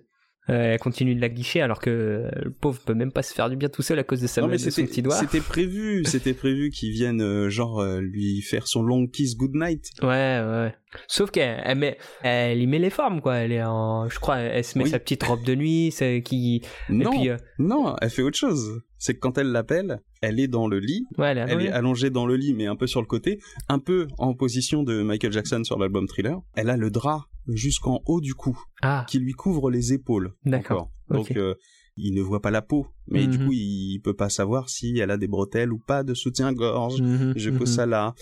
Euh, 0.49 0.73
elle 0.73 0.79
continue 0.79 1.13
de 1.13 1.19
la 1.19 1.27
guicher 1.29 1.61
alors 1.61 1.79
que 1.79 2.29
le 2.41 2.51
pauvre 2.51 2.79
peut 2.85 2.93
même 2.93 3.11
pas 3.11 3.21
se 3.21 3.33
faire 3.33 3.49
du 3.49 3.57
bien 3.57 3.67
tout 3.67 3.81
seul 3.81 3.99
à 3.99 4.03
cause 4.03 4.21
de 4.21 4.27
sa 4.27 4.39
non 4.41 4.47
mais 4.47 4.55
de 4.57 4.69
son 4.69 4.85
petit 4.85 5.01
doigt. 5.01 5.15
c'était 5.15 5.41
prévu 5.41 6.03
c'était 6.05 6.33
prévu 6.33 6.69
qu'ils 6.69 6.91
viennent 6.93 7.21
euh, 7.21 7.49
genre 7.49 7.81
euh, 7.81 7.99
lui 7.99 8.41
faire 8.41 8.65
son 8.67 8.81
long 8.81 9.07
kiss 9.07 9.35
goodnight 9.35 9.83
Ouais, 10.01 10.07
ouais. 10.07 10.73
Sauf 11.07 11.31
qu'elle 11.31 11.61
elle 11.65 11.77
met, 11.77 11.97
elle 12.23 12.61
y 12.61 12.65
met 12.67 12.79
les 12.79 12.89
formes 12.89 13.19
quoi. 13.19 13.35
Elle 13.35 13.51
est 13.51 13.63
en, 13.63 14.07
je 14.07 14.19
crois, 14.19 14.37
elle 14.37 14.63
se 14.63 14.77
met 14.77 14.85
Oui. 14.85 14.89
sa 14.89 14.99
petite 14.99 15.21
robe 15.23 15.43
de 15.43 15.53
nuit, 15.53 15.93
qui. 16.23 16.61
non 16.89 17.11
Et 17.23 17.35
puis, 17.35 17.43
non 17.59 17.95
elle 18.01 18.09
fait 18.09 18.21
autre 18.21 18.37
chose 18.37 18.81
c'est 18.99 19.13
que 19.13 19.19
quand 19.19 19.37
elle 19.37 19.51
l'appelle 19.51 19.99
elle 20.21 20.39
est 20.39 20.47
dans 20.47 20.67
le 20.67 20.79
lit 20.79 21.05
elle 21.19 21.37
est 21.37 21.69
allongée 21.71 22.09
dans 22.09 22.25
le 22.25 22.35
lit 22.35 22.53
mais 22.55 22.65
un 22.67 22.75
peu 22.75 22.87
sur 22.87 23.01
le 23.01 23.05
côté 23.05 23.39
un 23.69 23.79
peu 23.79 24.07
en 24.17 24.33
position 24.33 24.81
de 24.83 25.03
Michael 25.03 25.31
Jackson 25.33 25.63
sur 25.63 25.77
l'album 25.77 26.07
Thriller 26.07 26.39
elle 26.55 26.69
a 26.69 26.77
le 26.77 26.89
drap 26.89 27.25
jusqu'en 27.47 28.01
haut 28.05 28.21
du 28.21 28.33
cou 28.33 28.57
Ah, 28.81 29.05
qui 29.09 29.19
lui 29.19 29.33
couvre 29.33 29.69
les 29.71 29.93
épaules 29.93 30.33
D'accord. 30.45 30.89
donc 31.09 31.31
euh, 31.31 31.55
il 31.99 32.13
ne 32.13 32.21
voit 32.21 32.41
pas 32.41 32.51
la 32.51 32.61
peau, 32.61 32.85
mais 33.07 33.25
du 33.25 33.39
Mhm. 33.39 33.45
coup, 33.47 33.53
il 33.53 33.99
peut 34.03 34.13
pas 34.15 34.29
savoir 34.29 34.69
si 34.69 34.99
elle 34.99 35.09
a 35.09 35.17
des 35.17 35.27
bretelles 35.27 35.73
ou 35.73 35.79
pas 35.79 36.03
de 36.03 36.13
soutien-gorge. 36.13 37.01
Mhm, 37.01 37.33
Je 37.35 37.49
mhm. 37.49 37.57
pose 37.57 37.73
ça 37.73 37.87
là. 37.87 38.13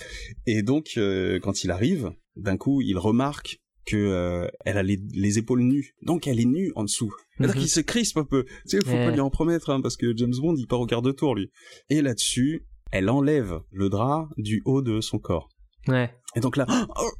Et 0.45 0.63
donc, 0.63 0.91
euh, 0.95 1.39
quand 1.41 1.63
il 1.65 1.71
arrive, 1.71 2.11
d'un 2.37 2.55
coup, 2.55 2.81
il 2.81 2.97
remarque 2.97 3.59
que 3.85 3.97
euh, 3.97 4.47
elle 4.63 4.77
a 4.77 4.83
les, 4.83 5.01
les 5.13 5.37
épaules 5.39 5.61
nues. 5.61 5.93
Donc, 6.03 6.25
elle 6.25 6.39
est 6.39 6.45
nue 6.45 6.71
en 6.75 6.83
dessous. 6.85 7.13
C'est-à-dire 7.37 7.55
Mhm. 7.55 7.61
qu'il 7.63 7.69
se 7.69 7.81
crispe 7.81 8.15
un 8.17 8.23
peu. 8.23 8.45
Tu 8.45 8.51
sais, 8.65 8.79
faut 8.81 8.91
Ouais. 8.91 9.03
pas 9.03 9.11
lui 9.11 9.19
en 9.19 9.29
promettre, 9.29 9.69
hein, 9.71 9.81
parce 9.81 9.97
que 9.97 10.15
James 10.15 10.33
Bond, 10.39 10.55
il 10.55 10.67
part 10.67 10.79
au 10.79 10.85
quart 10.85 11.01
de 11.01 11.11
tour, 11.11 11.35
lui. 11.35 11.51
Et 11.89 12.01
là-dessus, 12.01 12.65
elle 12.93 13.09
enlève 13.09 13.59
le 13.73 13.89
drap 13.89 14.29
du 14.37 14.61
haut 14.63 14.81
de 14.81 15.01
son 15.01 15.19
corps. 15.19 15.49
Ouais. 15.89 16.11
Et 16.37 16.39
donc 16.39 16.55
là, 16.57 16.65
oh, 16.97 17.11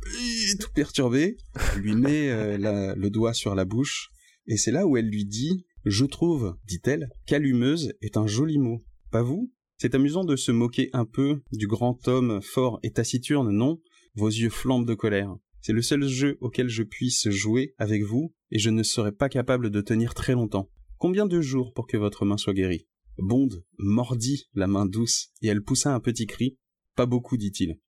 tout 0.59 0.71
perturbé, 0.73 1.37
lui 1.77 1.95
met 1.95 2.29
euh, 2.29 2.95
le 2.95 3.09
doigt 3.09 3.33
sur 3.33 3.55
la 3.55 3.65
bouche, 3.65 4.09
et 4.47 4.57
c'est 4.57 4.71
là 4.71 4.85
où 4.85 4.97
elle 4.97 5.09
lui 5.09 5.25
dit 5.25 5.65
«Je 5.85 6.05
trouve, 6.05 6.55
dit-elle, 6.65 7.09
qu'allumeuse 7.25 7.93
est 8.01 8.17
un 8.17 8.27
joli 8.27 8.57
mot. 8.57 8.83
Pas 9.11 9.23
vous? 9.23 9.51
C'est 9.77 9.95
amusant 9.95 10.23
de 10.23 10.35
se 10.35 10.51
moquer 10.51 10.89
un 10.93 11.05
peu 11.05 11.41
du 11.51 11.67
grand 11.67 12.07
homme 12.07 12.41
fort 12.41 12.79
et 12.83 12.91
taciturne, 12.91 13.49
non? 13.49 13.81
Vos 14.15 14.29
yeux 14.29 14.49
flambent 14.49 14.87
de 14.87 14.93
colère. 14.93 15.35
C'est 15.61 15.73
le 15.73 15.81
seul 15.81 16.07
jeu 16.07 16.37
auquel 16.41 16.69
je 16.69 16.83
puisse 16.83 17.27
jouer 17.29 17.73
avec 17.77 18.03
vous, 18.03 18.33
et 18.51 18.59
je 18.59 18.69
ne 18.69 18.83
serai 18.83 19.11
pas 19.11 19.29
capable 19.29 19.69
de 19.69 19.81
tenir 19.81 20.13
très 20.13 20.33
longtemps. 20.33 20.69
Combien 20.97 21.25
de 21.25 21.41
jours 21.41 21.73
pour 21.73 21.87
que 21.87 21.97
votre 21.97 22.23
main 22.23 22.37
soit 22.37 22.53
guérie? 22.53 22.87
Bond 23.17 23.49
mordit 23.77 24.45
la 24.53 24.67
main 24.67 24.85
douce, 24.85 25.29
et 25.41 25.47
elle 25.47 25.61
poussa 25.61 25.93
un 25.93 25.99
petit 25.99 26.25
cri. 26.25 26.57
Pas 26.95 27.05
beaucoup, 27.05 27.35
dit-il. 27.35 27.79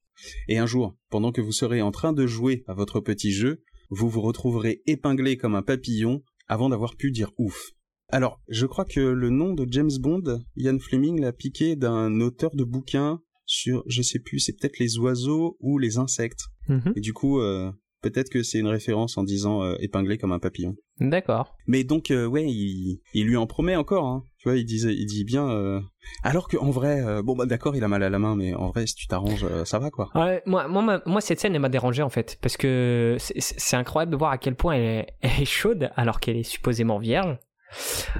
Et 0.47 0.57
un 0.57 0.65
jour, 0.65 0.95
pendant 1.09 1.31
que 1.31 1.41
vous 1.41 1.51
serez 1.51 1.81
en 1.81 1.91
train 1.91 2.13
de 2.13 2.25
jouer 2.25 2.63
à 2.67 2.73
votre 2.73 2.99
petit 2.99 3.31
jeu, 3.31 3.63
vous 3.89 4.09
vous 4.09 4.21
retrouverez 4.21 4.81
épinglé 4.85 5.37
comme 5.37 5.55
un 5.55 5.61
papillon 5.61 6.23
avant 6.47 6.69
d'avoir 6.69 6.95
pu 6.95 7.11
dire 7.11 7.31
ouf. 7.37 7.71
Alors, 8.09 8.39
je 8.47 8.65
crois 8.65 8.85
que 8.85 9.01
le 9.01 9.29
nom 9.29 9.53
de 9.53 9.67
James 9.69 9.91
Bond, 9.99 10.39
Ian 10.55 10.79
Fleming 10.79 11.19
l'a 11.19 11.33
piqué 11.33 11.75
d'un 11.75 12.21
auteur 12.21 12.55
de 12.55 12.63
bouquin 12.63 13.21
sur, 13.45 13.83
je 13.87 14.01
sais 14.01 14.19
plus, 14.19 14.39
c'est 14.39 14.53
peut-être 14.53 14.79
les 14.79 14.97
oiseaux 14.97 15.57
ou 15.59 15.77
les 15.77 15.97
insectes. 15.97 16.45
Mhm. 16.69 16.93
Et 16.95 17.01
du 17.01 17.13
coup, 17.13 17.39
euh, 17.39 17.71
peut-être 18.01 18.29
que 18.29 18.43
c'est 18.43 18.59
une 18.59 18.67
référence 18.67 19.17
en 19.17 19.23
disant 19.23 19.63
euh, 19.63 19.75
épinglé 19.79 20.17
comme 20.17 20.31
un 20.31 20.39
papillon. 20.39 20.75
D'accord. 20.99 21.55
Mais 21.65 21.83
donc, 21.83 22.11
euh, 22.11 22.25
ouais, 22.25 22.45
il, 22.45 23.01
il 23.13 23.25
lui 23.25 23.35
en 23.35 23.47
promet 23.47 23.75
encore. 23.75 24.05
Hein. 24.05 24.23
Tu 24.47 24.51
vois, 24.53 24.59
il 24.59 24.65
disait, 24.65 24.93
il 24.93 25.05
dit 25.07 25.25
bien. 25.25 25.49
euh, 25.49 25.81
Alors 26.23 26.47
que 26.47 26.55
en 26.55 26.69
vrai, 26.69 27.01
euh, 27.01 27.21
bon 27.21 27.35
bah 27.35 27.45
d'accord, 27.45 27.75
il 27.75 27.83
a 27.83 27.89
mal 27.89 28.01
à 28.01 28.09
la 28.09 28.17
main, 28.17 28.33
mais 28.37 28.53
en 28.53 28.69
vrai, 28.69 28.87
si 28.87 28.95
tu 28.95 29.05
t'arranges, 29.07 29.43
euh, 29.43 29.65
ça 29.65 29.77
va 29.77 29.91
quoi. 29.91 30.09
Ouais, 30.15 30.41
moi, 30.45 30.69
moi, 30.69 30.81
ma- 30.81 31.01
moi, 31.05 31.19
cette 31.19 31.41
scène, 31.41 31.53
elle 31.53 31.59
m'a 31.59 31.67
dérangé 31.67 32.01
en 32.01 32.07
fait, 32.07 32.37
parce 32.41 32.55
que 32.55 33.17
c'est- 33.19 33.75
incroyable 33.75 34.13
de 34.13 34.15
voir 34.17 34.31
à 34.31 34.37
quel 34.37 34.55
point 34.55 34.75
elle 34.75 34.83
est, 34.83 35.07
elle 35.21 35.41
est 35.41 35.45
chaude 35.45 35.91
alors 35.97 36.21
qu'elle 36.21 36.37
est 36.37 36.43
supposément 36.43 36.97
vierge, 36.97 37.37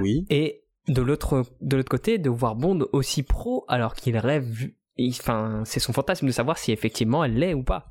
Oui. 0.01 0.25
et 0.29 0.63
de 0.89 1.01
l'autre, 1.01 1.43
de 1.61 1.77
l'autre 1.77 1.89
côté, 1.89 2.17
de 2.17 2.29
voir 2.29 2.55
Bond 2.55 2.87
aussi 2.91 3.23
pro 3.23 3.63
alors 3.69 3.93
qu'il 3.93 4.17
rêve, 4.17 4.69
enfin, 5.09 5.61
c'est 5.63 5.79
son 5.79 5.93
fantasme 5.93 6.27
de 6.27 6.31
savoir 6.33 6.57
si 6.57 6.73
effectivement 6.73 7.23
elle 7.23 7.35
l'est 7.35 7.53
ou 7.53 7.63
pas. 7.63 7.85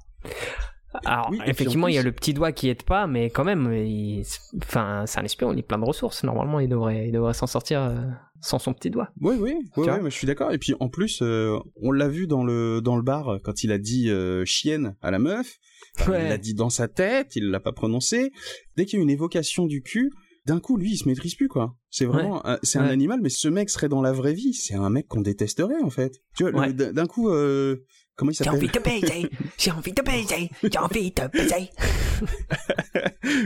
Alors, 1.05 1.29
Oui, 1.31 1.39
effectivement, 1.47 1.89
il 1.89 1.95
y 1.95 1.99
a 1.99 2.03
le 2.03 2.13
petit 2.13 2.33
doigt 2.33 2.53
qui 2.53 2.69
aide 2.69 2.83
pas, 2.83 3.07
mais 3.07 3.29
quand 3.31 3.45
même, 3.45 3.73
il- 3.75 4.25
enfin, 4.63 5.05
c'est 5.07 5.19
un 5.21 5.25
espion, 5.25 5.53
il 5.53 5.59
est 5.59 5.63
plein 5.63 5.79
de 5.79 5.85
ressources. 5.85 6.25
Normalement, 6.25 6.59
il 6.61 6.69
devrait, 6.69 7.09
il 7.09 7.13
devrait 7.13 7.35
s'en 7.35 7.47
sortir 7.47 7.83
euh, 7.83 7.97
sans 8.41 8.59
son 8.59 8.73
petit 8.73 8.91
doigt. 8.91 9.09
Oui, 9.21 9.35
oui, 9.39 9.55
oui, 9.77 9.87
oui, 9.89 9.93
mais 10.03 10.11
je 10.11 10.15
suis 10.17 10.27
d'accord. 10.27 10.53
Et 10.53 10.59
puis 10.59 10.75
en 10.81 10.89
plus, 10.89 11.21
euh, 11.23 11.59
on 11.83 11.93
l'a 11.93 12.09
vu 12.09 12.27
dans 12.27 12.45
le 12.45 12.81
dans 12.81 12.97
le 12.97 13.03
bar 13.03 13.39
quand 13.45 13.63
il 13.63 13.73
a 13.73 13.79
dit 13.79 14.09
euh, 14.11 14.45
chienne 14.47 14.97
à 15.03 15.11
la 15.11 15.19
meuf. 15.19 15.57
Enfin, 15.99 16.13
Ouais. 16.13 16.23
Il 16.25 16.29
l'a 16.29 16.39
dit 16.39 16.55
dans 16.55 16.71
sa 16.71 16.89
tête, 16.89 17.37
il 17.37 17.51
l'a 17.51 17.61
pas 17.61 17.73
prononcé. 17.73 18.31
Dès 18.77 18.87
qu'il 18.87 18.99
y 18.99 19.01
a 19.01 19.03
une 19.03 19.11
évocation 19.11 19.67
du 19.67 19.83
cul, 19.83 20.11
d'un 20.47 20.61
coup, 20.61 20.77
lui, 20.77 20.93
il 20.93 20.97
se 20.97 21.09
maîtrise 21.09 21.35
plus 21.35 21.49
quoi. 21.49 21.75
C'est 21.91 22.05
vraiment, 22.07 22.47
un- 22.47 22.59
c'est 22.63 22.79
un 22.79 22.85
Ouais. 22.87 22.91
animal, 22.93 23.21
mais 23.23 23.29
ce 23.31 23.49
mec 23.49 23.69
serait 23.71 23.89
dans 23.89 24.03
la 24.03 24.13
vraie 24.13 24.35
vie. 24.35 24.55
C'est 24.55 24.75
un 24.77 24.91
mec 24.91 25.09
qu'on 25.09 25.21
détesterait 25.23 25.83
en 25.83 25.91
fait. 25.91 26.21
Tu 26.37 26.45
vois, 26.49 26.53
Ouais. 26.59 26.73
d'un 26.73 26.93
d'un 26.93 27.07
coup, 27.07 27.29
euh, 27.31 27.85
comment 28.17 28.31
il 28.31 28.35
J'ai 28.35 28.45
s'appelle? 28.45 28.59
envie 28.59 28.69
de 28.69 28.79
baiser, 28.81 29.31
j'ai 29.59 29.71
envie 29.71 29.93
de 29.93 30.03
baiser, 30.03 30.51
j'ai 30.63 30.79
envie 30.79 31.11
de 31.13 31.27
baiser. 31.29 31.71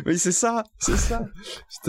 Oui, 0.07 0.19
c'est 0.19 0.33
ça, 0.33 0.63
c'est 0.79 0.97
ça. 0.97 1.23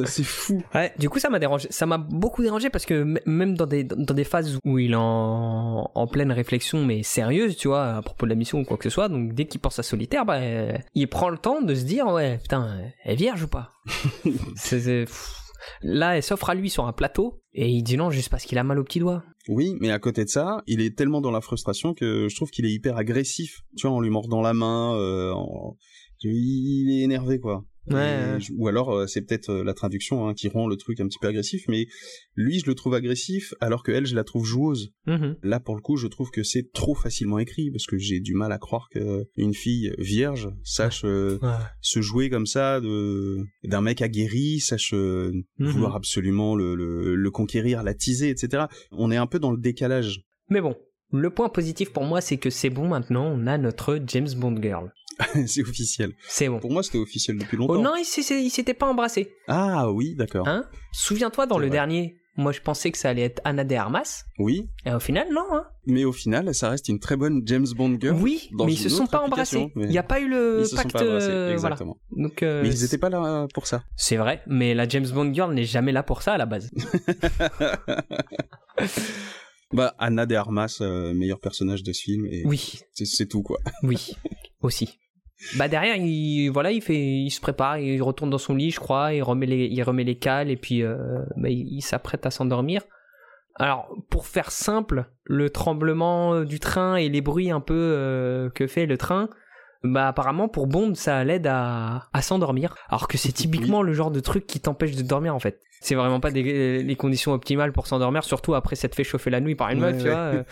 C'est 0.06 0.24
fou. 0.24 0.64
Ouais, 0.74 0.94
du 0.98 1.10
coup, 1.10 1.20
ça 1.20 1.30
m'a 1.30 1.40
dérangé. 1.40 1.68
Ça 1.70 1.86
m'a 1.86 1.98
beaucoup 1.98 2.42
dérangé 2.42 2.70
parce 2.70 2.86
que 2.86 3.04
même 3.26 3.56
dans 3.56 3.66
des, 3.66 3.84
dans 3.84 4.14
des 4.14 4.24
phases 4.24 4.58
où 4.66 4.80
il 4.80 4.92
est 4.94 4.96
en, 4.96 5.92
en 5.94 6.08
pleine 6.08 6.32
réflexion, 6.32 6.84
mais 6.86 7.04
sérieuse, 7.04 7.58
tu 7.58 7.68
vois, 7.68 7.96
à 7.98 8.02
propos 8.02 8.26
de 8.26 8.30
la 8.32 8.36
mission 8.36 8.60
ou 8.60 8.64
quoi 8.64 8.78
que 8.78 8.86
ce 8.86 8.90
soit, 8.90 9.10
donc 9.10 9.34
dès 9.34 9.46
qu'il 9.46 9.60
pense 9.60 9.78
à 9.78 9.84
solitaire, 9.84 10.26
bah, 10.26 10.36
euh, 10.38 10.74
il 10.96 11.08
prend 11.10 11.30
le 11.30 11.38
temps 11.38 11.62
de 11.62 11.76
se 11.76 11.84
dire, 11.84 12.08
ouais, 12.08 12.38
putain, 12.42 12.78
elle 13.04 13.14
est 13.14 13.16
vierge 13.16 13.44
ou 13.44 13.48
pas? 13.48 13.70
C'est-. 14.56 15.06
Là, 15.82 16.16
elle 16.16 16.24
s'offre 16.24 16.50
à 16.50 16.56
lui 16.56 16.70
sur 16.70 16.86
un 16.86 16.94
plateau 16.94 17.42
et 17.54 17.70
il 17.70 17.84
dit 17.84 17.98
non 17.98 18.10
juste 18.10 18.30
parce 18.30 18.46
qu'il 18.46 18.58
a 18.58 18.64
mal 18.64 18.80
au 18.80 18.84
petit 18.84 19.00
doigt. 19.00 19.24
Oui, 19.48 19.76
mais 19.80 19.92
à 19.92 20.00
côté 20.00 20.24
de 20.24 20.30
ça, 20.30 20.62
il 20.68 20.82
est 20.82 20.98
tellement 20.98 21.22
dans 21.22 21.32
la 21.32 21.42
frustration 21.42 21.94
que 21.94 22.28
je 22.30 22.36
trouve 22.36 22.50
qu'il 22.52 22.66
est 22.66 22.72
hyper 22.72 22.98
agressif. 22.98 23.62
Tu 23.78 23.88
vois, 23.88 23.96
en 23.96 24.02
lui 24.02 24.10
mordant 24.10 24.42
la 24.42 24.54
main, 24.54 24.96
euh, 24.96 25.34
il 26.24 26.92
est 26.92 27.04
énervé 27.04 27.40
quoi. 27.40 27.64
Ouais, 27.94 28.38
Et 28.40 28.52
Ou 28.58 28.68
alors 28.68 28.90
euh, 28.92 29.08
c'est 29.08 29.22
peut-être 29.22 29.50
euh, 29.50 29.64
la 29.64 29.74
traduction 29.74 30.28
hein, 30.28 30.34
qui 30.34 30.48
rend 30.50 30.68
le 30.68 30.76
truc 30.78 31.00
un 31.00 31.08
petit 31.08 31.20
peu 31.20 31.28
agressif, 31.28 31.64
mais 31.68 31.88
lui 32.36 32.60
je 32.60 32.66
le 32.68 32.76
trouve 32.76 32.94
agressif 32.94 33.54
alors 33.60 33.84
que 33.84 33.92
elle 33.92 34.06
je 34.06 34.16
la 34.16 34.24
trouve 34.24 34.46
joueuse. 34.46 34.92
Mhm. 35.08 35.38
Là 35.44 35.60
pour 35.60 35.76
le 35.76 35.82
coup 35.82 35.98
je 35.98 36.08
trouve 36.08 36.32
que 36.32 36.44
c'est 36.44 36.72
trop 36.74 36.96
facilement 36.96 37.40
écrit 37.40 37.72
parce 37.72 37.86
que 37.86 37.98
j'ai 37.98 38.20
du 38.20 38.34
mal 38.34 38.52
à 38.52 38.58
croire 38.58 38.88
que 38.92 39.26
une 39.38 39.54
fille 39.54 39.94
vierge 39.98 40.50
sache 40.64 41.02
euh, 41.06 41.38
se 41.82 42.02
jouer 42.02 42.30
comme 42.30 42.46
ça 42.46 42.80
de 42.82 43.38
d'un 43.64 43.82
mec 43.82 44.02
aguerri, 44.02 44.60
sache 44.60 44.94
euh, 44.94 45.32
Mhm. 45.60 45.68
vouloir 45.68 45.96
absolument 45.96 46.56
le, 46.56 46.76
le, 46.76 47.16
le 47.16 47.32
conquérir, 47.32 47.84
l'attiser, 47.84 48.30
etc. 48.30 48.66
On 48.92 49.12
est 49.12 49.18
un 49.18 49.28
peu 49.28 49.40
dans 49.40 49.52
le 49.52 49.58
décalage. 49.58 50.22
Mais 50.50 50.62
bon, 50.62 50.76
le 51.12 51.30
point 51.30 51.50
positif 51.50 51.92
pour 51.92 52.04
moi, 52.04 52.22
c'est 52.22 52.38
que 52.38 52.50
c'est 52.50 52.70
bon 52.70 52.88
maintenant, 52.88 53.26
on 53.26 53.46
a 53.48 53.58
notre 53.58 54.00
James 54.08 54.30
Bond 54.38 54.62
girl. 54.62 54.92
c'est 55.48 55.62
officiel. 55.62 56.14
C'est 56.28 56.48
bon. 56.50 56.60
Pour 56.60 56.72
moi 56.72 56.84
c'était 56.84 56.98
officiel 57.00 57.38
depuis 57.38 57.58
longtemps. 57.58 57.74
Oh 57.76 57.82
non, 57.82 57.96
il 57.98 58.06
s'est- 58.06 58.42
il 58.44 58.50
s'était 58.50 58.74
pas 58.74 58.88
embrassé. 58.88 59.34
Ah 59.48 59.92
oui, 59.92 60.16
d'accord. 60.16 60.48
Hein? 60.48 60.66
Souviens-toi 60.92 61.46
dans 61.48 61.58
le 61.58 61.66
vrai. 61.68 61.72
dernier, 61.72 62.18
moi 62.38 62.52
je 62.52 62.62
pensais 62.62 62.92
que 62.92 62.98
ça 62.98 63.10
allait 63.10 63.24
être 63.24 63.42
Anna 63.44 63.64
de 63.64 63.76
Armas, 63.76 64.24
oui, 64.40 64.70
et 64.86 64.94
au 64.94 65.00
final 65.00 65.28
non. 65.32 65.46
Hein 65.52 65.66
mais 65.88 66.06
au 66.06 66.12
final 66.12 66.54
ça 66.54 66.70
reste 66.70 66.88
une 66.90 67.00
très 67.00 67.16
bonne 67.18 67.42
James 67.46 67.66
Bond 67.76 67.98
girl. 68.00 68.16
oui, 68.22 68.50
dans 68.58 68.66
mais 68.66 68.74
ils 68.74 68.78
se 68.78 68.88
sont 68.90 69.08
pas 69.08 69.20
embrassés. 69.22 69.72
Il 69.76 69.88
n'y 69.88 69.98
a 69.98 70.04
pas 70.04 70.20
eu 70.20 70.30
le 70.30 70.60
Ils 70.62 70.66
se 70.66 70.70
sont 70.72 70.76
pacte. 70.78 70.94
pas 70.94 71.04
embrassés, 71.04 71.28
euh, 71.30 71.40
voilà. 71.46 71.54
exactement. 71.54 71.98
Donc 72.16 72.44
euh, 72.44 72.62
Mais 72.64 72.70
ils 72.70 72.84
étaient 72.84 72.98
pas 73.00 73.10
là 73.10 73.48
pour 73.54 73.68
ça. 73.68 73.84
c'est 73.96 74.18
vrai, 74.18 74.42
mais 74.48 74.74
la 74.74 74.88
James 74.88 75.08
Bond 75.08 75.34
girl 75.34 75.54
n'est 75.54 75.66
jamais 75.66 75.92
là 75.92 76.04
pour 76.04 76.22
ça 76.22 76.34
à 76.34 76.38
la 76.38 76.46
base. 76.46 76.70
Bah 79.74 79.96
Anna 80.00 80.26
de 80.26 80.36
Armas, 80.36 80.80
euh, 80.82 81.14
meilleur 81.14 81.40
personnage 81.40 81.84
de 81.84 81.94
ce 81.94 82.02
film, 82.02 82.26
et 82.26 82.44
Oui, 82.46 82.80
c'est- 82.94 83.26
tout 83.28 83.42
quoi. 83.44 83.58
oui, 83.84 84.12
aussi. 84.62 85.00
Bah 85.58 85.68
derrière, 85.68 85.96
il 85.96 86.50
voilà, 86.50 86.72
il 86.72 86.82
fait, 86.82 87.00
il 87.00 87.32
se 87.32 87.42
prépare, 87.42 87.78
il 87.80 88.02
retourne 88.04 88.30
dans 88.30 88.38
son 88.38 88.54
lit, 88.56 88.70
je 88.72 88.80
crois, 88.80 89.14
il 89.14 89.24
remet 89.24 89.48
les, 89.48 89.66
il 89.66 89.82
remet 89.84 90.04
les 90.04 90.16
cales 90.18 90.52
et 90.52 90.58
puis 90.58 90.84
euh, 90.84 90.98
bah, 91.36 91.50
il, 91.50 91.68
il 91.68 91.82
s'apprête 91.82 92.26
à 92.26 92.32
s'endormir. 92.32 92.84
Alors 93.56 93.90
pour 94.10 94.28
faire 94.28 94.52
simple, 94.52 95.06
le 95.24 95.50
tremblement 95.50 96.42
du 96.44 96.60
train 96.60 96.96
et 96.96 97.10
les 97.10 97.22
bruits 97.22 97.50
un 97.52 97.60
peu 97.60 97.74
euh, 97.76 98.50
que 98.52 98.68
fait 98.68 98.86
le 98.86 98.98
train, 98.98 99.30
bah 99.84 100.08
apparemment 100.10 100.48
pour 100.48 100.68
Bond 100.68 100.94
ça 100.96 101.24
l'aide 101.24 101.48
à, 101.48 102.08
à 102.14 102.22
s'endormir. 102.22 102.76
Alors 102.90 103.08
que 103.08 103.18
c'est 103.18 103.32
typiquement 103.32 103.82
le 103.82 103.94
genre 103.94 104.12
de 104.12 104.20
truc 104.20 104.46
qui 104.46 104.60
t'empêche 104.60 104.96
de 104.96 105.02
dormir 105.02 105.36
en 105.36 105.40
fait. 105.40 105.60
C'est 105.82 105.96
vraiment 105.96 106.20
pas 106.20 106.30
des, 106.30 106.84
les 106.84 106.96
conditions 106.96 107.34
optimales 107.34 107.72
pour 107.72 107.88
s'endormir, 107.88 108.24
surtout 108.24 108.54
après 108.54 108.76
s'être 108.76 108.94
fait 108.94 109.04
chauffer 109.04 109.32
la 109.32 109.40
nuit 109.42 109.56
par 109.56 109.70
une 109.72 109.80
meuf, 109.80 109.94
Ouais, 109.96 109.98
tu 110.02 110.04
ouais. 110.06 110.12
vois. 110.12 110.20
euh, 110.20 110.44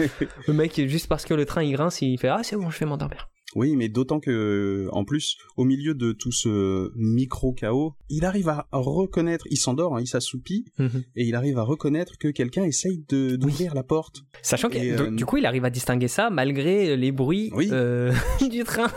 le 0.48 0.54
mec 0.54 0.82
juste 0.88 1.08
parce 1.08 1.26
que 1.26 1.36
le 1.36 1.46
train 1.46 1.62
il 1.62 1.74
grince, 1.74 2.02
il 2.02 2.18
fait 2.18 2.30
ah 2.30 2.39
c'est 2.42 2.56
bon 2.56 2.70
je 2.72 2.80
vais 2.80 2.86
m'endormir. 2.88 3.30
Oui, 3.55 3.75
mais 3.75 3.89
d'autant 3.89 4.19
que, 4.19 4.88
en 4.91 5.03
plus, 5.05 5.38
au 5.57 5.63
milieu 5.65 5.93
de 5.95 6.12
tout 6.12 6.31
ce 6.31 6.91
micro 6.95 7.51
chaos, 7.53 7.95
il 8.09 8.23
arrive 8.25 8.47
à 8.49 8.67
reconnaître, 8.71 9.45
il 9.49 9.57
s'endort, 9.57 9.95
hein, 9.95 10.01
il 10.01 10.07
s'assoupit, 10.07 10.65
et 10.79 11.23
il 11.25 11.35
arrive 11.35 11.57
à 11.57 11.63
reconnaître 11.63 12.17
que 12.19 12.27
quelqu'un 12.27 12.63
essaye 12.63 13.03
de 13.09 13.35
d'ouvrir 13.35 13.73
la 13.73 13.83
porte. 13.83 14.23
Sachant 14.41 14.69
que 14.69 14.77
euh, 14.77 15.12
du 15.12 15.25
coup 15.25 15.38
il 15.38 15.45
arrive 15.45 15.65
à 15.65 15.69
distinguer 15.69 16.07
ça 16.07 16.29
malgré 16.29 16.95
les 16.95 17.12
bruits 17.12 17.49
Oui. 17.53 17.69
euh, 17.71 18.13
du 18.49 18.63
train. 18.63 18.88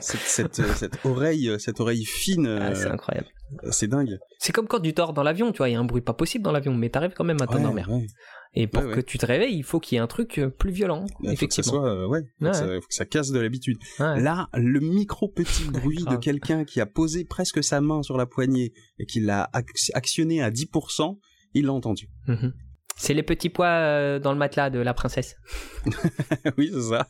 cette, 0.00 0.20
cette, 0.20 0.60
euh, 0.60 0.74
cette 0.74 0.98
oreille, 1.04 1.50
cette 1.58 1.80
oreille 1.80 2.04
fine, 2.04 2.46
Ah, 2.46 2.74
c'est 2.74 2.86
incroyable. 2.88 3.28
C'est 3.70 3.88
dingue. 3.88 4.18
C'est 4.38 4.52
comme 4.52 4.66
quand 4.66 4.80
tu 4.80 4.92
dors 4.92 5.12
dans 5.12 5.22
l'avion, 5.22 5.52
tu 5.52 5.58
vois, 5.58 5.68
il 5.68 5.72
y 5.72 5.74
a 5.74 5.80
un 5.80 5.84
bruit 5.84 6.02
pas 6.02 6.14
possible 6.14 6.44
dans 6.44 6.52
l'avion, 6.52 6.74
mais 6.74 6.88
t'arrives 6.90 7.12
quand 7.14 7.24
même 7.24 7.40
à 7.42 7.46
t'endormir. 7.46 7.88
Ouais, 7.88 7.94
ouais. 7.96 8.06
Et 8.54 8.66
pour 8.66 8.82
Ouais, 8.84 8.94
que 8.94 9.00
tu 9.00 9.16
te 9.16 9.26
réveilles, 9.26 9.54
il 9.56 9.62
faut 9.62 9.78
qu'il 9.78 9.94
y 9.94 9.98
ait 9.98 10.02
un 10.02 10.08
truc 10.08 10.38
euh, 10.38 10.48
plus 10.50 10.72
violent, 10.72 11.06
Il 11.22 11.36
faut 11.36 11.46
que 11.46 11.54
ça 11.54 11.62
soit, 11.62 11.88
euh, 11.88 12.08
ouais, 12.08 12.22
faut, 12.40 12.46
que 12.46 12.52
ça, 12.52 12.66
faut 12.66 12.86
que 12.88 12.94
ça 12.94 13.04
casse 13.04 13.30
de 13.30 13.38
l'habitude. 13.38 13.78
Là, 13.98 14.48
le 14.54 14.80
micro 14.80 15.28
petit 15.28 15.64
bruit 15.70 16.04
de 16.10 16.16
quelqu'un 16.16 16.64
qui 16.64 16.80
a 16.80 16.86
posé 16.86 17.24
presque 17.24 17.62
sa 17.62 17.80
main 17.80 18.02
sur 18.02 18.16
la 18.16 18.26
poignée 18.26 18.72
et 18.98 19.06
qui 19.06 19.20
l'a 19.20 19.48
ac- 19.54 19.90
actionné 19.94 20.42
à 20.42 20.50
10%, 20.50 21.18
il 21.54 21.66
l'a 21.66 21.72
entendu. 21.72 22.08
Mhm. 22.26 22.52
C'est 22.96 23.14
les 23.14 23.22
petits 23.22 23.48
pois 23.50 23.66
euh, 23.68 24.18
dans 24.18 24.32
le 24.32 24.38
matelas 24.38 24.68
de 24.68 24.78
la 24.80 24.94
princesse. 24.94 25.36
oui, 26.58 26.70
c'est 26.74 26.82
ça. 26.90 27.06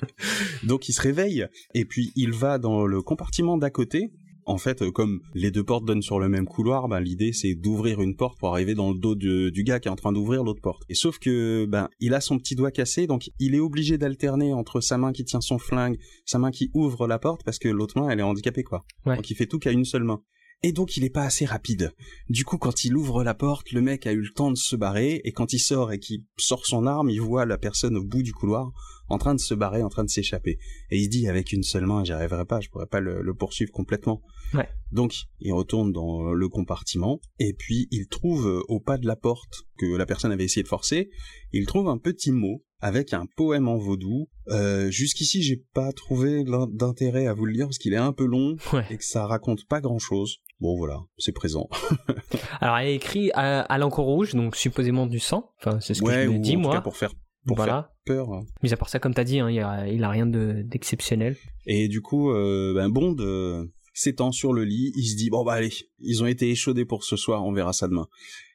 Donc 0.64 0.88
il 0.88 0.92
se 0.92 1.00
réveille 1.00 1.46
et 1.74 1.84
puis 1.84 2.12
il 2.16 2.32
va 2.32 2.58
dans 2.58 2.86
le 2.86 3.02
compartiment 3.02 3.56
d'à 3.56 3.70
côté 3.70 4.12
En 4.44 4.58
fait, 4.58 4.82
euh, 4.82 4.90
comme 4.90 5.20
les 5.34 5.50
deux 5.50 5.62
portes 5.62 5.84
donnent 5.84 6.02
sur 6.02 6.18
le 6.18 6.28
même 6.28 6.46
couloir, 6.46 6.88
ben, 6.88 6.98
l'idée 7.00 7.32
c'est 7.32 7.54
d'ouvrir 7.54 8.00
une 8.00 8.16
porte 8.16 8.38
pour 8.40 8.48
arriver 8.52 8.74
dans 8.74 8.92
le 8.92 8.98
dos 8.98 9.14
de- 9.14 9.50
du 9.50 9.62
gars 9.62 9.78
qui 9.80 9.88
est 9.88 9.90
en 9.90 9.96
train 9.96 10.12
d'ouvrir 10.12 10.42
l'autre 10.42 10.60
porte. 10.60 10.82
Et 10.88 10.94
sauf 10.94 11.18
que 11.18 11.64
ben 11.66 11.88
il 12.00 12.12
a 12.14 12.20
son 12.20 12.38
petit 12.38 12.54
doigt 12.56 12.70
cassé, 12.72 13.06
donc 13.06 13.30
il 13.38 13.54
est 13.54 13.60
obligé 13.60 13.98
d'alterner 13.98 14.52
entre 14.52 14.80
sa 14.80 14.98
main 14.98 15.12
qui 15.12 15.24
tient 15.24 15.40
son 15.40 15.58
flingue, 15.58 15.96
sa 16.26 16.38
main 16.38 16.50
qui 16.50 16.70
ouvre 16.74 17.06
la 17.06 17.18
porte 17.18 17.42
parce 17.44 17.58
que 17.58 17.68
l'autre 17.68 18.00
main 18.00 18.08
elle 18.10 18.18
est 18.20 18.24
handicapée 18.24 18.64
quoi. 18.64 18.84
Ouais. 19.06 19.16
Donc 19.16 19.30
il 19.30 19.36
fait 19.36 19.46
tout 19.46 19.58
qu'à 19.60 19.70
une 19.70 19.84
seule 19.84 20.04
main. 20.04 20.20
Et 20.64 20.70
donc 20.72 20.96
il 20.96 21.02
est 21.04 21.10
pas 21.10 21.22
assez 21.24 21.44
rapide. 21.44 21.90
Du 22.28 22.44
coup, 22.44 22.56
quand 22.56 22.84
il 22.84 22.94
ouvre 22.96 23.24
la 23.24 23.34
porte, 23.34 23.72
le 23.72 23.80
mec 23.80 24.06
a 24.06 24.12
eu 24.12 24.20
le 24.20 24.30
temps 24.32 24.52
de 24.52 24.56
se 24.56 24.76
barrer, 24.76 25.20
et 25.24 25.32
quand 25.32 25.52
il 25.52 25.58
sort 25.58 25.90
et 25.92 25.98
qu'il 25.98 26.22
sort 26.38 26.66
son 26.66 26.86
arme, 26.86 27.10
il 27.10 27.20
voit 27.20 27.46
la 27.46 27.58
personne 27.58 27.96
au 27.96 28.04
bout 28.04 28.22
du 28.22 28.32
couloir, 28.32 28.70
en 29.12 29.18
train 29.18 29.34
de 29.34 29.40
se 29.40 29.54
barrer, 29.54 29.82
en 29.82 29.88
train 29.88 30.04
de 30.04 30.08
s'échapper. 30.10 30.58
Et 30.90 30.98
il 30.98 31.04
se 31.04 31.08
dit, 31.10 31.28
avec 31.28 31.52
une 31.52 31.62
seule 31.62 31.86
main, 31.86 32.02
j'y 32.02 32.12
arriverai 32.12 32.44
pas, 32.46 32.60
je 32.60 32.68
pourrais 32.70 32.86
pas 32.86 33.00
le, 33.00 33.20
le 33.22 33.34
poursuivre 33.34 33.70
complètement. 33.70 34.22
Ouais. 34.54 34.68
Donc, 34.90 35.14
il 35.40 35.52
retourne 35.52 35.92
dans 35.92 36.32
le 36.32 36.48
compartiment, 36.48 37.20
et 37.38 37.52
puis 37.52 37.88
il 37.90 38.06
trouve 38.08 38.46
euh, 38.48 38.60
au 38.68 38.80
pas 38.80 38.98
de 38.98 39.06
la 39.06 39.16
porte 39.16 39.64
que 39.78 39.86
la 39.96 40.06
personne 40.06 40.32
avait 40.32 40.44
essayé 40.44 40.62
de 40.62 40.68
forcer, 40.68 41.10
il 41.52 41.66
trouve 41.66 41.88
un 41.88 41.98
petit 41.98 42.32
mot 42.32 42.64
avec 42.80 43.12
un 43.12 43.26
poème 43.36 43.68
en 43.68 43.76
vaudou. 43.76 44.28
Euh, 44.48 44.90
Jusqu'ici, 44.90 45.42
j'ai 45.42 45.62
pas 45.72 45.92
trouvé 45.92 46.42
d'intérêt 46.72 47.26
à 47.26 47.32
vous 47.34 47.44
le 47.46 47.52
lire 47.52 47.66
parce 47.66 47.78
qu'il 47.78 47.92
est 47.92 47.96
un 47.98 48.12
peu 48.12 48.24
long 48.26 48.56
Ouais. 48.72 48.84
et 48.90 48.96
que 48.96 49.04
ça 49.04 49.26
raconte 49.26 49.66
pas 49.68 49.80
grand 49.80 49.98
chose. 50.00 50.38
Bon 50.60 50.76
voilà, 50.76 51.00
c'est 51.18 51.32
présent. 51.32 51.68
Alors, 52.60 52.76
elle 52.78 52.88
est 52.88 52.94
écrit 52.96 53.30
à, 53.34 53.60
à 53.62 53.78
l'encre 53.78 54.00
rouge, 54.00 54.34
donc 54.34 54.56
supposément 54.56 55.06
du 55.06 55.18
sang. 55.18 55.50
Enfin, 55.58 55.80
c'est 55.80 55.94
ce 55.94 56.02
que 56.02 56.10
je 56.10 56.28
me 56.28 56.38
dis, 56.38 56.52
en 56.52 56.54
tout 56.54 56.60
moi. 56.60 56.74
cas 56.76 56.80
pour 56.80 56.96
faire 56.96 57.12
pour 57.46 57.56
voilà. 57.56 57.90
faire 58.06 58.16
peur. 58.16 58.28
Mais 58.62 58.72
à 58.72 58.76
part 58.76 58.88
ça, 58.88 58.98
comme 58.98 59.14
t'as 59.14 59.24
dit, 59.24 59.38
hein, 59.40 59.50
il, 59.50 59.58
a, 59.60 59.88
il 59.88 60.02
a 60.04 60.08
rien 60.10 60.26
de- 60.26 60.62
d'exceptionnel. 60.64 61.36
Et 61.66 61.88
du 61.88 62.00
coup, 62.00 62.30
euh, 62.30 62.72
ben 62.74 62.88
Bond 62.88 63.16
euh, 63.20 63.64
s'étend 63.94 64.32
sur 64.32 64.52
le 64.52 64.64
lit, 64.64 64.92
il 64.96 65.04
se 65.06 65.16
dit 65.16 65.30
bon 65.30 65.44
bah 65.44 65.54
allez, 65.54 65.70
ils 66.00 66.22
ont 66.22 66.26
été 66.26 66.50
échaudés 66.50 66.84
pour 66.84 67.04
ce 67.04 67.16
soir, 67.16 67.44
on 67.44 67.52
verra 67.52 67.72
ça 67.72 67.88
demain. 67.88 68.06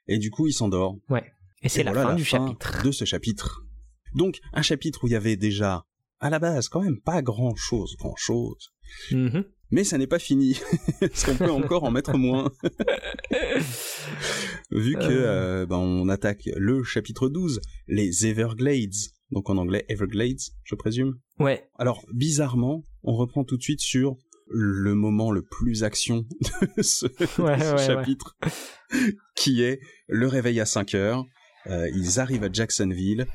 Et 0.07 0.17
du 0.17 0.31
coup, 0.31 0.47
il 0.47 0.53
s'endort. 0.53 0.97
Et 1.63 1.69
c'est 1.69 1.83
la 1.83 1.91
voilà 1.91 2.09
fin 2.09 2.15
du 2.15 2.23
chapitre. 2.23 2.83
de 2.83 2.91
ce 2.91 3.03
chapitre. 3.05 3.63
Donc 4.15 4.39
un 4.53 4.61
chapitre 4.61 5.03
où 5.03 5.07
il 5.07 5.13
y 5.13 5.15
avait 5.15 5.35
déjà 5.37 5.85
à 6.19 6.29
la 6.29 6.39
base 6.39 6.69
quand 6.69 6.81
même 6.81 6.99
pas 6.99 7.21
grand 7.21 7.55
chose, 7.55 7.95
grand 7.97 8.15
chose. 8.15 8.69
Mhm. 9.11 9.43
Mais 9.71 9.83
ça 9.83 9.97
n'est 9.97 10.07
pas 10.07 10.19
fini, 10.19 10.59
parce 11.01 11.23
qu'on 11.25 11.35
peut 11.35 11.51
encore 11.51 11.83
en 11.83 11.91
mettre 11.91 12.17
moins? 12.17 12.51
Vu 14.71 14.93
que 14.93 14.99
Euh. 15.03 15.61
euh, 15.63 15.65
ben, 15.65 15.77
on 15.77 16.07
attaque 16.09 16.43
le 16.55 16.83
chapitre 16.83 17.29
12, 17.29 17.59
les 17.87 18.25
Everglades, 18.27 18.93
donc 19.31 19.49
en 19.49 19.57
anglais 19.57 19.85
Everglades, 19.89 20.39
je 20.63 20.75
présume. 20.75 21.15
Ouais, 21.39 21.67
Alors, 21.77 22.05
bizarrement, 22.13 22.83
on 23.03 23.13
reprend 23.15 23.43
tout 23.43 23.57
de 23.57 23.61
suite 23.63 23.81
sur 23.81 24.15
le 24.49 24.95
moment 24.95 25.31
le 25.31 25.41
plus 25.43 25.83
action 25.83 26.25
de 26.77 26.81
ce, 26.81 27.05
de 27.07 27.41
Ouais, 27.41 27.59
ce 27.59 27.71
ouais, 27.75 27.85
chapitre, 27.85 28.37
qui 29.35 29.61
est 29.61 29.79
le 30.07 30.27
réveil 30.27 30.59
à 30.61 30.65
5 30.65 30.95
heures. 30.95 31.25
Euh, 31.67 31.89
ils 31.93 32.19
arrivent 32.21 32.45
à 32.45 32.51
Jacksonville 32.51 33.27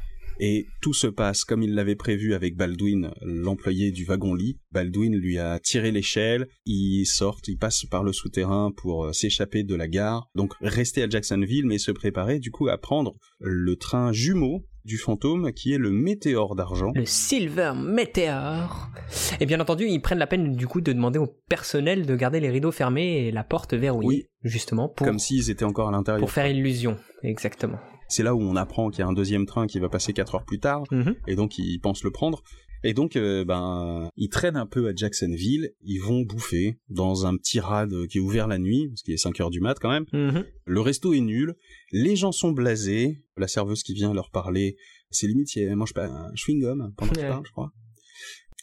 et 0.44 0.66
tout 0.81 0.92
se 0.92 1.07
passe 1.07 1.44
comme 1.44 1.62
il 1.62 1.72
l'avait 1.76 1.94
prévu 1.94 2.35
avec 2.35 2.57
Baldwin, 2.57 3.12
l'employé 3.22 3.92
du 3.92 4.05
wagon-lit. 4.05 4.59
Baldwin 4.72 5.14
lui 5.14 5.38
a 5.38 5.61
tiré 5.61 5.92
l'échelle, 5.92 6.48
ils 6.66 7.07
sortent, 7.07 7.46
ils 7.46 7.57
passent 7.57 7.85
par 7.85 8.02
le 8.02 8.12
souterrain 8.12 8.72
pour 8.76 9.05
euh, 9.05 9.12
s'échapper 9.12 9.62
de 9.62 9.76
la 9.76 9.87
gare. 9.87 10.28
Donc 10.35 10.55
rester 10.61 11.05
à 11.05 11.09
Jacksonville, 11.09 11.64
mais 11.64 11.78
se 11.78 11.92
préparer 11.92 12.40
du 12.40 12.50
coup 12.50 12.66
à 12.68 12.76
prendre 12.76 13.14
le 13.38 13.76
train 13.76 14.12
jumeau 14.12 14.66
du 14.85 14.98
fantôme 14.98 15.52
qui 15.52 15.74
est 15.74 15.78
le 15.78 15.92
météore 15.92 16.57
d'argent. 16.57 16.90
le 16.92 17.07
Silver 17.07 17.74
Meteor. 17.76 18.90
Et 19.38 19.46
bien 19.46 19.61
entendu, 19.61 19.87
ils 19.87 20.00
prennent 20.00 20.18
la 20.18 20.26
peine 20.26 20.57
du 20.57 20.66
coup 20.66 20.81
de 20.81 20.92
demander 20.92 21.20
au 21.20 21.28
personnel 21.48 22.05
de 22.05 22.16
garder 22.16 22.40
les 22.40 22.50
rideaux 22.50 22.72
fermés 22.72 23.28
et 23.28 23.31
la 23.31 23.44
porte 23.44 23.74
verrouillée, 23.74 24.26
justement 24.42 24.88
pour, 24.88 25.07
comme 25.07 25.20
s'ils 25.20 25.50
étaient 25.50 25.64
encore 25.64 25.87
à 25.87 25.92
l'intérieur. 25.92 26.18
pour 26.18 26.33
faire 26.33 26.48
illusion. 26.48 26.96
Exactement. 27.22 27.78
C'est 28.12 28.22
là 28.22 28.35
où 28.35 28.40
on 28.42 28.57
apprend 28.57 28.90
qu'il 28.90 29.01
y 29.01 29.03
a 29.03 29.07
un 29.09 29.14
deuxième 29.14 29.46
train 29.46 29.66
qui 29.66 29.79
va 29.79 29.88
passer 29.88 30.12
4 30.12 30.35
heures 30.35 30.44
plus 30.44 30.59
tard, 30.61 30.85
Mhm. 30.90 31.14
et 31.27 31.35
donc 31.35 31.57
ils 31.59 31.79
pensent 31.79 32.05
le 32.05 32.11
prendre. 32.11 32.42
Et 32.85 32.94
donc, 32.94 33.14
euh, 33.16 33.44
ben, 33.44 34.11
ils 34.16 34.29
traînent 34.29 34.57
un 34.57 34.66
peu 34.66 34.88
à 34.88 34.92
Jacksonville, 34.94 35.70
ils 35.85 36.01
vont 36.01 36.22
bouffer 36.22 36.79
dans 36.90 37.27
un 37.27 37.37
petit 37.37 37.59
rad 37.61 37.90
qui 38.09 38.18
est 38.18 38.20
ouvert 38.20 38.48
la 38.48 38.59
nuit, 38.59 38.88
parce 38.88 39.03
qu'il 39.03 39.14
est 39.14 39.18
5 39.18 39.40
heures 39.40 39.51
du 39.51 39.61
mat 39.61 39.79
quand 39.81 39.88
même. 39.90 40.05
Mhm. 40.12 40.44
Le 40.66 40.81
resto 40.81 41.14
est 41.14 41.20
nul, 41.20 41.55
les 41.92 42.16
gens 42.16 42.33
sont 42.33 42.51
blasés, 42.53 43.22
la 43.38 43.46
serveuse 43.48 43.83
qui 43.83 43.94
vient 43.94 44.12
leur 44.12 44.31
parler, 44.31 44.77
c'est 45.11 45.27
limite 45.29 45.48
si 45.48 45.61
elle 45.61 45.77
mange 45.77 45.94
pas 45.94 46.07
un 46.07 46.33
chewing-gum 46.35 46.92
pendant 46.96 47.12
qu'ils 47.12 47.22
Ouais. 47.22 47.29
parlent, 47.29 47.46
je 47.46 47.53
crois. 47.53 47.70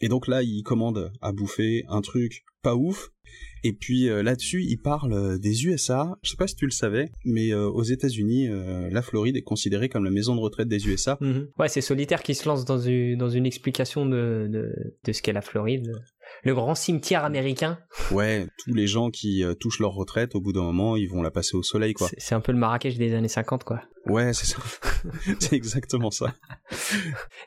Et 0.01 0.07
donc 0.07 0.27
là, 0.27 0.43
ils 0.43 0.63
commandent 0.63 1.11
à 1.21 1.31
bouffer 1.31 1.83
un 1.89 2.01
truc 2.01 2.43
pas 2.61 2.75
ouf. 2.75 3.09
Et 3.63 3.73
puis 3.73 4.09
euh, 4.09 4.23
là-dessus, 4.23 4.63
ils 4.63 4.77
parlent 4.77 5.13
euh, 5.13 5.37
des 5.37 5.65
USA. 5.65 6.17
Je 6.23 6.31
sais 6.31 6.37
pas 6.37 6.47
si 6.47 6.55
tu 6.55 6.65
le 6.65 6.71
savais, 6.71 7.11
mais 7.25 7.51
euh, 7.51 7.67
aux 7.67 7.83
États-Unis, 7.83 8.47
euh, 8.47 8.89
la 8.89 9.01
Floride 9.01 9.35
est 9.35 9.41
considérée 9.41 9.89
comme 9.89 10.05
la 10.05 10.11
maison 10.11 10.35
de 10.35 10.39
retraite 10.39 10.67
des 10.67 10.87
USA. 10.87 11.17
Mhm. 11.19 11.49
Ouais, 11.57 11.67
c'est 11.67 11.81
Solitaire 11.81 12.23
qui 12.23 12.35
se 12.35 12.47
lance 12.47 12.65
dans 12.65 12.79
une, 12.79 13.17
dans 13.17 13.29
une 13.29 13.45
explication 13.45 14.05
de, 14.05 14.47
de, 14.49 14.73
de 15.03 15.11
ce 15.11 15.21
qu'est 15.21 15.33
la 15.33 15.41
Floride. 15.41 15.91
Le 16.43 16.53
grand 16.53 16.75
cimetière 16.75 17.25
américain. 17.25 17.79
Ouais, 18.11 18.47
tous 18.63 18.73
les 18.73 18.87
gens 18.87 19.09
qui 19.09 19.43
touchent 19.59 19.79
leur 19.79 19.93
retraite, 19.93 20.35
au 20.35 20.41
bout 20.41 20.53
d'un 20.53 20.61
moment, 20.61 20.95
ils 20.95 21.09
vont 21.09 21.23
la 21.23 21.31
passer 21.31 21.57
au 21.57 21.63
soleil, 21.63 21.93
quoi. 21.93 22.07
C'est 22.07 22.19
c'est 22.19 22.35
un 22.35 22.39
peu 22.39 22.51
le 22.51 22.59
Marrakech 22.59 22.97
des 22.97 23.15
années 23.15 23.27
50, 23.27 23.63
quoi. 23.63 23.81
Ouais, 24.09 24.33
c'est 24.33 24.45
ça. 24.45 24.57
c'est 25.39 25.55
exactement 25.55 26.11
ça. 26.11 26.33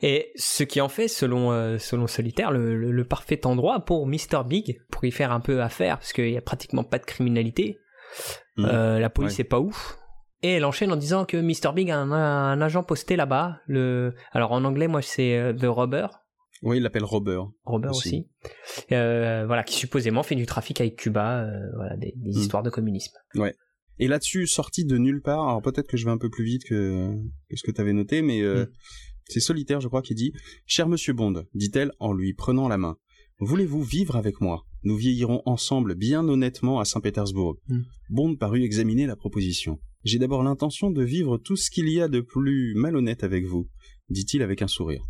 Et 0.03 0.31
ce 0.37 0.63
qui 0.65 0.81
en 0.81 0.89
fait, 0.89 1.09
selon, 1.09 1.53
euh, 1.53 1.79
selon 1.79 2.07
Solitaire, 2.07 2.51
le, 2.51 2.77
le- 2.77 2.91
le 2.93 3.05
parfait 3.05 3.45
endroit 3.47 3.81
pour 3.85 4.07
Mr. 4.07 4.45
Big, 4.47 4.81
pour 4.91 5.05
y 5.05 5.11
faire 5.11 5.33
un 5.33 5.41
peu 5.41 5.63
affaire, 5.63 5.99
parce 5.99 6.13
qu'il 6.13 6.31
n'y 6.31 6.39
a 6.39 6.43
pratiquement 6.43 6.85
pas 6.85 6.99
de 6.99 7.05
criminalité. 7.05 7.79
Mhm. 8.57 8.65
Euh, 8.67 8.99
la 8.99 9.11
police 9.11 9.37
Ouais. 9.39 9.41
est 9.43 9.49
pas 9.49 9.61
ouf. 9.61 9.99
Et 10.43 10.55
elle 10.55 10.65
enchaîne 10.65 10.91
en 10.93 10.97
disant 10.97 11.25
que 11.25 11.37
Mr. 11.37 11.73
Big 11.75 11.91
a 11.91 11.99
un, 11.99 12.11
un 12.13 12.61
agent 12.61 12.83
posté 12.83 13.15
là-bas. 13.17 13.59
Le... 13.67 14.15
Alors 14.33 14.53
en 14.53 14.65
anglais, 14.65 14.89
moi, 14.89 15.01
c'est 15.03 15.39
euh, 15.39 15.53
The 15.53 15.65
Robber. 15.67 16.07
Oui, 16.63 16.77
il 16.79 16.83
l'appelle 16.83 17.05
Robert. 17.05 17.47
Robert 17.65 17.91
Aussi. 17.93 18.29
aussi. 18.37 18.87
Euh, 18.93 19.45
voilà, 19.47 19.63
qui 19.65 19.75
supposément 19.77 20.23
fait 20.23 20.35
du 20.37 20.47
trafic 20.47 20.81
avec 20.81 20.97
Cuba, 20.97 21.41
euh, 21.45 21.51
voilà, 21.77 21.97
des, 21.97 22.13
des 22.17 22.33
Mhm. 22.33 22.39
histoires 22.39 22.63
de 22.63 22.71
communisme. 22.71 23.17
Et 23.99 24.09
là-dessus, 24.09 24.47
sorti 24.47 24.85
de 24.85 24.97
nulle 24.99 25.23
part, 25.23 25.49
alors 25.49 25.63
peut-être 25.63 25.87
que 25.87 25.97
je 25.97 26.05
vais 26.05 26.11
un 26.11 26.19
peu 26.19 26.31
plus 26.31 26.45
vite 26.45 26.65
que, 26.65 27.15
que 27.49 27.57
ce 27.57 27.63
que 27.63 27.71
tu 27.71 27.81
avais 27.81 27.93
noté, 27.93 28.23
mais 28.23 28.43
euh, 28.43 28.65
Mm. 28.65 28.69
c'est 29.29 29.41
Solitaire, 29.41 29.81
je 29.81 29.89
crois, 29.89 30.03
qui 30.03 30.15
dit 30.15 30.33
«Cher 30.67 30.89
Monsieur 30.89 31.13
Bond, 31.13 31.45
dit-elle 31.55 31.93
en 32.01 32.13
lui 32.13 32.33
prenant 32.35 32.69
la 32.69 32.79
main, 32.79 32.97
voulez-vous 33.39 33.83
vivre 33.83 34.17
avec 34.17 34.41
moi? 34.41 34.65
Nous 34.85 34.97
vieillirons 34.97 35.43
ensemble 35.47 35.95
bien 35.95 36.27
honnêtement 36.29 36.81
à 36.81 36.85
Saint-Pétersbourg. 36.85 37.57
Mm. 37.69 37.81
Bond 38.11 38.37
parut 38.37 38.63
examiner 38.63 39.07
la 39.07 39.15
proposition. 39.17 39.79
«J'ai 40.05 40.19
d'abord 40.19 40.43
l'intention 40.43 40.91
de 40.91 41.05
vivre 41.05 41.39
tout 41.39 41.55
ce 41.57 41.71
qu'il 41.71 41.89
y 41.89 42.01
a 42.01 42.09
de 42.09 42.21
plus 42.21 42.75
malhonnête 42.75 43.23
avec 43.23 43.45
vous, 43.45 43.69
dit-il 44.09 44.43
avec 44.43 44.61
un 44.63 44.67
sourire. 44.69 45.05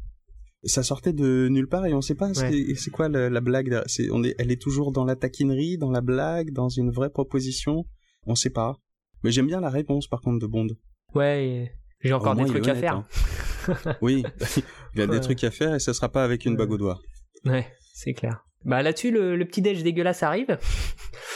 Ça 0.64 0.82
sortait 0.82 1.12
de 1.14 1.48
nulle 1.50 1.66
part 1.66 1.86
et 1.86 1.94
on 1.94 2.00
sait 2.02 2.14
pas 2.14 2.30
Ouais. 2.38 2.74
c'est 2.76 2.90
quoi 2.90 3.08
la, 3.08 3.30
la 3.30 3.40
blague. 3.40 3.82
on 4.12 4.22
est, 4.22 4.34
elle 4.38 4.52
est 4.52 4.60
toujours 4.60 4.92
dans 4.92 5.04
la 5.04 5.16
taquinerie, 5.16 5.78
dans 5.78 5.90
la 5.90 6.02
blague, 6.02 6.52
dans 6.52 6.68
une 6.68 6.90
vraie 6.90 7.10
proposition? 7.10 7.86
On 8.26 8.34
sait 8.34 8.50
pas. 8.50 8.76
Mais 9.24 9.30
j'aime 9.30 9.46
bien 9.46 9.60
la 9.60 9.70
réponse 9.70 10.06
par 10.08 10.20
contre 10.20 10.38
de 10.40 10.46
Bond. 10.46 10.68
Ouais, 11.14 11.72
j'ai 12.00 12.12
encore 12.12 12.34
des 12.34 12.44
trucs 12.44 12.66
à 12.68 12.74
faire. 12.74 12.96
hein. 12.96 13.94
oui, 14.00 14.24
il 14.94 15.00
y 15.00 15.02
a 15.02 15.06
des 15.06 15.20
trucs 15.20 15.44
à 15.44 15.50
faire 15.50 15.74
et 15.74 15.78
ça 15.78 15.94
sera 15.94 16.08
pas 16.08 16.24
avec 16.24 16.44
une 16.46 16.56
bague 16.56 16.70
au 16.72 16.78
doigt. 16.78 16.98
Ouais, 17.44 17.66
c'est 17.94 18.12
clair. 18.14 18.44
Bah 18.64 18.82
là-dessus, 18.82 19.10
le, 19.10 19.36
le 19.36 19.44
petit 19.44 19.60
déj 19.62 19.82
dégueulasse 19.82 20.22
arrive. 20.22 20.58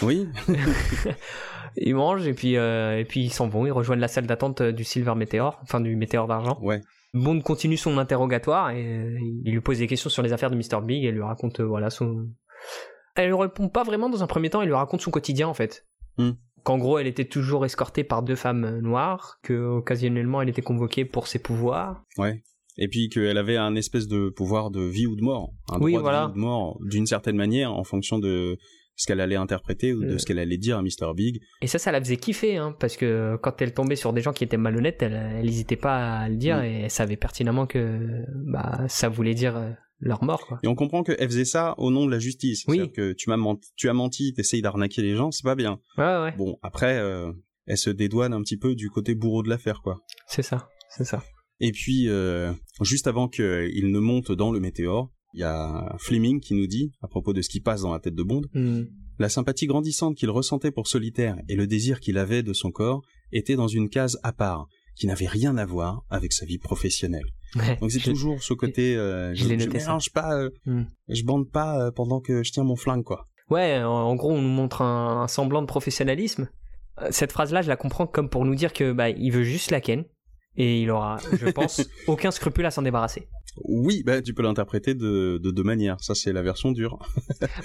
Oui, 0.03 0.29
Ils 1.79 1.95
mangent 1.95 2.27
et 2.27 2.33
puis, 2.35 2.57
euh, 2.57 2.99
et 2.99 3.05
puis 3.05 3.21
ils 3.25 3.33
s'en 3.33 3.49
vont. 3.49 3.67
Ils 3.67 3.73
rejoignent 3.73 4.01
la 4.01 4.09
salle 4.09 4.27
d'attente 4.27 4.61
euh, 4.63 4.73
du 4.73 4.83
Silver 4.85 5.15
Meteor, 5.15 5.59
enfin 5.63 5.81
du 5.81 5.95
Météore 5.97 6.27
d'argent. 6.27 6.59
ouais. 6.63 6.81
Bond 7.15 7.41
continue 7.41 7.77
son 7.79 7.97
interrogatoire 7.97 8.71
et 8.71 8.85
euh, 8.85 9.19
il 9.45 9.53
lui 9.53 9.61
pose 9.63 9.79
des 9.79 9.87
questions 9.87 10.11
sur 10.11 10.23
les 10.23 10.33
affaires 10.35 10.51
de 10.51 10.57
Mr. 10.57 10.83
Big 10.85 11.05
et 11.05 11.11
lui 11.11 11.23
raconte 11.23 11.61
euh, 11.61 11.65
voilà 11.65 11.89
son. 11.89 12.29
Elle 13.15 13.29
lui 13.29 13.37
répond 13.37 13.69
pas 13.71 13.85
vraiment 13.85 14.11
dans 14.11 14.23
un 14.23 14.27
premier 14.27 14.51
temps. 14.51 14.61
Elle 14.61 14.69
lui 14.69 14.75
raconte 14.75 15.01
son 15.01 15.11
quotidien 15.11 15.49
en 15.49 15.55
fait. 15.55 15.87
Hmm. 16.19 16.33
Qu'en 16.67 16.79
gros, 16.79 16.99
elle 16.99 17.07
était 17.07 17.25
toujours 17.25 17.65
escortée 17.65 18.03
par 18.05 18.23
deux 18.23 18.35
femmes 18.35 18.65
euh, 18.65 18.81
noires, 18.81 19.39
que 19.43 19.55
occasionnellement 19.55 20.43
elle 20.43 20.49
était 20.49 20.63
convoquée 20.63 21.05
pour 21.05 21.29
ses 21.29 21.39
pouvoirs. 21.39 22.03
Ouais. 22.19 22.43
Et 22.77 22.89
puis 22.89 23.09
qu'elle 23.09 23.39
avait 23.39 23.57
un 23.57 23.75
espèce 23.77 24.07
de 24.09 24.29
pouvoir 24.29 24.71
de 24.71 24.83
vie 24.83 25.07
ou 25.07 25.15
de 25.17 25.23
mort. 25.23 25.53
Un 25.73 25.79
Oui, 25.81 25.93
droit 25.93 26.03
voilà. 26.03 26.21
de 26.23 26.27
vie 26.27 26.33
ou 26.33 26.35
de 26.35 26.41
mort, 26.41 26.79
d'une 26.83 27.07
certaine 27.07 27.37
manière, 27.37 27.73
en 27.73 27.85
fonction 27.85 28.19
de 28.19 28.59
ce 28.97 29.07
qu'elle 29.07 29.21
allait 29.21 29.37
interpréter 29.37 29.93
ou 29.93 30.03
de 30.03 30.15
Euh. 30.15 30.19
ce 30.19 30.27
qu'elle 30.27 30.39
allait 30.39 30.57
dire 30.59 30.77
à 30.79 30.83
Mr. 30.83 31.15
Big. 31.15 31.39
Et 31.63 31.67
ça, 31.69 31.79
ça 31.79 31.93
la 31.93 32.01
faisait 32.01 32.17
kiffer, 32.17 32.57
hein, 32.57 32.75
parce 32.81 32.97
que 32.97 33.37
quand 33.43 33.63
elle 33.63 33.73
tombait 33.73 33.95
sur 33.97 34.13
des 34.13 34.21
gens 34.23 34.33
qui 34.33 34.43
étaient 34.45 34.57
malhonnêtes, 34.57 35.03
elle, 35.03 35.15
elle 35.39 35.47
hésitait 35.49 35.77
pas 35.77 36.19
à 36.21 36.29
le 36.29 36.37
dire 36.37 36.57
Mm. 36.59 36.65
et 36.65 36.81
elle 36.85 36.91
savait 36.91 37.17
pertinemment 37.17 37.67
que 37.67 38.25
bah, 38.35 38.81
ça 38.89 39.09
voulait 39.09 39.35
dire 39.35 39.57
euh, 39.57 39.71
leur 40.01 40.23
mort. 40.25 40.47
Quoi. 40.47 40.59
Et 40.63 40.69
on 40.69 40.75
comprend 40.75 41.03
qu'elle 41.03 41.29
faisait 41.29 41.45
ça 41.45 41.75
au 41.79 41.91
nom 41.91 42.07
de 42.07 42.11
la 42.11 42.19
justice. 42.19 42.65
Oui. 42.69 42.77
C'est-à-dire 42.77 42.93
que 42.93 43.13
tu 43.13 43.31
m'as 43.31 43.37
menti, 43.37 43.71
tu 43.77 43.89
as 43.89 43.93
menti, 43.95 44.33
t'essayes 44.35 44.63
d'arnaquer 44.63 45.03
les 45.03 45.17
gens, 45.17 45.31
c'est 45.31 45.45
pas 45.45 45.55
bien. 45.55 45.81
Ouais, 45.99 46.05
ouais, 46.23 46.35
Bon, 46.37 46.59
après, 46.63 46.99
euh, 46.99 47.33
elle 47.67 47.79
se 47.79 47.91
dédouane 47.91 48.33
un 48.33 48.43
petit 48.43 48.57
peu 48.59 48.75
du 48.75 48.91
côté 48.91 49.15
bourreau 49.15 49.43
de 49.43 49.49
l'affaire, 49.49 49.81
quoi. 49.83 50.01
c'est 50.27 50.43
ça, 50.43 50.69
c'est 50.91 51.05
ça. 51.05 51.23
Et 51.61 51.73
puis, 51.73 52.09
euh, 52.09 52.53
juste 52.83 53.07
avant 53.07 53.29
qu'il 53.29 53.91
ne 53.91 53.99
monte 53.99 54.31
dans 54.31 54.53
le 54.53 54.61
météore, 54.61 55.11
il 55.33 55.41
y 55.41 55.45
a 55.45 55.97
Fleming 55.99 56.41
qui 56.41 56.55
nous 56.55 56.67
dit, 56.67 56.93
à 57.03 57.09
propos 57.09 57.33
de 57.33 57.41
ce 57.43 57.49
qui 57.49 57.61
passe 57.61 57.83
dans 57.83 57.93
la 57.93 57.99
tête 58.01 58.15
de 58.15 58.23
Bond, 58.23 58.43
Mm. 58.53 58.83
La 59.19 59.31
sympathie 59.31 59.67
grandissante 59.67 60.15
qu'il 60.15 60.29
ressentait 60.29 60.71
pour 60.71 60.89
Solitaire 60.89 61.39
et 61.49 61.57
le 61.57 61.67
désir 61.67 62.01
qu'il 62.01 62.19
avait 62.19 62.43
de 62.43 62.53
son 62.53 62.71
corps 62.71 63.01
étaient 63.33 63.57
dans 63.57 63.67
une 63.67 63.89
case 63.89 64.19
à 64.23 64.33
part, 64.33 64.67
qui 64.95 65.07
n'avait 65.07 65.27
rien 65.27 65.57
à 65.57 65.65
voir 65.65 66.05
avec 66.11 66.35
sa 66.35 66.45
vie 66.45 66.59
professionnelle. 66.59 67.25
Ouais, 67.57 67.77
Donc 67.81 67.91
c'est 67.91 68.01
toujours 68.01 68.43
ce 68.43 68.55
côté, 68.55 68.97
euh, 68.97 69.35
je 69.35 69.45
je, 69.45 69.59
je 69.59 69.69
mélange 69.69 70.11
pas, 70.13 70.35
euh, 70.37 70.51
Hmm. 70.67 70.83
je 71.09 71.23
bande 71.25 71.51
pas 71.51 71.81
euh, 71.87 71.91
pendant 71.91 72.21
que 72.21 72.43
je 72.43 72.53
tiens 72.53 72.65
mon 72.65 72.77
flingue, 72.77 73.05
quoi. 73.05 73.27
Ouais, 73.51 73.83
en, 73.83 73.89
en 73.91 74.15
gros, 74.17 74.33
on 74.33 74.43
nous 74.43 74.49
montre 74.49 74.83
un, 74.83 75.23
un 75.23 75.29
semblant 75.29 75.63
de 75.63 75.67
professionnalisme. 75.67 76.49
Cette 77.11 77.33
phrase-là, 77.33 77.61
je 77.63 77.69
la 77.69 77.77
comprends 77.77 78.07
comme 78.07 78.29
pour 78.31 78.45
nous 78.45 78.55
dire 78.55 78.73
que 78.73 78.93
bah, 78.93 79.11
il 79.11 79.31
veut 79.31 79.43
juste 79.43 79.71
la 79.71 79.81
ken 79.83 80.05
et 80.57 80.81
il 80.81 80.91
aura, 80.91 81.19
je 81.39 81.49
pense, 81.51 81.83
aucun 82.07 82.31
scrupule 82.31 82.65
à 82.67 82.71
s'en 82.71 82.81
débarrasser. 82.83 83.29
Oui, 83.65 84.03
bah 84.05 84.21
tu 84.23 84.33
peux 84.35 84.43
l'interpréter 84.43 84.95
de, 84.95 85.39
de 85.43 85.51
deux 85.51 85.63
manières. 85.63 85.97
Ça 86.01 86.15
c'est 86.15 86.33
la 86.33 86.43
version 86.43 86.73
dure. 86.73 86.99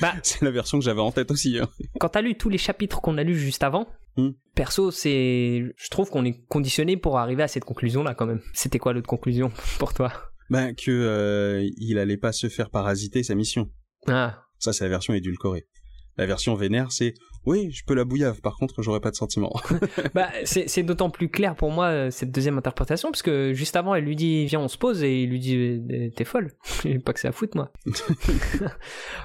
Bah, 0.02 0.14
c'est 0.24 0.42
la 0.42 0.52
version 0.52 0.80
que 0.80 0.86
j'avais 0.86 1.02
en 1.02 1.12
tête 1.12 1.32
aussi. 1.32 1.58
hein. 1.60 1.68
quand 2.00 2.10
t'as 2.10 2.22
lu 2.22 2.36
tous 2.36 2.50
les 2.50 2.58
chapitres 2.58 3.02
qu'on 3.02 3.18
a 3.18 3.24
lus 3.24 3.38
juste 3.38 3.64
avant, 3.64 3.88
Hmm. 4.18 4.32
perso, 4.56 4.92
c'est, 4.92 5.74
je 5.76 5.90
trouve 5.90 6.10
qu'on 6.10 6.26
est 6.26 6.46
conditionné 6.48 6.98
pour 6.98 7.18
arriver 7.18 7.44
à 7.44 7.48
cette 7.48 7.64
conclusion-là 7.64 8.14
quand 8.14 8.26
même. 8.26 8.42
C'était 8.54 8.80
quoi 8.80 8.94
l'autre 8.94 9.08
conclusion 9.08 9.52
pour 9.80 9.94
toi? 9.94 10.12
Bah 10.50 10.74
que 10.74 10.92
euh, 10.92 11.66
il 11.78 11.98
allait 11.98 12.18
pas 12.18 12.34
se 12.34 12.50
faire 12.50 12.70
parasiter 12.70 13.24
sa 13.24 13.36
mission. 13.36 13.70
Ah, 14.08 14.44
Ça 14.60 14.74
c'est 14.74 14.84
la 14.84 14.90
version 14.90 15.14
édulcorée. 15.14 15.68
La 16.18 16.26
version 16.26 16.56
vénère 16.56 16.92
c'est 16.92 17.14
oui, 17.46 17.72
je 17.72 17.84
peux 17.84 17.96
la 17.96 18.04
bouillave, 18.04 18.40
par 18.42 18.56
contre 18.56 18.84
j'aurais 18.84 19.00
pas 19.00 19.10
de 19.10 19.16
sentiments. 19.16 19.54
bah 20.14 20.30
c'est 20.44 20.84
d'autant 20.84 21.10
plus 21.10 21.30
clair 21.30 21.56
pour 21.56 21.72
moi 21.72 21.88
euh, 21.88 22.12
cette 22.12 22.32
deuxième 22.32 22.58
interprétation 22.58 23.10
parce 23.10 23.24
que 23.24 23.54
juste 23.54 23.76
avant, 23.76 23.96
elle 23.96 24.04
lui 24.04 24.16
dit 24.16 24.46
viens 24.46 24.60
on 24.60 24.68
se 24.68 24.78
pose 24.78 25.04
et 25.04 25.24
il 25.24 25.30
lui 25.30 25.40
dit 25.40 25.56
euh, 25.58 26.10
t'es 26.16 26.24
folle, 26.24 26.52
j'ai 26.84 27.00
pas 27.00 27.14
que 27.14 27.20
c'est 27.20 27.28
à 27.28 27.32
foutre 27.32 27.58
moi. 27.58 27.72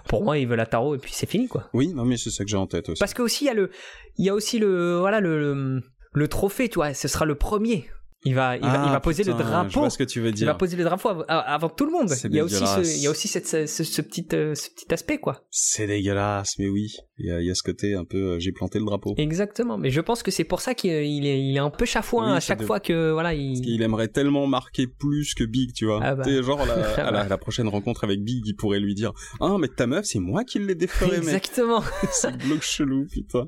pour 0.08 0.24
moi, 0.24 0.38
il 0.38 0.48
veut 0.48 0.56
la 0.56 0.66
tarot 0.66 0.94
et 0.94 0.98
puis 0.98 1.12
c'est 1.14 1.28
fini 1.28 1.48
quoi. 1.48 1.68
oui, 1.74 1.92
non 1.92 2.04
mais 2.04 2.16
c'est 2.16 2.30
ça 2.30 2.44
que 2.44 2.50
j'ai 2.50 2.56
en 2.56 2.66
tête 2.66 2.88
aussi. 2.88 2.98
Parce 2.98 3.12
que 3.14 3.22
aussi 3.22 3.44
il 3.44 3.48
y 3.48 3.50
a 3.50 3.54
le, 3.54 3.70
il 4.16 4.24
y 4.24 4.30
a 4.30 4.34
aussi 4.34 4.58
le, 4.58 4.98
voilà 4.98 5.20
le, 5.20 5.38
le, 5.38 5.82
le 6.12 6.28
trophée, 6.28 6.68
tu 6.68 6.76
vois, 6.76 6.94
ce 6.94 7.08
sera 7.08 7.26
le 7.26 7.34
premier. 7.34 7.86
Il 8.24 8.34
va, 8.34 8.56
il 8.56 8.62
va, 8.62 8.66
il 8.68 8.72
Ah, 8.88 8.92
va 8.92 9.00
poser 9.00 9.22
putain, 9.22 9.36
le 9.38 9.44
Je 9.44 9.48
drapeau. 9.50 9.80
vois 9.80 9.90
ce 9.90 9.98
que 9.98 10.04
tu 10.04 10.20
veux 10.20 10.28
Il 10.30 10.32
va 10.32 10.36
dire. 10.36 10.56
poser 10.56 10.76
le 10.76 10.82
drapeau 10.84 11.10
av- 11.10 11.24
av- 11.28 11.44
avant 11.46 11.68
tout 11.68 11.84
le 11.86 11.92
monde. 11.92 12.08
C'est 12.08 12.26
Il 12.28 12.34
y 12.34 12.40
a 12.40 12.44
aussi 12.44 12.54
ce, 12.56 12.60
dégueulasse. 12.64 12.96
il 12.96 13.02
y 13.02 13.06
a 13.06 13.10
aussi 13.10 13.28
cette, 13.28 13.46
ce, 13.46 13.66
ce- 13.66 13.84
ce 13.84 14.02
petit, 14.02 14.26
euh, 14.32 14.54
ce 14.54 14.68
petit 14.70 14.92
aspect 14.92 15.18
quoi. 15.18 15.44
C'est 15.50 15.86
dégueulasse, 15.86 16.54
mais 16.58 16.66
oui. 16.66 16.88
Il 17.18 17.26
y 17.26 17.30
a, 17.30 17.40
il 17.40 17.46
y 17.46 17.50
a 17.50 17.54
ce 17.54 17.62
côté 17.62 17.94
un 17.94 18.04
peu 18.04 18.16
euh, 18.16 18.38
j'ai 18.40 18.50
planté 18.52 18.78
le 18.80 18.84
drapeau. 18.86 19.14
Exactement. 19.16 19.78
Mais 19.78 19.90
je 19.90 20.00
pense 20.00 20.22
que 20.24 20.30
c'est 20.32 20.44
pour 20.44 20.60
ça 20.60 20.74
qu'il 20.74 20.90
est, 20.90 21.08
il 21.08 21.24
est, 21.26 21.40
il 21.40 21.56
est 21.56 21.60
un 21.60 21.70
peu 21.70 21.84
chafouin 21.84 22.30
Oui, 22.32 22.36
à 22.36 22.40
chaque 22.40 22.62
fois 22.62 22.80
que 22.80 23.12
voilà 23.12 23.28
Parce 23.30 23.38
il. 23.40 23.60
qu'il 23.62 23.82
aimerait 23.82 24.08
tellement 24.08 24.46
marquer 24.48 24.86
plus 24.88 25.34
que 25.34 25.44
Big, 25.44 25.72
tu 25.72 25.84
vois. 25.86 26.00
Ah 26.02 26.14
bah. 26.16 26.24
Genre, 26.42 26.64
la, 26.66 26.74
Ah 26.96 27.00
à 27.06 27.10
la, 27.12 27.22
bah. 27.22 27.26
la 27.28 27.38
prochaine 27.38 27.68
rencontre 27.68 28.02
avec 28.04 28.24
Big, 28.24 28.42
il 28.46 28.54
pourrait 28.56 28.80
lui 28.80 28.94
dire 28.94 29.12
Ah, 29.40 29.56
mais 29.60 29.68
ta 29.68 29.86
meuf, 29.86 30.06
c'est 30.06 30.18
moi 30.18 30.42
qui 30.42 30.58
l'ai 30.58 30.74
défloré, 30.74 31.18
mec. 31.18 31.26
Exactement. 31.28 31.82
c'est 32.10 32.36
glauque 32.38 32.62
chelou, 32.62 33.06
putain. 33.12 33.46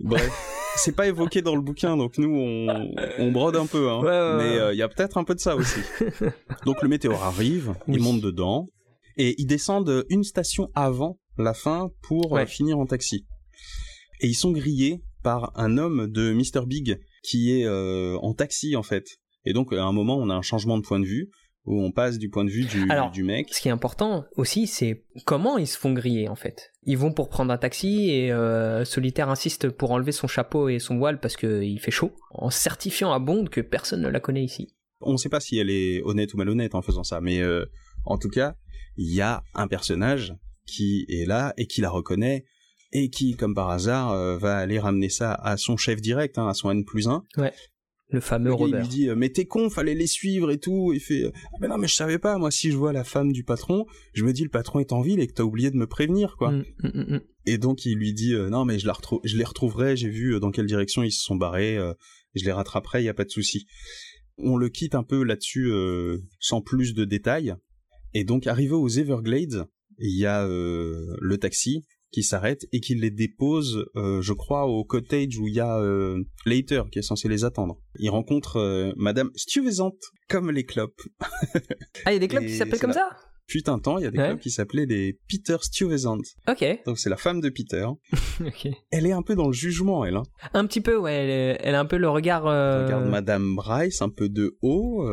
Bref. 0.00 0.51
C'est 0.76 0.96
pas 0.96 1.06
évoqué 1.06 1.42
dans 1.42 1.54
le 1.54 1.60
bouquin, 1.60 1.96
donc 1.96 2.18
nous, 2.18 2.34
on, 2.34 2.92
on 3.18 3.30
brode 3.30 3.56
un 3.56 3.66
peu, 3.66 3.88
hein. 3.90 4.00
Ouais, 4.00 4.06
ouais, 4.08 4.36
Mais 4.38 4.58
euh, 4.58 4.72
il 4.72 4.78
y 4.78 4.82
a 4.82 4.88
peut-être 4.88 5.16
un 5.18 5.24
peu 5.24 5.34
de 5.34 5.40
ça 5.40 5.54
aussi. 5.54 5.80
donc 6.66 6.82
le 6.82 6.88
météore 6.88 7.22
arrive, 7.22 7.74
Oui. 7.86 7.96
il 7.98 8.02
monte 8.02 8.20
dedans, 8.20 8.68
et 9.16 9.34
ils 9.38 9.46
descendent 9.46 10.04
une 10.08 10.24
station 10.24 10.70
avant 10.74 11.18
la 11.38 11.54
fin 11.54 11.90
pour 12.02 12.32
euh, 12.32 12.40
Ouais. 12.40 12.46
finir 12.46 12.78
en 12.78 12.86
taxi. 12.86 13.26
Et 14.20 14.26
ils 14.28 14.34
sont 14.34 14.50
grillés 14.50 15.02
par 15.22 15.52
un 15.56 15.78
homme 15.78 16.08
de 16.10 16.32
Mr. 16.32 16.66
Big 16.66 16.98
qui 17.22 17.52
est 17.52 17.64
euh, 17.66 18.16
en 18.22 18.32
taxi, 18.34 18.74
en 18.74 18.82
fait. 18.82 19.06
Et 19.44 19.52
donc, 19.52 19.72
à 19.72 19.84
un 19.84 19.92
moment, 19.92 20.16
on 20.18 20.30
a 20.30 20.34
un 20.34 20.42
changement 20.42 20.78
de 20.78 20.82
point 20.82 21.00
de 21.00 21.06
vue, 21.06 21.30
où 21.64 21.82
on 21.82 21.92
passe 21.92 22.18
du 22.18 22.28
point 22.28 22.44
de 22.44 22.50
vue 22.50 22.64
du, 22.64 22.90
Alors, 22.90 23.10
du 23.10 23.22
mec. 23.22 23.48
Ce 23.52 23.60
qui 23.60 23.68
est 23.68 23.72
important 23.72 24.24
aussi, 24.36 24.66
c'est 24.66 25.04
comment 25.24 25.58
ils 25.58 25.66
se 25.66 25.78
font 25.78 25.92
griller 25.92 26.28
en 26.28 26.34
fait. 26.34 26.72
Ils 26.84 26.98
vont 26.98 27.12
pour 27.12 27.28
prendre 27.28 27.52
un 27.52 27.58
taxi 27.58 28.10
et 28.10 28.32
euh, 28.32 28.84
Solitaire 28.84 29.28
insiste 29.28 29.68
pour 29.68 29.92
enlever 29.92 30.12
son 30.12 30.26
chapeau 30.26 30.68
et 30.68 30.78
son 30.78 30.98
voile 30.98 31.20
parce 31.20 31.36
qu'il 31.36 31.78
fait 31.80 31.90
chaud, 31.90 32.12
en 32.30 32.50
certifiant 32.50 33.12
à 33.12 33.18
Bond 33.18 33.46
que 33.46 33.60
personne 33.60 34.02
ne 34.02 34.08
la 34.08 34.20
connaît 34.20 34.44
ici. 34.44 34.74
on 35.00 35.12
ne 35.12 35.16
sait 35.16 35.28
pas 35.28 35.40
si 35.40 35.58
elle 35.58 35.70
est 35.70 36.02
honnête 36.02 36.34
ou 36.34 36.36
malhonnête 36.36 36.74
en 36.74 36.82
faisant 36.82 37.04
ça, 37.04 37.20
mais 37.20 37.40
euh, 37.40 37.64
en 38.04 38.18
tout 38.18 38.30
cas, 38.30 38.56
il 38.96 39.14
y 39.14 39.20
a 39.20 39.42
un 39.54 39.68
personnage 39.68 40.34
qui 40.66 41.06
est 41.08 41.26
là 41.26 41.54
et 41.56 41.66
qui 41.66 41.80
la 41.80 41.90
reconnaît 41.90 42.44
et 42.92 43.08
qui, 43.08 43.36
comme 43.36 43.54
par 43.54 43.70
hasard, 43.70 44.12
euh, 44.12 44.36
va 44.36 44.58
aller 44.58 44.78
ramener 44.78 45.08
ça 45.08 45.32
à 45.32 45.56
son 45.56 45.76
chef 45.76 46.00
direct, 46.00 46.38
hein, 46.38 46.48
à 46.48 46.54
son 46.54 46.70
N 46.70 46.84
plus 46.84 47.08
1. 47.08 47.24
Le 48.12 48.20
fameux 48.20 48.50
Le 48.50 48.56
gars, 48.56 48.58
il 48.58 48.64
Robert. 48.64 48.80
lui 48.82 48.88
dit 48.88 49.08
euh, 49.08 49.14
mais 49.16 49.30
t'es 49.30 49.46
con, 49.46 49.70
fallait 49.70 49.94
les 49.94 50.06
suivre 50.06 50.50
et 50.50 50.58
tout. 50.58 50.92
Il 50.92 51.00
fait 51.00 51.24
ah, 51.34 51.56
mais 51.60 51.68
non 51.68 51.78
mais 51.78 51.88
je 51.88 51.94
savais 51.94 52.18
pas. 52.18 52.38
Moi 52.38 52.50
si 52.50 52.70
je 52.70 52.76
vois 52.76 52.92
la 52.92 53.04
femme 53.04 53.32
du 53.32 53.42
patron, 53.44 53.86
je 54.12 54.24
me 54.24 54.32
dis 54.32 54.42
le 54.42 54.50
patron 54.50 54.78
est 54.80 54.92
en 54.92 55.00
ville 55.00 55.18
et 55.20 55.26
que 55.26 55.32
t'as 55.32 55.42
oublié 55.42 55.70
de 55.70 55.76
me 55.76 55.86
prévenir 55.86 56.36
quoi. 56.36 56.50
Mm, 56.52 56.64
mm, 56.82 56.88
mm, 56.94 57.14
mm. 57.16 57.20
Et 57.46 57.58
donc 57.58 57.84
il 57.86 57.96
lui 57.96 58.12
dit 58.12 58.34
euh, 58.34 58.50
non 58.50 58.64
mais 58.64 58.78
je 58.78 58.86
la 58.86 58.92
retrou- 58.92 59.20
je 59.24 59.36
les 59.36 59.44
retrouverai. 59.44 59.96
J'ai 59.96 60.08
vu 60.10 60.34
euh, 60.34 60.40
dans 60.40 60.50
quelle 60.50 60.66
direction 60.66 61.02
ils 61.02 61.10
se 61.12 61.22
sont 61.22 61.36
barrés. 61.36 61.76
euh, 61.76 61.94
je 62.34 62.44
les 62.44 62.52
rattraperai. 62.52 63.02
Y 63.02 63.08
a 63.08 63.14
pas 63.14 63.24
de 63.24 63.30
souci. 63.30 63.66
On 64.38 64.56
le 64.56 64.68
quitte 64.68 64.94
un 64.94 65.02
peu 65.02 65.22
là-dessus 65.24 65.70
euh, 65.70 66.18
sans 66.40 66.60
plus 66.62 66.94
de 66.94 67.04
détails. 67.04 67.54
Et 68.14 68.24
donc 68.24 68.46
arrivé 68.46 68.72
aux 68.74 68.88
Everglades, 68.88 69.66
il 69.98 70.18
y 70.18 70.26
a 70.26 70.46
euh, 70.46 71.16
le 71.20 71.38
taxi 71.38 71.84
qui 72.12 72.22
s'arrête 72.22 72.66
et 72.72 72.80
qui 72.80 72.94
les 72.94 73.10
dépose, 73.10 73.86
euh, 73.96 74.20
je 74.22 74.32
crois, 74.32 74.66
au 74.66 74.84
cottage 74.84 75.38
où 75.38 75.48
il 75.48 75.54
y 75.54 75.60
a 75.60 75.78
euh, 75.78 76.22
Later 76.46 76.82
qui 76.92 76.98
est 76.98 77.02
censé 77.02 77.26
les 77.28 77.44
attendre. 77.44 77.78
Il 77.98 78.10
rencontre 78.10 78.58
euh, 78.58 78.92
Madame 78.96 79.30
Stuyvesant, 79.34 79.92
comme 80.28 80.50
les 80.50 80.64
clopes. 80.64 81.00
Ah, 82.04 82.10
il 82.10 82.14
y 82.14 82.16
a 82.16 82.18
des 82.18 82.28
clubs 82.28 82.42
Et 82.42 82.46
qui 82.46 82.54
s'appellent 82.56 82.78
comme 82.80 82.90
la- 82.90 82.94
ça 82.96 83.08
Fut 83.48 83.68
un 83.68 83.78
temps, 83.80 83.98
il 83.98 84.04
y 84.04 84.06
a 84.06 84.10
des 84.10 84.18
Ouais. 84.18 84.28
clubs 84.28 84.38
qui 84.38 84.50
s'appelaient 84.50 84.86
les 84.86 85.18
Peter 85.28 85.56
Stuyvesant. 85.60 86.18
Ok. 86.48 86.64
Donc 86.86 86.98
c'est 86.98 87.10
la 87.10 87.16
femme 87.16 87.40
de 87.40 87.48
Peter. 87.50 87.86
ok. 88.46 88.68
Elle 88.90 89.04
est 89.06 89.12
un 89.12 89.22
peu 89.22 89.34
dans 89.34 89.48
le 89.48 89.52
jugement, 89.52 90.04
elle. 90.04 90.16
Hein. 90.16 90.22
Un 90.54 90.64
petit 90.66 90.80
peu, 90.80 90.96
ouais. 90.96 91.12
Elle, 91.12 91.30
est- 91.30 91.58
elle 91.62 91.74
a 91.74 91.80
un 91.80 91.84
peu 91.84 91.96
le 91.96 92.08
regard. 92.08 92.46
euh, 92.46 92.84
Regarde 92.86 93.08
Madame 93.08 93.56
Bryce 93.56 94.00
un 94.00 94.10
peu 94.10 94.28
de 94.28 94.56
haut. 94.62 95.06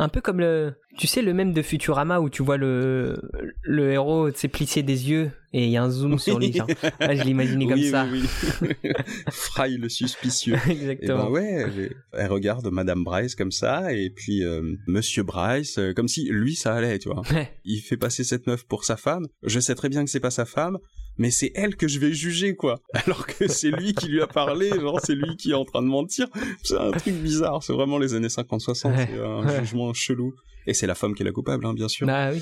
Un 0.00 0.08
peu 0.08 0.22
comme 0.22 0.40
le. 0.40 0.72
Tu 0.96 1.06
sais, 1.06 1.20
le 1.20 1.34
même 1.34 1.52
de 1.52 1.60
Futurama 1.60 2.20
où 2.20 2.30
tu 2.30 2.42
vois 2.42 2.56
le, 2.56 3.20
le 3.62 3.92
héros 3.92 4.30
sais, 4.32 4.48
plisser 4.48 4.82
des 4.82 5.10
yeux 5.10 5.30
et 5.52 5.64
il 5.64 5.70
y 5.70 5.76
a 5.76 5.82
un 5.82 5.90
zoom 5.90 6.18
sur 6.18 6.38
lui. 6.38 6.54
Ah, 7.00 7.14
je 7.14 7.22
l'imaginais 7.22 7.66
comme 7.66 7.74
oui, 7.74 7.90
ça. 7.90 8.06
oui, 8.10 8.22
oui. 8.62 8.68
Fry 9.30 9.76
le 9.76 9.90
suspicieux. 9.90 10.56
Et 10.66 10.70
Exactement. 10.70 11.24
ben 11.24 11.30
ouais, 11.30 11.64
elle, 11.66 11.94
elle 12.12 12.32
regarde 12.32 12.66
Madame 12.70 13.04
Bryce 13.04 13.34
comme 13.34 13.52
ça, 13.52 13.92
et 13.92 14.08
puis 14.08 14.42
euh, 14.42 14.62
Monsieur 14.86 15.22
Bryce, 15.22 15.78
euh, 15.78 15.92
comme 15.92 16.08
si 16.08 16.28
lui 16.30 16.54
ça 16.54 16.74
allait, 16.74 16.98
tu 16.98 17.10
vois. 17.10 17.22
Ouais. 17.32 17.50
Il 17.64 17.80
fait 17.80 17.98
passer 17.98 18.24
cette 18.24 18.46
meuf 18.46 18.64
pour 18.64 18.84
sa 18.84 18.96
femme. 18.96 19.26
Je 19.42 19.60
sais 19.60 19.74
très 19.74 19.90
bien 19.90 20.02
que 20.04 20.10
c'est 20.10 20.18
pas 20.18 20.30
sa 20.30 20.46
femme, 20.46 20.78
mais 21.20 21.30
c'est 21.30 21.52
elle 21.54 21.76
que 21.76 21.86
je 21.86 22.00
vais 22.00 22.12
juger, 22.12 22.56
quoi. 22.56 22.80
Alors 22.94 23.26
que 23.26 23.46
c'est 23.46 23.70
lui 23.70 23.92
qui 23.94 24.08
lui 24.08 24.20
a 24.22 24.26
parlé, 24.26 24.70
genre 24.70 24.98
c'est 25.04 25.14
lui 25.14 25.36
qui 25.36 25.52
est 25.52 25.54
en 25.54 25.64
train 25.64 25.82
de 25.82 25.86
mentir. 25.86 26.26
C'est 26.64 26.76
un 26.78 26.90
truc 26.90 27.14
bizarre. 27.14 27.62
C'est 27.62 27.72
vraiment 27.74 27.98
les 27.98 28.14
années 28.14 28.26
50-60. 28.28 28.88
Ouais. 28.90 29.06
C'est 29.08 29.18
un 29.20 29.46
Ouais. 29.46 29.60
jugement 29.60 29.92
chelou. 29.94 30.34
Et 30.66 30.74
c'est 30.74 30.86
la 30.86 30.94
femme 30.94 31.14
qui 31.14 31.22
est 31.22 31.24
la 31.24 31.32
coupable, 31.32 31.64
hein, 31.66 31.72
bien 31.74 31.88
sûr. 31.88 32.06
Bah 32.06 32.30
oui. 32.32 32.40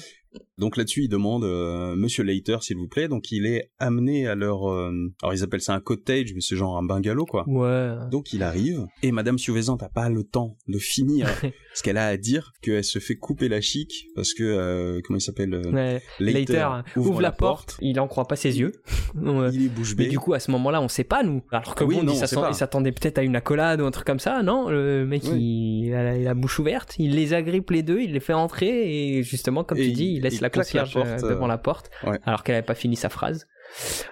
Donc 0.59 0.77
là-dessus, 0.77 1.05
il 1.05 1.09
demande 1.09 1.45
euh, 1.45 1.95
Monsieur 1.97 2.23
Later, 2.25 2.59
s'il 2.61 2.77
vous 2.77 2.89
plaît. 2.89 3.09
Donc 3.09 3.31
il 3.31 3.47
est 3.47 3.71
amené 3.79 4.27
à 4.27 4.35
leur... 4.35 4.69
euh, 4.71 4.93
Alors 5.23 5.33
ils 5.33 5.43
appellent 5.43 5.61
ça 5.63 5.75
un 5.75 5.81
cottage, 5.81 6.35
mais 6.35 6.41
c'est 6.41 6.57
genre 6.57 6.77
un 6.77 6.83
bungalow, 6.83 7.25
quoi. 7.27 7.45
Ouais. 7.49 7.95
Donc 8.11 8.33
il 8.33 8.43
arrive, 8.43 8.87
et 9.03 9.13
Madame 9.13 9.39
Suvezant 9.39 9.77
n'a 9.81 9.89
pas 9.89 10.09
le 10.09 10.25
temps 10.25 10.57
de 10.67 10.79
finir 10.79 11.29
ce 11.79 11.83
qu'elle 11.83 11.97
a 11.97 12.07
à 12.09 12.17
dire, 12.17 12.53
qu'elle 12.61 12.83
se 12.85 12.99
fait 12.99 13.15
couper 13.17 13.49
la 13.49 13.61
chic, 13.61 14.07
parce 14.15 14.35
que, 14.35 14.43
euh, 14.43 15.01
comment 15.05 15.19
il 15.19 15.23
s'appelle 15.23 15.55
euh, 15.55 15.71
Ouais. 15.71 16.03
Later, 16.21 16.83
ouvre, 16.97 17.21
la 17.21 17.33
porte. 17.33 17.77
Il 17.81 17.99
en 18.01 18.09
croit 18.09 18.27
pas 18.27 18.37
ses 18.37 18.59
yeux. 18.59 18.73
Ouais. 19.15 19.49
il 19.55 19.67
est 19.67 19.69
bouche 19.69 19.95
Mais 19.97 20.05
bée. 20.05 20.11
du 20.11 20.19
coup, 20.19 20.35
à 20.35 20.39
ce 20.41 20.51
moment-là, 20.51 20.83
on 20.83 20.89
sait 20.89 21.03
pas, 21.05 21.23
nous. 21.23 21.43
Alors 21.51 21.75
que 21.75 21.83
Oui, 21.85 21.97
bon, 21.97 22.03
non, 22.03 22.13
il 22.13 22.21
il 22.51 22.55
s'attendait 22.55 22.93
peut-être 22.93 23.19
à 23.19 23.23
une 23.23 23.37
accolade 23.37 23.81
ou 23.81 23.87
un 23.87 23.91
truc 23.91 24.07
comme 24.07 24.19
ça. 24.21 24.43
Non, 24.43 24.69
le 24.69 25.07
mec, 25.07 25.23
Oui. 25.25 25.85
il, 25.87 25.95
a 25.95 26.03
la, 26.03 26.17
il 26.35 26.41
bouche 26.41 26.59
ouverte, 26.59 26.97
il 26.99 27.15
les 27.15 27.33
agrippe 27.33 27.71
les 27.71 27.83
deux, 27.83 28.01
il 28.01 28.13
les 28.13 28.21
fait 28.21 28.35
entrer 28.35 29.17
et 29.19 29.23
justement, 29.23 29.65
comme 29.65 29.79
Et 29.79 29.83
tu 29.85 29.93
dis, 29.93 30.05
il- 30.05 30.17
il 30.17 30.23
laisse 30.23 30.35
il 30.37 30.43
la 30.43 30.51
concierge 30.51 30.97
euh, 30.97 31.05
euh, 31.05 31.29
devant 31.31 31.47
la 31.47 31.59
porte, 31.59 31.91
ouais. 32.07 32.19
alors 32.25 32.43
qu'elle 32.45 32.57
avait 32.57 32.67
pas 32.67 32.75
fini 32.75 32.97
sa 32.97 33.09
phrase. 33.09 33.47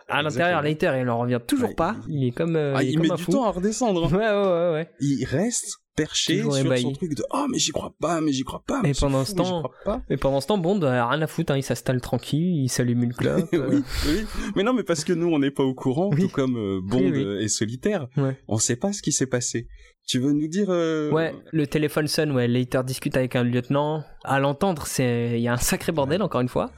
À 0.09 0.23
l'intérieur. 0.23 0.63
Later, 0.63 0.93
il 1.01 1.09
en 1.09 1.19
revient 1.19 1.41
toujours 1.47 1.71
Ouais, 1.71 1.75
pas. 1.75 1.97
Il 2.09 2.27
est 2.27 2.31
comme, 2.33 2.57
euh, 2.57 2.75
Ah, 2.77 2.83
il 2.83 2.89
est 2.89 2.93
il 2.93 2.97
comme 2.99 3.07
met 3.07 3.13
un 3.13 3.17
du 3.17 3.23
fou. 3.23 3.33
temps 3.33 3.45
à 3.45 3.51
redescendre. 3.51 4.05
hein. 4.05 4.09
Ouais, 4.13 4.19
ouais, 4.19 4.53
ouais, 4.53 4.73
ouais. 4.73 4.89
Il 5.01 5.25
reste 5.25 5.79
perché 5.97 6.39
Toujours 6.39 6.55
sur 6.55 6.67
ébahi. 6.67 6.83
son 6.83 6.93
truc 6.93 7.15
de 7.15 7.25
«Oh, 7.33 7.47
mais 7.51 7.59
j'y 7.59 7.73
crois 7.73 7.95
pas, 8.01 8.21
mais 8.21 8.31
j'y 8.33 8.45
crois 8.45 8.63
pas, 8.67 8.81
mais 8.83 8.91
Et 8.91 8.95
pendant 8.95 9.25
fou, 9.25 9.31
ce 9.33 9.37
mais 9.37 9.43
temps-. 9.45 10.03
Et 10.11 10.17
pendant 10.17 10.41
ce 10.41 10.47
temps, 10.47 10.59
Bond, 10.59 10.81
a 10.83 11.09
rien 11.09 11.23
à 11.23 11.27
foutre, 11.27 11.53
hein, 11.53 11.57
il 11.57 11.63
s'installe 11.63 12.01
tranquille, 12.01 12.63
il 12.65 12.69
s'allume 12.69 13.03
une 13.05 13.13
clope. 13.15 13.49
euh, 13.55 13.81
oui. 14.07 14.25
Mais 14.55 14.63
non, 14.63 14.73
mais 14.75 14.83
parce 14.83 15.03
que 15.05 15.13
nous, 15.13 15.29
on 15.29 15.39
n'est 15.39 15.51
pas 15.51 15.63
au 15.65 15.75
courant, 15.75 16.11
Oui. 16.13 16.23
tout 16.23 16.29
comme 16.29 16.57
euh, 16.57 16.81
Bond 16.83 16.99
Oui, 16.99 17.25
euh, 17.25 17.41
est 17.41 17.49
solitaire. 17.49 18.07
Ouais. 18.17 18.37
On 18.49 18.59
sait 18.59 18.77
pas 18.77 18.93
ce 18.93 19.03
qui 19.03 19.13
s'est 19.13 19.27
passé. 19.27 19.67
Tu 20.07 20.19
veux 20.21 20.33
nous 20.33 20.47
dire... 20.49 20.67
euh, 20.71 21.11
Ouais, 21.11 21.35
le 21.53 21.67
téléphone 21.67 22.07
sonne, 22.07 22.31
ouais, 22.33 22.47
Later 22.47 22.83
discute 22.85 23.17
avec 23.17 23.35
un 23.35 23.43
lieutenant. 23.43 24.05
À 24.23 24.39
l'entendre, 24.39 24.87
c'est 24.87 25.33
il 25.35 25.41
y 25.41 25.49
a 25.49 25.53
un 25.55 25.57
sacré 25.57 25.91
bordel 25.93 26.23
encore 26.23 26.41
une 26.43 26.49
fois. 26.49 26.71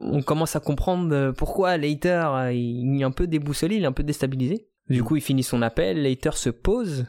On 0.00 0.22
commence 0.22 0.56
à 0.56 0.60
comprendre 0.60 1.32
pourquoi 1.36 1.76
Later 1.78 2.24
euh, 2.34 2.52
il 2.52 3.00
est 3.00 3.04
un 3.04 3.10
peu 3.10 3.26
déboussolé, 3.26 3.76
il 3.76 3.82
est 3.82 3.86
un 3.86 3.92
peu 3.92 4.02
déstabilisé. 4.02 4.68
Du 4.88 5.02
coup, 5.02 5.16
il 5.16 5.22
finit 5.22 5.42
son 5.42 5.62
appel, 5.62 6.02
Later 6.02 6.36
se 6.36 6.48
pose 6.50 7.06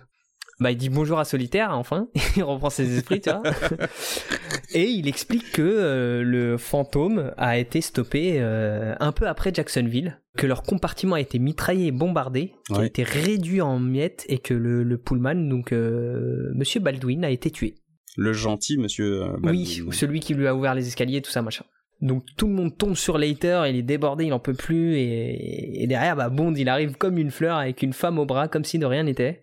bah, 0.60 0.72
il 0.72 0.78
dit 0.78 0.90
bonjour 0.90 1.20
à 1.20 1.26
Solitaire, 1.26 1.72
enfin, 1.74 2.08
il 2.38 2.44
reprend 2.44 2.70
ses 2.70 2.98
esprits, 2.98 3.22
tu 3.22 3.30
vois. 3.30 3.44
et 4.74 4.86
il 4.86 5.08
explique 5.08 5.52
que 5.52 5.62
euh, 5.62 6.24
le 6.24 6.58
fantôme 6.58 7.32
a 7.38 7.58
été 7.58 7.82
stoppé 7.82 8.38
euh, 8.40 8.96
un 9.00 9.12
peu 9.12 9.28
après 9.28 9.52
Jacksonville, 9.54 10.20
que 10.38 10.48
leur 10.48 10.64
compartiment 10.64 11.16
a 11.16 11.22
été 11.22 11.40
mitraillé 11.40 11.88
et 11.88 11.92
bombardé, 11.92 12.54
qu'il 12.68 12.78
a 12.78 12.86
été 12.86 13.04
réduit 13.04 13.62
en 13.62 13.80
miettes 13.80 14.26
et 14.30 14.40
que 14.40 14.54
le, 14.54 14.84
le 14.84 14.98
Pullman, 14.98 15.36
donc 15.50 15.72
euh, 15.72 16.52
Monsieur 16.56 16.80
Baldwin, 16.80 17.24
a 17.24 17.30
été 17.30 17.50
tué. 17.52 17.76
Le 18.16 18.34
gentil 18.34 18.78
monsieur. 18.78 19.24
euh, 19.24 19.28
Oui, 19.44 19.64
Baldwin. 19.78 19.92
celui 19.94 20.20
qui 20.20 20.34
lui 20.34 20.48
a 20.48 20.56
ouvert 20.56 20.74
les 20.76 20.88
escaliers, 20.88 21.22
tout 21.22 21.32
ça, 21.32 21.42
machin. 21.42 21.66
Donc 22.02 22.24
tout 22.38 22.48
le 22.48 22.54
monde 22.54 22.78
tombe 22.78 22.96
sur 22.96 23.18
Leiter, 23.18 23.64
il 23.70 23.76
est 23.76 23.82
débordé, 23.84 24.26
il 24.26 24.34
en 24.34 24.40
peut 24.40 24.54
plus, 24.54 24.96
et, 24.98 25.82
et 25.84 25.88
derrière, 25.88 26.16
bah, 26.16 26.30
Bond, 26.30 26.54
il 26.56 26.70
arrive 26.70 26.96
comme 26.96 27.18
une 27.18 27.32
fleur 27.32 27.58
avec 27.58 27.82
une 27.82 27.94
femme 27.94 28.20
au 28.20 28.26
bras, 28.26 28.48
comme 28.48 28.64
si 28.64 28.78
de 28.78 28.86
rien 28.86 29.02
n'était. 29.04 29.42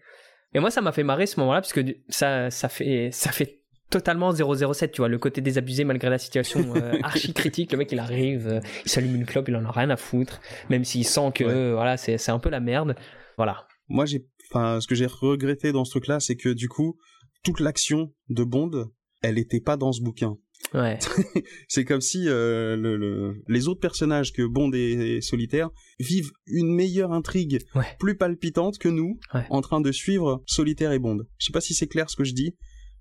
Et 0.54 0.60
moi, 0.60 0.70
ça 0.70 0.80
m'a 0.80 0.92
fait 0.92 1.02
marrer 1.02 1.26
ce 1.26 1.38
moment-là, 1.40 1.60
parce 1.60 1.72
que 1.72 1.80
ça, 2.08 2.50
ça, 2.50 2.68
fait, 2.68 3.10
ça 3.12 3.32
fait 3.32 3.60
totalement 3.90 4.32
007, 4.32 4.92
tu 4.92 4.98
vois, 5.00 5.08
le 5.08 5.18
côté 5.18 5.40
désabusé 5.40 5.84
malgré 5.84 6.10
la 6.10 6.18
situation 6.18 6.74
euh, 6.76 6.98
archi 7.02 7.32
critique. 7.32 7.72
Le 7.72 7.78
mec, 7.78 7.90
il 7.92 7.98
arrive, 7.98 8.48
euh, 8.48 8.60
il 8.84 8.90
s'allume 8.90 9.14
une 9.16 9.26
clope, 9.26 9.48
il 9.48 9.56
en 9.56 9.64
a 9.64 9.70
rien 9.70 9.90
à 9.90 9.96
foutre, 9.96 10.40
même 10.70 10.84
s'il 10.84 11.04
sent 11.04 11.32
que 11.34 11.44
Ouais. 11.44 11.72
voilà, 11.72 11.96
c'est 11.96 12.30
un 12.30 12.38
peu 12.38 12.50
la 12.50 12.60
merde. 12.60 12.94
Voilà. 13.36 13.66
Moi, 13.88 14.06
j'ai, 14.06 14.26
enfin, 14.50 14.80
ce 14.80 14.86
que 14.86 14.94
j'ai 14.94 15.06
regretté 15.06 15.72
dans 15.72 15.84
ce 15.84 15.90
truc-là, 15.90 16.20
c'est 16.20 16.36
que 16.36 16.48
du 16.48 16.68
coup, 16.68 16.96
toute 17.42 17.60
l'action 17.60 18.12
de 18.30 18.44
Bond, 18.44 18.90
elle 19.22 19.38
était 19.38 19.60
pas 19.60 19.76
dans 19.76 19.92
ce 19.92 20.00
bouquin. 20.02 20.36
Ouais. 20.74 20.98
C'est 21.68 21.84
comme 21.84 22.00
si 22.00 22.28
euh, 22.28 22.76
le, 22.76 22.96
le- 22.96 23.42
les 23.48 23.68
autres 23.68 23.80
personnages 23.80 24.32
que 24.32 24.42
Bond 24.42 24.72
et, 24.74 25.16
et 25.16 25.20
Solitaire 25.20 25.70
vivent 26.00 26.32
une 26.46 26.74
meilleure 26.74 27.12
intrigue, 27.12 27.60
Ouais. 27.74 27.86
plus 28.00 28.16
palpitante 28.16 28.78
que 28.78 28.88
nous, 28.88 29.18
Ouais. 29.32 29.46
en 29.50 29.60
train 29.60 29.80
de 29.80 29.92
suivre 29.92 30.42
Solitaire 30.46 30.92
et 30.92 30.98
Bond. 30.98 31.18
Je 31.38 31.46
sais 31.46 31.52
pas 31.52 31.60
si 31.60 31.74
c'est 31.74 31.86
clair 31.86 32.10
ce 32.10 32.16
que 32.16 32.24
je 32.24 32.32
dis, 32.34 32.56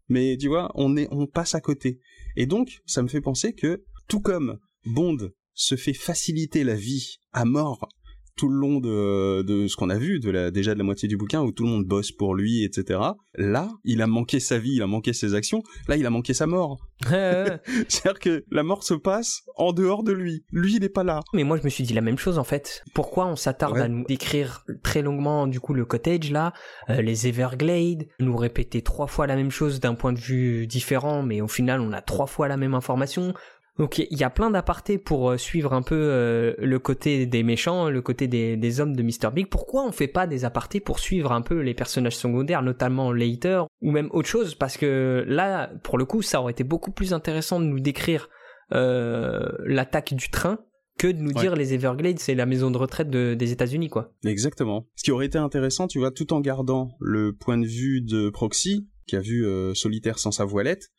mais 0.07 0.37
tu 0.37 0.47
vois, 0.49 0.71
on 0.75 0.95
est, 0.97 1.07
on 1.11 1.25
passe 1.27 1.55
à 1.55 1.61
côté. 1.61 1.99
Et 2.35 2.45
donc, 2.45 2.79
ça 2.85 3.01
me 3.01 3.07
fait 3.07 3.21
penser 3.21 3.53
que, 3.53 3.83
tout 4.07 4.19
comme 4.21 4.59
Bond 4.85 5.17
se 5.53 5.75
fait 5.75 5.93
faciliter 5.93 6.63
la 6.63 6.75
vie 6.75 7.17
à 7.31 7.45
mort 7.45 7.87
tout 8.35 8.49
le 8.49 8.55
long 8.55 8.79
de, 8.79 9.41
de 9.43 9.67
ce 9.67 9.75
qu'on 9.75 9.89
a 9.89 9.97
vu, 9.97 10.19
de 10.19 10.29
la, 10.31 10.51
déjà 10.51 10.73
de 10.73 10.79
la 10.79 10.83
moitié 10.83 11.07
du 11.07 11.17
bouquin, 11.17 11.41
où 11.41 11.51
tout 11.51 11.63
le 11.63 11.69
monde 11.69 11.85
bosse 11.85 12.11
pour 12.11 12.35
lui, 12.35 12.63
etc. 12.63 12.99
Là, 13.35 13.69
il 13.83 14.01
a 14.01 14.07
manqué 14.07 14.39
sa 14.39 14.57
vie, 14.57 14.73
il 14.75 14.81
a 14.81 14.87
manqué 14.87 15.13
ses 15.13 15.35
actions. 15.35 15.61
Là, 15.87 15.97
il 15.97 16.05
a 16.05 16.09
manqué 16.09 16.33
sa 16.33 16.47
mort. 16.47 16.77
C'est-à-dire 17.09 18.19
que 18.19 18.43
la 18.51 18.63
mort 18.63 18.83
se 18.83 18.93
passe 18.93 19.43
en 19.55 19.73
dehors 19.73 20.03
de 20.03 20.11
lui. 20.11 20.45
Lui, 20.51 20.75
il 20.75 20.81
n'est 20.81 20.89
pas 20.89 21.03
là. 21.03 21.19
Mais 21.33 21.43
moi, 21.43 21.57
je 21.57 21.63
me 21.63 21.69
suis 21.69 21.83
dit 21.83 21.93
la 21.93 22.01
même 22.01 22.17
chose 22.17 22.37
en 22.37 22.43
fait. 22.43 22.83
Pourquoi 22.93 23.27
on 23.27 23.35
s'attarde 23.35 23.73
Ouais. 23.73 23.81
à 23.81 23.87
nous 23.87 24.03
décrire 24.05 24.65
très 24.83 25.01
longuement 25.01 25.47
du 25.47 25.59
coup 25.59 25.73
le 25.73 25.85
cottage 25.85 26.29
là, 26.31 26.53
euh, 26.89 27.01
les 27.01 27.27
Everglades, 27.27 28.05
nous 28.19 28.35
répéter 28.35 28.81
trois 28.83 29.07
fois 29.07 29.25
la 29.25 29.35
même 29.35 29.49
chose 29.49 29.79
d'un 29.79 29.95
point 29.95 30.13
de 30.13 30.19
vue 30.19 30.67
différent, 30.67 31.23
mais 31.23 31.41
au 31.41 31.47
final 31.47 31.81
on 31.81 31.91
a 31.91 32.01
trois 32.01 32.27
fois 32.27 32.47
la 32.47 32.57
même 32.57 32.73
information. 32.75 33.33
Donc 33.79 33.97
il 33.97 34.17
y 34.17 34.23
a 34.23 34.29
plein 34.29 34.51
d'apartés 34.51 34.97
pour 34.99 35.31
euh, 35.31 35.37
suivre 35.37 35.73
un 35.73 35.81
peu 35.81 35.95
euh, 35.97 36.53
le 36.59 36.77
côté 36.79 37.25
des 37.25 37.41
méchants, 37.41 37.89
le 37.89 38.01
côté 38.01 38.27
des, 38.27 38.55
des 38.55 38.79
hommes 38.79 38.95
de 38.95 39.01
Mr. 39.01 39.31
Big. 39.33 39.47
Pourquoi 39.47 39.83
on 39.85 39.91
fait 39.91 40.07
pas 40.07 40.27
des 40.27 40.45
apartés 40.45 40.79
pour 40.79 40.99
suivre 40.99 41.31
un 41.31 41.41
peu 41.41 41.59
les 41.59 41.73
personnages 41.73 42.15
secondaires, 42.17 42.61
notamment 42.61 43.11
Later, 43.11 43.63
ou 43.81 43.91
même 43.91 44.09
autre 44.11 44.27
chose? 44.29 44.53
Parce 44.55 44.77
que 44.77 45.25
là, 45.27 45.71
pour 45.83 45.97
le 45.97 46.05
coup, 46.05 46.21
ça 46.21 46.39
aurait 46.39 46.51
été 46.51 46.63
beaucoup 46.63 46.91
plus 46.91 47.13
intéressant 47.13 47.59
de 47.59 47.65
nous 47.65 47.79
décrire 47.79 48.29
euh, 48.73 49.49
l'attaque 49.65 50.13
du 50.13 50.29
train 50.29 50.59
que 50.99 51.07
de 51.07 51.17
nous 51.19 51.31
Ouais. 51.31 51.41
dire 51.41 51.55
les 51.55 51.73
Everglades, 51.73 52.19
c'est 52.19 52.35
la 52.35 52.45
maison 52.45 52.69
de 52.69 52.77
retraite 52.77 53.09
de- 53.09 53.33
des 53.33 53.51
États-Unis, 53.51 53.89
quoi. 53.89 54.13
Exactement. 54.23 54.87
Ce 54.95 55.03
qui 55.03 55.11
aurait 55.11 55.25
été 55.25 55.39
intéressant, 55.39 55.87
tu 55.87 55.97
vois, 55.99 56.11
tout 56.11 56.31
en 56.33 56.39
gardant 56.39 56.91
le 56.99 57.33
point 57.33 57.57
de 57.57 57.65
vue 57.65 58.01
de 58.01 58.29
Proxy, 58.29 58.87
qui 59.07 59.15
a 59.15 59.19
vu 59.19 59.45
euh, 59.45 59.73
Solitaire 59.73 60.19
sans 60.19 60.31
sa 60.31 60.45
voilette, 60.45 60.89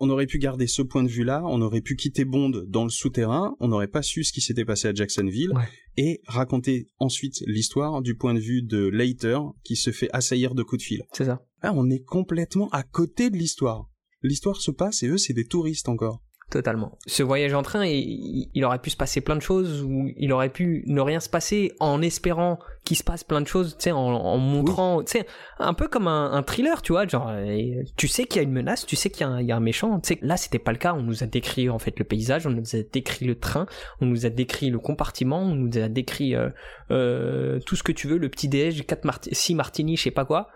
on 0.00 0.10
aurait 0.10 0.26
pu 0.26 0.38
garder 0.38 0.66
ce 0.66 0.82
point 0.82 1.02
de 1.02 1.08
vue-là, 1.08 1.42
on 1.46 1.60
aurait 1.62 1.82
pu 1.82 1.94
quitter 1.94 2.24
Bond 2.24 2.64
dans 2.66 2.84
le 2.84 2.90
souterrain, 2.90 3.54
on 3.60 3.68
n'aurait 3.68 3.86
pas 3.88 4.02
su 4.02 4.24
ce 4.24 4.32
qui 4.32 4.40
s'était 4.40 4.64
passé 4.64 4.88
à 4.88 4.94
Jacksonville, 4.94 5.52
Ouais. 5.54 5.68
et 5.96 6.20
raconter 6.26 6.88
ensuite 6.98 7.42
l'histoire 7.46 8.00
du 8.02 8.16
point 8.16 8.34
de 8.34 8.40
vue 8.40 8.62
de 8.62 8.86
Later, 8.88 9.38
qui 9.62 9.76
se 9.76 9.90
fait 9.92 10.08
assaillir 10.12 10.54
de 10.54 10.62
coups 10.62 10.80
de 10.82 10.86
fil. 10.86 11.02
C'est 11.12 11.26
ça. 11.26 11.42
Là, 11.62 11.72
on 11.76 11.90
est 11.90 12.02
complètement 12.02 12.68
à 12.70 12.82
côté 12.82 13.28
de 13.30 13.36
l'histoire. 13.36 13.88
L'histoire 14.22 14.56
se 14.60 14.70
passe 14.70 15.02
et 15.02 15.08
eux, 15.08 15.18
c'est 15.18 15.32
des 15.34 15.44
touristes 15.44 15.88
encore. 15.88 16.22
Totalement. 16.50 16.98
Ce 17.06 17.22
voyage 17.22 17.54
en 17.54 17.62
train, 17.62 17.86
il, 17.86 18.48
il 18.52 18.64
aurait 18.64 18.80
pu 18.80 18.90
se 18.90 18.96
passer 18.96 19.20
plein 19.20 19.36
de 19.36 19.40
choses, 19.40 19.82
ou 19.84 20.10
il 20.16 20.32
aurait 20.32 20.48
pu 20.48 20.82
ne 20.88 21.00
rien 21.00 21.20
se 21.20 21.28
passer 21.28 21.72
en 21.78 22.02
espérant 22.02 22.58
qu'il 22.84 22.96
se 22.96 23.04
passe 23.04 23.22
plein 23.22 23.40
de 23.40 23.46
choses, 23.46 23.76
tu 23.78 23.84
sais, 23.84 23.92
en, 23.92 23.98
en 24.00 24.36
montrant, 24.38 25.00
tu 25.04 25.12
sais, 25.12 25.26
un 25.60 25.74
peu 25.74 25.86
comme 25.86 26.08
un, 26.08 26.32
un 26.32 26.42
thriller, 26.42 26.82
tu 26.82 26.90
vois, 26.92 27.06
genre, 27.06 27.28
euh, 27.30 27.82
tu 27.96 28.08
sais 28.08 28.24
qu'il 28.24 28.36
y 28.36 28.40
a 28.40 28.42
une 28.42 28.52
menace, 28.52 28.84
tu 28.84 28.96
sais 28.96 29.10
qu'il 29.10 29.20
y, 29.20 29.24
a 29.24 29.28
un- 29.32 29.40
il 29.40 29.46
y 29.46 29.52
a 29.52 29.56
un 29.56 29.60
méchant, 29.60 30.00
tu 30.00 30.14
sais, 30.14 30.18
là 30.22 30.36
c'était 30.36 30.58
pas 30.58 30.72
le 30.72 30.78
cas, 30.78 30.92
on 30.94 31.02
nous 31.02 31.22
a 31.22 31.26
décrit 31.26 31.68
en 31.68 31.78
fait 31.78 31.96
le 32.00 32.04
paysage, 32.04 32.46
on 32.48 32.50
nous 32.50 32.74
a 32.74 32.78
décrit 32.92 33.26
le 33.26 33.38
train, 33.38 33.66
on 34.00 34.06
nous 34.06 34.26
a 34.26 34.30
décrit 34.30 34.70
le 34.70 34.80
compartiment, 34.80 35.40
on 35.42 35.54
nous 35.54 35.78
a 35.78 35.88
décrit 35.88 36.34
euh, 36.34 36.48
euh, 36.90 37.60
tout 37.64 37.76
ce 37.76 37.84
que 37.84 37.92
tu 37.92 38.08
veux, 38.08 38.16
le 38.18 38.28
petit 38.28 38.48
déj, 38.48 38.84
4 38.84 39.04
marti 39.04 39.28
6 39.32 39.54
martinis, 39.54 39.96
je 39.96 40.02
sais 40.04 40.10
pas 40.10 40.24
quoi. 40.24 40.48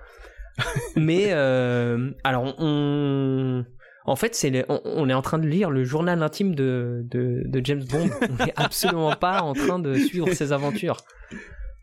Mais, 0.97 1.27
euh, 1.33 2.11
alors, 2.25 2.55
on... 2.59 3.65
En 4.05 4.17
fait, 4.17 4.35
c'est 4.35 4.51
le- 4.51 4.65
on, 4.69 4.81
on 4.85 5.09
est 5.09 5.15
en 5.15 5.23
train 5.23 5.39
de 5.39 5.47
lire 5.47 5.71
le 5.71 5.83
journal 5.85 6.23
intime 6.23 6.55
de, 6.55 7.03
de, 7.11 7.43
de 7.47 7.61
James 7.65 7.85
Bond. 7.85 8.11
On 8.39 8.45
n'est 8.45 8.53
absolument 8.57 9.15
pas 9.17 9.41
en 9.41 9.55
train 9.55 9.79
de 9.79 9.95
suivre 9.95 10.31
ses 10.33 10.53
aventures. 10.53 10.99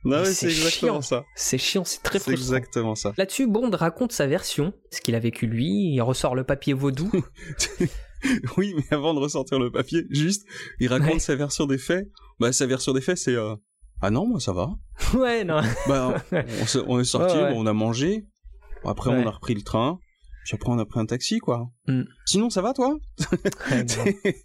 Non, 0.04 0.24
c'est 0.26 0.34
c'est 0.34 0.46
exactement 0.48 0.94
chiant. 0.94 1.02
ça. 1.02 1.24
C'est 1.36 1.58
chiant, 1.58 1.84
c'est 1.84 2.02
très 2.04 2.20
C'est 2.20 2.32
frustrant. 2.32 2.56
exactement 2.58 2.96
ça. 2.96 3.14
Là-dessus, 3.18 3.48
Bond 3.48 3.70
raconte 3.74 4.12
sa 4.12 4.26
version, 4.28 4.74
ce 4.92 5.02
qu'il 5.02 5.14
a 5.16 5.20
vécu 5.20 5.46
lui. 5.48 5.68
Il 5.94 6.02
ressort 6.02 6.36
le 6.36 6.44
papier 6.44 6.74
vaudou. 6.74 7.12
Oui, 8.56 8.76
mais 8.78 8.84
avant 8.92 9.16
de 9.16 9.20
ressortir 9.20 9.58
le 9.58 9.72
papier, 9.72 10.04
juste, 10.12 10.46
il 10.80 10.88
raconte 10.90 11.14
Ouais. 11.14 11.20
sa 11.20 11.36
version 11.36 11.66
des 11.66 11.80
faits. 11.80 12.08
Bah, 12.40 12.54
sa 12.54 12.68
version 12.68 12.94
des 12.94 13.02
faits, 13.02 13.18
c'est 13.18 13.34
euh, 13.36 13.56
ah 14.00 14.12
non, 14.12 14.28
moi 14.28 14.40
ça 14.40 14.54
va. 14.54 14.70
ouais, 15.16 15.44
non. 15.44 15.60
Bah, 15.88 16.14
on, 16.88 17.00
est 17.00 17.04
sorti, 17.04 17.36
Ouais, 17.36 17.44
ouais. 17.46 17.54
on 17.56 17.66
a 17.66 17.74
mangé. 17.74 18.26
Après, 18.86 19.10
Ouais. 19.10 19.24
on 19.24 19.28
a 19.28 19.32
repris 19.32 19.56
le 19.56 19.64
train. 19.64 19.98
Puis 20.44 20.56
après, 20.56 20.72
on 20.72 20.80
a 20.80 20.86
pris 20.86 21.00
un 21.00 21.06
taxi, 21.06 21.38
quoi. 21.40 21.70
Mm. 21.88 22.02
Sinon, 22.26 22.50
ça 22.50 22.62
va, 22.62 22.74
toi 22.74 22.98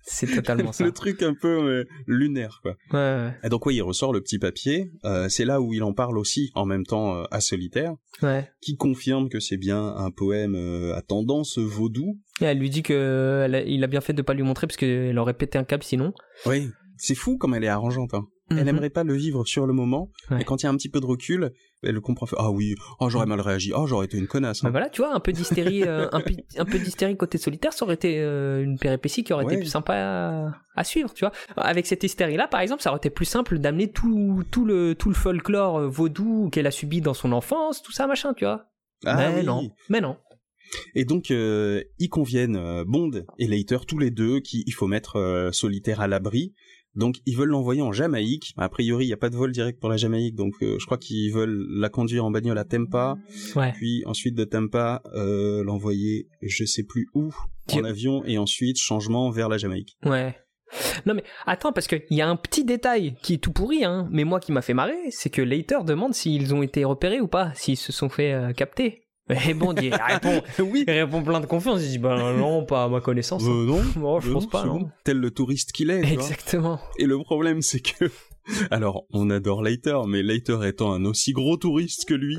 C'est 0.04 0.26
totalement 0.34 0.72
ça. 0.72 0.84
Le 0.84 0.92
truc 0.92 1.22
un 1.22 1.34
peu 1.34 1.48
euh, 1.48 1.84
lunaire, 2.06 2.60
quoi. 2.62 2.72
Ouais, 2.92 2.98
ouais. 2.98 3.34
Et 3.44 3.48
donc, 3.48 3.66
oui, 3.66 3.76
il 3.76 3.82
ressort 3.82 4.12
le 4.12 4.20
petit 4.20 4.38
papier. 4.38 4.90
Euh, 5.04 5.28
c'est 5.28 5.44
là 5.44 5.60
où 5.60 5.72
il 5.72 5.82
en 5.82 5.92
parle 5.92 6.18
aussi, 6.18 6.50
en 6.54 6.66
même 6.66 6.84
temps, 6.84 7.16
euh, 7.16 7.24
à 7.30 7.40
Solitaire, 7.40 7.94
ouais. 8.22 8.48
qui 8.60 8.76
confirme 8.76 9.28
que 9.28 9.40
c'est 9.40 9.56
bien 9.56 9.82
un 9.96 10.10
poème 10.10 10.54
à 10.94 11.02
tendance 11.02 11.58
vaudou. 11.58 12.18
Et 12.40 12.44
elle 12.44 12.58
lui 12.58 12.70
dit 12.70 12.82
que 12.82 13.42
elle 13.46 13.54
a- 13.54 13.62
il 13.64 13.82
a 13.82 13.86
bien 13.86 14.00
fait 14.00 14.12
de 14.12 14.22
pas 14.22 14.34
lui 14.34 14.42
montrer 14.42 14.66
parce 14.66 14.76
qu'elle 14.76 15.18
aurait 15.18 15.34
pété 15.34 15.58
un 15.58 15.64
câble 15.64 15.82
sinon. 15.82 16.12
Oui. 16.44 16.68
C'est 16.98 17.14
fou 17.14 17.36
comme 17.36 17.54
elle 17.54 17.64
est 17.64 17.68
arrangeante, 17.68 18.14
hein. 18.14 18.26
Elle 18.50 18.58
Mhm. 18.62 18.68
aimerait 18.68 18.90
pas 18.90 19.02
le 19.02 19.12
vivre 19.14 19.44
sur 19.44 19.66
le 19.66 19.72
moment, 19.72 20.12
et 20.38 20.44
quand 20.44 20.62
il 20.62 20.66
y 20.66 20.68
a 20.68 20.70
un 20.70 20.76
petit 20.76 20.88
peu 20.88 21.00
de 21.00 21.04
recul, 21.06 21.50
elle 21.82 22.00
comprend. 22.00 22.26
fait, 22.26 22.36
Ah 22.38 22.50
oui, 22.50 22.74
oh 23.00 23.08
j'aurais 23.10 23.26
mal 23.26 23.40
réagi, 23.40 23.72
oh 23.74 23.86
j'aurais 23.86 24.06
été 24.06 24.18
une 24.18 24.26
connasse. 24.26 24.62
Bah 24.62 24.68
hein. 24.68 24.70
voilà, 24.72 24.88
tu 24.88 25.02
vois, 25.02 25.14
un 25.14 25.20
peu 25.20 25.32
d'hystérie, 25.32 25.82
euh, 25.84 26.08
un, 26.12 26.20
peu, 26.20 26.32
un 26.58 26.64
peu 26.64 26.78
d'hystérie 26.78 27.16
côté 27.16 27.38
solitaire, 27.38 27.72
ça 27.72 27.84
aurait 27.84 27.94
été 27.94 28.20
euh, 28.20 28.62
une 28.62 28.78
péripétie 28.78 29.24
qui 29.24 29.32
aurait 29.32 29.44
Ouais. 29.44 29.52
été 29.54 29.62
plus 29.62 29.70
sympa 29.70 29.94
à, 29.94 30.52
à 30.74 30.84
suivre, 30.84 31.12
tu 31.14 31.24
vois. 31.24 31.32
Avec 31.56 31.86
cette 31.86 32.02
hystérie-là, 32.02 32.48
par 32.48 32.60
exemple, 32.60 32.82
ça 32.82 32.90
aurait 32.90 32.98
été 32.98 33.10
plus 33.10 33.24
simple 33.26 33.58
d'amener 33.58 33.90
tout, 33.92 34.42
tout, 34.50 34.64
le, 34.64 34.94
tout 34.94 35.08
le 35.08 35.14
folklore 35.14 35.78
euh, 35.80 35.88
vaudou 35.88 36.48
qu'elle 36.50 36.66
a 36.66 36.70
subi 36.70 37.00
dans 37.00 37.14
son 37.14 37.32
enfance, 37.32 37.82
tout 37.82 37.92
ça, 37.92 38.06
machin, 38.06 38.34
tu 38.34 38.44
vois. 38.44 38.66
Ah 39.04 39.14
mais 39.16 39.40
oui. 39.40 39.44
non, 39.44 39.70
mais 39.90 40.00
non. 40.00 40.16
Et 40.96 41.04
donc 41.04 41.30
euh, 41.30 41.82
ils 42.00 42.08
conviennent 42.08 42.56
euh, 42.56 42.82
Bond 42.84 43.10
et 43.38 43.46
Leiter 43.46 43.78
tous 43.86 43.98
les 43.98 44.10
deux 44.10 44.40
qu'il 44.40 44.72
faut 44.74 44.88
mettre 44.88 45.16
euh, 45.16 45.52
Solitaire 45.52 46.00
à 46.00 46.08
l'abri. 46.08 46.54
Donc 46.96 47.16
ils 47.26 47.36
veulent 47.36 47.50
l'envoyer 47.50 47.82
en 47.82 47.92
Jamaïque. 47.92 48.52
A 48.56 48.68
priori, 48.68 49.06
il 49.06 49.08
y 49.08 49.12
a 49.12 49.16
pas 49.16 49.30
de 49.30 49.36
vol 49.36 49.52
direct 49.52 49.78
pour 49.80 49.88
la 49.90 49.96
Jamaïque, 49.96 50.34
donc 50.34 50.54
euh, 50.62 50.76
je 50.80 50.86
crois 50.86 50.98
qu'ils 50.98 51.32
veulent 51.32 51.66
la 51.70 51.88
conduire 51.88 52.24
en 52.24 52.30
bagnole 52.30 52.58
à 52.58 52.64
Ouais. 53.54 53.72
puis 53.72 54.02
ensuite 54.06 54.34
de 54.34 54.44
Tampa 54.44 55.02
euh, 55.14 55.62
l'envoyer 55.62 56.28
je 56.42 56.64
sais 56.64 56.82
plus 56.82 57.06
où 57.14 57.30
en 57.72 57.76
Tu- 57.78 57.84
avion 57.86 58.24
et 58.24 58.38
ensuite 58.38 58.78
changement 58.78 59.30
vers 59.30 59.48
la 59.48 59.58
Jamaïque. 59.58 59.96
Ouais. 60.04 60.34
Non 61.06 61.14
mais 61.14 61.22
attends 61.46 61.72
parce 61.72 61.86
qu'il 61.86 62.02
y 62.10 62.20
a 62.20 62.28
un 62.28 62.34
petit 62.36 62.64
détail 62.64 63.14
qui 63.22 63.34
est 63.34 63.38
tout 63.38 63.52
pourri 63.52 63.84
hein, 63.84 64.08
mais 64.10 64.24
moi 64.24 64.40
qui 64.40 64.50
m'a 64.50 64.62
fait 64.62 64.74
marrer, 64.74 64.98
c'est 65.10 65.30
que 65.30 65.40
Later 65.42 65.78
demande 65.86 66.12
s'ils 66.12 66.52
ont 66.54 66.62
été 66.62 66.84
repérés 66.84 67.20
ou 67.20 67.28
pas, 67.28 67.52
s'ils 67.54 67.76
se 67.76 67.92
sont 67.92 68.08
fait 68.08 68.32
euh, 68.32 68.52
capter. 68.52 69.05
Et 69.28 69.54
bon, 69.54 69.74
il 69.80 69.92
répond, 70.08 70.42
oui. 70.60 70.84
il 70.86 70.90
répond 70.92 71.22
plein 71.22 71.40
de 71.40 71.46
confiance, 71.46 71.80
il 71.82 71.88
dit 71.90 71.98
bah 71.98 72.32
non, 72.32 72.64
pas 72.64 72.84
à 72.84 72.88
ma 72.88 73.00
connaissance. 73.00 73.42
hein. 73.44 73.50
Euh, 73.50 73.66
non. 73.66 73.82
Bon, 73.96 74.20
je 74.20 74.30
Euh, 74.30 74.32
pense 74.34 74.44
non, 74.44 74.50
pas. 74.50 74.64
non. 74.64 74.80
bon. 74.80 74.90
Tel 75.04 75.18
le 75.18 75.30
touriste 75.30 75.72
qu'il 75.72 75.90
est. 75.90 76.00
tu 76.02 76.06
vois. 76.06 76.12
Exactement. 76.14 76.80
Et 76.98 77.06
le 77.06 77.18
problème, 77.18 77.60
c'est 77.62 77.80
que, 77.80 78.04
alors, 78.70 79.04
on 79.12 79.28
adore 79.30 79.62
Leiter, 79.62 79.98
mais 80.06 80.22
Leiter 80.22 80.58
étant 80.64 80.92
un 80.92 81.04
aussi 81.06 81.32
gros 81.32 81.56
touriste 81.56 82.06
que 82.08 82.14
lui, 82.14 82.36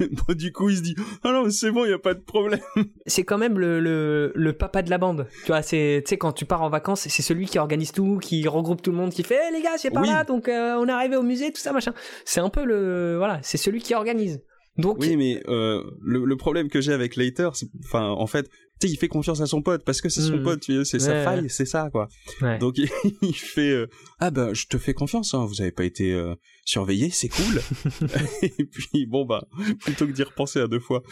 bon, 0.00 0.34
du 0.34 0.52
coup, 0.52 0.70
il 0.70 0.76
se 0.76 0.82
dit, 0.82 0.94
ah 1.24 1.32
non, 1.32 1.44
mais 1.44 1.50
c'est 1.50 1.70
bon, 1.70 1.84
il 1.84 1.90
y 1.90 1.94
a 1.94 1.98
pas 1.98 2.14
de 2.14 2.20
problème. 2.20 2.60
C'est 3.06 3.24
quand 3.24 3.36
même 3.38 3.58
le, 3.58 3.80
le, 3.80 4.32
le 4.34 4.52
papa 4.52 4.82
de 4.82 4.90
la 4.90 4.98
bande. 4.98 5.26
Tu 5.44 5.48
vois, 5.48 5.60
c'est, 5.62 6.02
tu 6.06 6.10
sais, 6.10 6.16
quand 6.18 6.32
tu 6.32 6.44
pars 6.44 6.62
en 6.62 6.70
vacances, 6.70 7.00
c'est 7.08 7.22
celui 7.22 7.46
qui 7.46 7.58
organise 7.58 7.92
tout, 7.92 8.18
qui 8.18 8.46
regroupe 8.48 8.80
tout 8.80 8.92
le 8.92 8.96
monde, 8.96 9.10
qui 9.10 9.24
fait, 9.24 9.38
Eh, 9.50 9.52
les 9.54 9.62
gars, 9.62 9.76
c'est 9.76 9.90
par 9.90 10.02
Oui. 10.04 10.08
là, 10.08 10.24
donc 10.24 10.48
euh, 10.48 10.76
on 10.78 10.86
est 10.86 10.92
arrivé 10.92 11.16
au 11.16 11.22
musée, 11.22 11.50
tout 11.52 11.60
ça, 11.60 11.72
machin. 11.72 11.92
C'est 12.24 12.40
un 12.40 12.48
peu 12.48 12.64
le, 12.64 13.16
voilà, 13.18 13.40
c'est 13.42 13.58
celui 13.58 13.80
qui 13.82 13.94
organise. 13.94 14.40
Donc, 14.78 14.98
Oui, 15.00 15.16
mais 15.16 15.42
euh, 15.48 15.82
le, 16.02 16.24
le 16.24 16.36
problème 16.36 16.68
que 16.68 16.80
j'ai 16.80 16.92
avec 16.92 17.16
Later, 17.16 17.50
c'est- 17.54 17.68
enfin, 17.84 18.08
en 18.08 18.26
fait, 18.26 18.48
tu 18.78 18.88
sais, 18.88 18.92
il 18.92 18.98
fait 18.98 19.08
confiance 19.08 19.40
à 19.40 19.46
son 19.46 19.62
pote 19.62 19.84
parce 19.86 20.02
que 20.02 20.10
c'est 20.10 20.20
son 20.20 20.36
Mhm. 20.36 20.42
pote, 20.42 20.64
c'est 20.84 20.98
sa 20.98 21.12
Ouais, 21.12 21.24
faille, 21.24 21.48
c'est 21.48 21.64
ça, 21.64 21.88
quoi. 21.90 22.08
ouais. 22.42 22.58
Donc 22.58 22.76
il, 22.76 22.88
il 23.22 23.34
fait 23.34 23.70
euh, 23.70 23.86
ah 24.18 24.30
bah 24.30 24.50
je 24.52 24.66
te 24.66 24.76
fais 24.76 24.92
confiance, 24.92 25.32
hein, 25.32 25.46
vous 25.46 25.62
avez 25.62 25.72
pas 25.72 25.84
été 25.84 26.12
euh, 26.12 26.34
surveillé, 26.66 27.08
c'est 27.08 27.28
cool. 27.30 27.62
et 28.42 28.64
puis 28.66 29.06
bon 29.06 29.24
bah 29.24 29.48
plutôt 29.80 30.06
que 30.06 30.12
d'y 30.12 30.22
repenser 30.22 30.60
à 30.60 30.66
deux 30.68 30.78
fois. 30.80 31.02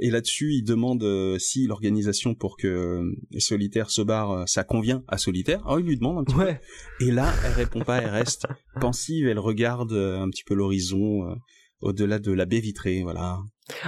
Et 0.00 0.10
là-dessus, 0.10 0.54
il 0.54 0.64
demande 0.64 1.04
euh, 1.04 1.38
si 1.38 1.68
l'organisation 1.68 2.34
pour 2.34 2.56
que 2.56 2.66
euh, 2.66 3.12
Solitaire 3.38 3.90
se 3.90 4.02
barre, 4.02 4.32
euh, 4.32 4.44
ça 4.46 4.64
convient 4.64 5.04
à 5.06 5.16
Solitaire. 5.16 5.60
Alors 5.66 5.78
il 5.78 5.86
lui 5.86 5.96
demande 5.96 6.18
un 6.18 6.24
petit 6.24 6.34
ouais. 6.36 6.60
peu. 6.98 7.06
Et 7.06 7.10
là, 7.12 7.32
elle 7.44 7.52
répond 7.52 7.80
pas, 7.84 7.98
elle 7.98 8.10
reste 8.10 8.46
pensive, 8.80 9.28
elle 9.28 9.38
regarde 9.38 9.92
un 9.92 10.28
petit 10.30 10.42
peu 10.42 10.54
l'horizon. 10.54 11.36
Au-delà 11.84 12.18
de 12.18 12.32
la 12.32 12.44
baie 12.46 12.60
vitrée, 12.60 13.02
voilà. 13.02 13.38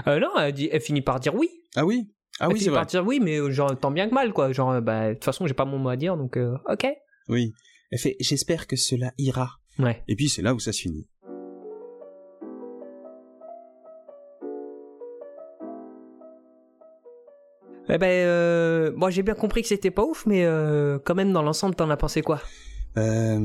Euh, 0.06 0.20
non, 0.20 0.28
elle, 0.38 0.52
dit- 0.52 0.68
elle 0.70 0.80
finit 0.80 1.02
par 1.02 1.18
dire 1.20 1.34
oui. 1.34 1.48
Ah 1.74 1.84
oui 1.84 2.08
Ah 2.38 2.44
elle 2.46 2.48
oui, 2.48 2.54
finit 2.54 2.64
c'est 2.64 2.70
vrai. 2.70 2.78
par 2.80 2.86
dire 2.86 3.04
oui, 3.06 3.18
mais 3.20 3.38
euh, 3.38 3.50
genre 3.50 3.76
tant 3.78 3.90
bien 3.90 4.08
que 4.08 4.14
mal, 4.14 4.32
quoi. 4.32 4.52
Genre, 4.52 4.70
euh, 4.70 4.80
bah, 4.80 5.08
de 5.08 5.14
toute 5.14 5.24
façon, 5.24 5.46
j'ai 5.46 5.54
pas 5.54 5.64
mon 5.64 5.78
mot 5.78 5.88
à 5.88 5.96
dire, 5.96 6.16
donc 6.16 6.36
euh, 6.36 6.54
ok. 6.68 6.86
Oui. 7.28 7.52
Elle 7.90 7.98
fait 7.98 8.16
J'espère 8.20 8.66
que 8.66 8.76
cela 8.76 9.12
ira. 9.18 9.50
Ouais. 9.78 10.02
Et 10.08 10.16
puis 10.16 10.28
c'est 10.28 10.42
là 10.42 10.54
où 10.54 10.58
ça 10.58 10.72
se 10.72 10.80
finit. 10.82 11.06
Eh 17.88 17.98
ben, 17.98 18.06
euh, 18.08 18.92
moi 18.96 19.10
j'ai 19.10 19.22
bien 19.22 19.34
compris 19.34 19.62
que 19.62 19.68
c'était 19.68 19.92
pas 19.92 20.02
ouf, 20.04 20.26
mais 20.26 20.44
euh, 20.44 20.98
quand 21.04 21.14
même 21.14 21.32
dans 21.32 21.42
l'ensemble, 21.42 21.76
t'en 21.76 21.88
as 21.90 21.96
pensé 21.96 22.20
quoi? 22.20 22.40
Euh, 22.98 23.38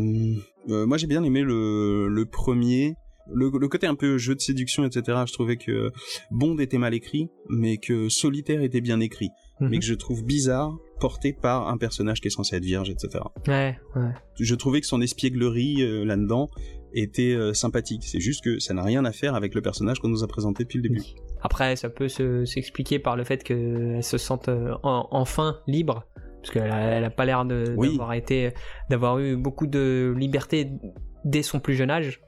moi 0.67 0.97
j'ai 0.97 1.07
bien 1.07 1.23
aimé 1.23 1.41
le, 1.41 2.07
le 2.07 2.25
premier. 2.25 2.95
Le, 3.33 3.51
le 3.57 3.67
côté 3.67 3.87
un 3.87 3.95
peu 3.95 4.17
jeu 4.17 4.35
de 4.35 4.39
séduction, 4.41 4.83
etc. 4.85 5.19
Je 5.27 5.33
trouvais 5.33 5.57
que 5.57 5.91
Bond 6.31 6.57
était 6.59 6.77
mal 6.77 6.93
écrit, 6.93 7.29
mais 7.49 7.77
que 7.77 8.09
Solitaire 8.09 8.61
était 8.61 8.81
bien 8.81 8.99
écrit. 8.99 9.29
Mhm. 9.59 9.69
Mais 9.69 9.79
que 9.79 9.85
je 9.85 9.93
trouve 9.93 10.23
bizarre, 10.25 10.75
porté 10.99 11.33
par 11.33 11.67
un 11.67 11.77
personnage 11.77 12.19
qui 12.21 12.27
est 12.27 12.31
censé 12.31 12.55
être 12.55 12.63
vierge, 12.65 12.89
etc. 12.89 13.23
Ouais, 13.47 13.77
ouais. 13.95 14.09
Je 14.39 14.55
trouvais 14.55 14.81
que 14.81 14.87
son 14.87 15.01
espièglerie 15.01 15.83
euh, 15.83 16.03
là-dedans 16.03 16.49
était 16.93 17.33
euh, 17.33 17.53
sympathique. 17.53 18.03
C'est 18.05 18.19
juste 18.19 18.43
que 18.43 18.59
ça 18.59 18.73
n'a 18.73 18.83
rien 18.83 19.05
à 19.05 19.11
faire 19.11 19.35
avec 19.35 19.53
le 19.55 19.61
personnage 19.61 19.99
qu'on 19.99 20.09
nous 20.09 20.23
a 20.23 20.27
présenté 20.27 20.63
depuis 20.63 20.77
le 20.77 20.83
début. 20.89 21.03
Après, 21.41 21.75
ça 21.75 21.89
peut 21.89 22.07
se- 22.07 22.43
s'expliquer 22.45 22.99
par 22.99 23.15
le 23.15 23.23
fait 23.23 23.43
qu'elle 23.43 24.03
se 24.03 24.17
sente 24.17 24.49
euh, 24.49 24.73
en- 24.83 25.07
enfin 25.11 25.59
libre, 25.67 26.05
parce 26.41 26.51
qu'elle 26.53 26.69
a, 26.71 26.79
elle 26.97 27.03
a 27.03 27.09
pas 27.11 27.25
l'air 27.25 27.45
Oui. 27.77 27.97
été, 28.13 28.51
d'avoir 28.89 29.19
eu 29.19 29.37
beaucoup 29.37 29.67
de 29.67 30.13
liberté 30.17 30.69
dès 31.23 31.43
son 31.43 31.59
plus 31.59 31.75
jeune 31.75 31.91
âge. 31.91 32.19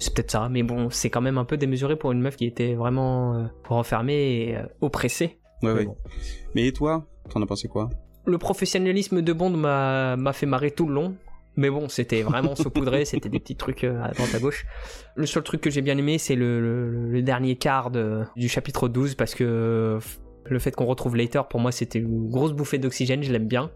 C'est 0.00 0.12
peut-être 0.14 0.30
ça, 0.32 0.48
mais 0.50 0.62
bon, 0.64 0.90
c'est 0.90 1.10
quand 1.10 1.20
même 1.20 1.38
un 1.38 1.44
peu 1.44 1.56
démesuré 1.56 1.94
pour 1.94 2.10
une 2.10 2.20
meuf 2.20 2.34
qui 2.36 2.46
était 2.46 2.74
vraiment 2.74 3.36
euh, 3.36 3.44
renfermée 3.68 4.48
et 4.48 4.56
euh, 4.56 4.62
oppressée. 4.80 5.38
Ouais, 5.62 5.72
Mais 5.74 5.78
ouais. 5.80 5.84
bon. 5.84 5.96
Mais 6.54 6.66
et 6.66 6.72
toi 6.72 7.06
T'en 7.28 7.40
as 7.42 7.46
pensé 7.46 7.68
quoi? 7.68 7.88
Le 8.26 8.38
professionnalisme 8.38 9.22
de 9.22 9.32
Bond 9.32 9.50
m'a 9.50 10.32
fait 10.32 10.46
marrer 10.46 10.70
tout 10.72 10.86
le 10.86 10.94
long. 10.94 11.14
Mais 11.56 11.68
bon, 11.68 11.88
c'était 11.88 12.22
vraiment 12.22 12.54
saupoudré, 12.54 13.04
c'était 13.04 13.28
des 13.28 13.40
petits 13.40 13.56
trucs 13.56 13.84
euh, 13.84 14.02
à 14.02 14.12
droite 14.12 14.34
à 14.34 14.38
gauche. 14.38 14.64
Le 15.16 15.26
seul 15.26 15.42
truc 15.42 15.60
que 15.60 15.68
j'ai 15.70 15.82
bien 15.82 15.98
aimé, 15.98 16.16
c'est 16.18 16.34
le, 16.36 16.60
le- 16.60 17.10
le 17.10 17.22
dernier 17.22 17.56
quart 17.56 17.90
de- 17.90 18.22
du 18.36 18.48
chapitre 18.48 18.88
12, 18.88 19.14
parce 19.16 19.34
que 19.34 19.98
le 20.46 20.58
fait 20.58 20.74
qu'on 20.74 20.86
retrouve 20.86 21.16
Later, 21.16 21.42
pour 21.48 21.60
moi, 21.60 21.72
c'était 21.72 21.98
une 21.98 22.30
grosse 22.30 22.52
bouffée 22.52 22.78
d'oxygène, 22.78 23.22
je 23.22 23.32
l'aime 23.32 23.48
bien. 23.48 23.70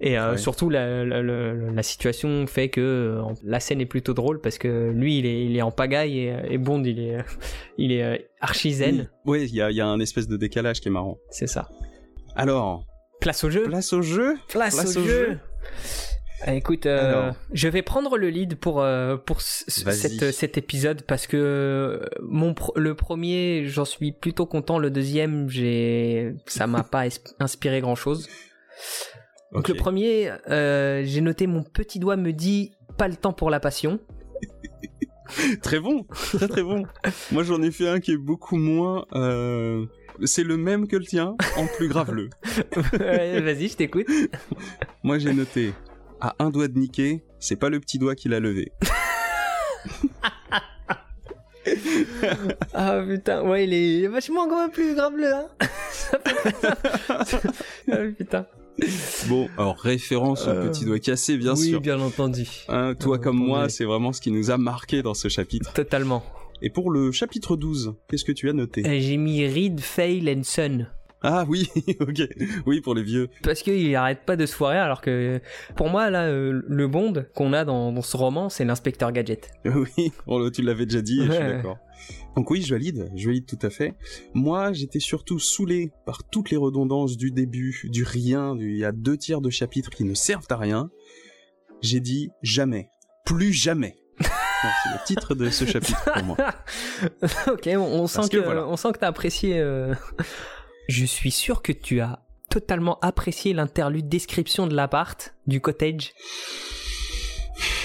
Et 0.00 0.18
euh, 0.18 0.36
surtout, 0.36 0.70
la, 0.70 1.04
la- 1.04 1.22
la- 1.22 1.54
la 1.54 1.82
situation 1.82 2.46
fait 2.46 2.68
que 2.68 2.80
euh, 2.80 3.22
la 3.44 3.60
scène 3.60 3.80
est 3.80 3.86
plutôt 3.86 4.12
drôle, 4.12 4.40
parce 4.40 4.58
que 4.58 4.90
lui, 4.90 5.18
il 5.18 5.26
est, 5.26 5.44
il 5.46 5.56
est 5.56 5.62
en 5.62 5.70
pagaille, 5.70 6.18
et, 6.18 6.34
et 6.50 6.58
Bond, 6.58 6.82
il 6.84 6.98
est, 7.00 7.18
il 7.78 7.92
est 7.92 8.02
euh, 8.02 8.18
archi 8.40 8.72
zen. 8.72 9.08
Oui, 9.24 9.44
il 9.48 9.54
y 9.54 9.62
a, 9.62 9.70
y 9.70 9.80
a 9.80 9.86
un 9.86 10.00
espèce 10.00 10.28
de 10.28 10.36
décalage 10.36 10.80
qui 10.80 10.88
est 10.88 10.92
marrant. 10.92 11.18
C'est 11.30 11.46
ça. 11.46 11.68
Alors, 12.36 12.84
Place 13.20 13.44
au 13.44 13.50
jeu 13.50 13.62
place 13.62 13.92
au 13.92 14.02
jeu 14.02 14.34
Place, 14.48 14.74
Place 14.74 14.96
au, 14.96 15.00
au 15.00 15.04
jeu. 15.04 15.28
jeu. 15.30 15.38
Écoute, 16.52 16.84
euh, 16.84 17.32
je 17.52 17.68
vais 17.68 17.80
prendre 17.80 18.18
le 18.18 18.28
lead 18.28 18.56
pour 18.56 18.82
euh, 18.82 19.16
pour 19.16 19.40
cette, 19.40 20.30
cet 20.32 20.58
épisode 20.58 21.00
parce 21.02 21.26
que 21.26 21.38
euh, 21.38 22.04
mon 22.20 22.54
le 22.76 22.94
premier, 22.94 23.64
j'en 23.66 23.86
suis 23.86 24.12
plutôt 24.12 24.44
content. 24.44 24.78
Le 24.78 24.90
deuxième, 24.90 25.48
j'ai 25.48 26.34
ça 26.46 26.66
m'a 26.66 26.82
pas 26.82 27.04
inspiré 27.40 27.80
grand 27.80 27.94
chose. 27.94 28.28
Donc 29.54 29.68
le 29.68 29.74
premier, 29.74 30.32
euh, 30.50 31.02
j'ai 31.04 31.20
noté 31.20 31.46
mon 31.46 31.62
petit 31.62 31.98
doigt 32.00 32.16
me 32.16 32.32
dit 32.32 32.72
pas 32.98 33.08
le 33.08 33.14
temps 33.16 33.32
pour 33.32 33.50
la 33.50 33.60
passion. 33.60 34.00
Très 35.62 35.80
bon, 35.80 36.04
très 36.04 36.46
très 36.48 36.62
bon. 36.62 36.84
Moi 37.32 37.42
j'en 37.44 37.60
ai 37.62 37.70
fait 37.70 37.88
un 37.88 37.98
qui 37.98 38.12
est 38.12 38.16
beaucoup 38.16 38.56
moins. 38.56 39.06
euh, 39.14 39.86
C'est 40.24 40.44
le 40.44 40.56
même 40.58 40.86
que 40.86 40.96
le 40.96 41.04
tien, 41.04 41.34
en 41.56 41.66
plus 41.66 41.88
graveleux. 41.88 42.28
Vas-y, 42.92 43.68
je 43.68 43.76
t'écoute. 43.76 44.06
Moi 45.02 45.18
j'ai 45.18 45.32
noté 45.32 45.72
à 46.20 46.36
un 46.38 46.50
doigt 46.50 46.68
de 46.68 46.78
niquer, 46.78 47.24
c'est 47.40 47.56
pas 47.56 47.70
le 47.70 47.80
petit 47.80 47.98
doigt 47.98 48.14
qui 48.14 48.28
l'a 48.28 48.38
levé. 48.38 48.70
Ah 52.74 53.02
putain, 53.08 53.42
ouais, 53.48 53.64
il 53.66 53.72
est 54.04 54.06
vachement 54.08 54.42
encore 54.42 54.70
plus 54.70 54.94
grave 54.94 55.16
le. 55.16 55.32
Hein 55.32 55.48
ah, 57.08 57.96
putain. 58.16 58.46
Bon, 59.28 59.48
alors 59.56 59.78
référence 59.78 60.46
au 60.46 60.50
Euh, 60.50 60.68
petit 60.68 60.84
doigt 60.84 60.98
cassé, 60.98 61.36
bien 61.36 61.54
oui, 61.54 61.68
sûr. 61.70 61.80
bien 61.80 62.00
entendu. 62.00 62.46
Hein, 62.68 62.94
toi 62.98 63.18
comme 63.18 63.36
moi, 63.38 63.68
c'est 63.68 63.84
vraiment 63.84 64.12
ce 64.12 64.20
qui 64.20 64.30
nous 64.30 64.50
a 64.50 64.58
marqué 64.58 65.02
dans 65.02 65.14
ce 65.14 65.28
chapitre. 65.28 65.72
Totalement. 65.72 66.22
Et 66.62 66.70
pour 66.70 66.90
le 66.90 67.12
chapitre 67.12 67.56
12, 67.56 67.94
qu'est-ce 68.08 68.24
que 68.24 68.32
tu 68.32 68.48
as 68.48 68.52
noté? 68.52 68.86
Euh, 68.86 68.98
J'ai 69.00 69.16
mis 69.16 69.46
Reed, 69.46 69.80
Fail 69.80 70.28
and 70.30 70.42
Son. 70.44 70.86
Ah 71.26 71.46
oui, 71.48 71.70
ok. 72.00 72.20
Oui, 72.66 72.82
pour 72.82 72.94
les 72.94 73.02
vieux. 73.02 73.30
Parce 73.42 73.62
qu'il 73.62 73.96
arrête 73.96 74.20
pas 74.26 74.36
de 74.36 74.44
se 74.44 74.54
foirer, 74.54 74.76
alors 74.78 75.00
que 75.00 75.40
pour 75.74 75.88
moi, 75.88 76.10
là, 76.10 76.26
euh, 76.26 76.62
le 76.66 76.86
Bond 76.86 77.24
qu'on 77.34 77.54
a 77.54 77.64
dans, 77.64 77.92
dans 77.92 78.02
ce 78.02 78.16
roman, 78.16 78.50
c'est 78.50 78.64
l'inspecteur 78.66 79.10
Gadget. 79.10 79.50
Oui, 79.64 80.12
tu 80.52 80.60
l'avais 80.62 80.84
déjà 80.84 81.00
dit, 81.00 81.22
et 81.22 81.26
je 81.26 81.32
suis 81.32 81.40
d'accord. 81.42 81.78
Donc 82.36 82.50
oui, 82.50 82.60
je 82.60 82.74
valide, 82.74 83.10
je 83.16 83.26
valide 83.26 83.46
tout 83.46 83.58
à 83.62 83.70
fait. 83.70 83.94
Moi, 84.34 84.74
j'étais 84.74 85.00
surtout 85.00 85.38
saoulé 85.38 85.92
par 86.04 86.24
toutes 86.24 86.50
les 86.50 86.58
redondances 86.58 87.16
du 87.16 87.30
début, 87.30 87.80
du 87.84 88.04
rien, 88.04 88.54
du... 88.54 88.72
il 88.72 88.78
y 88.78 88.84
a 88.84 88.92
deux 88.92 89.16
tiers 89.16 89.40
de 89.40 89.48
chapitres 89.48 89.90
qui 89.90 90.04
ne 90.04 90.12
servent 90.14 90.46
à 90.50 90.56
rien. 90.56 90.90
J'ai 91.80 92.00
dit 92.00 92.30
jamais, 92.42 92.90
plus 93.24 93.52
jamais. 93.54 93.96
C'est 94.20 94.90
le 94.90 95.06
titre 95.06 95.34
de 95.34 95.48
ce 95.48 95.64
chapitre 95.64 96.04
pour 96.12 96.22
moi. 96.24 96.36
ok, 97.48 97.68
on, 97.76 97.80
on 97.80 98.06
sent 98.06 98.28
que, 98.30 98.36
que 98.38 98.44
voilà. 98.44 98.66
on 98.66 98.76
sent 98.76 98.92
que 98.92 98.98
t'as 98.98 99.08
apprécié. 99.08 99.58
euh, 99.58 99.94
Je 100.88 101.04
suis 101.04 101.30
sûr 101.30 101.62
que 101.62 101.72
tu 101.72 102.00
as 102.00 102.20
totalement 102.50 102.98
apprécié 103.00 103.52
l'interlude 103.52 104.08
description 104.08 104.66
de 104.66 104.74
l'appart, 104.74 105.34
du 105.46 105.60
cottage. 105.60 106.12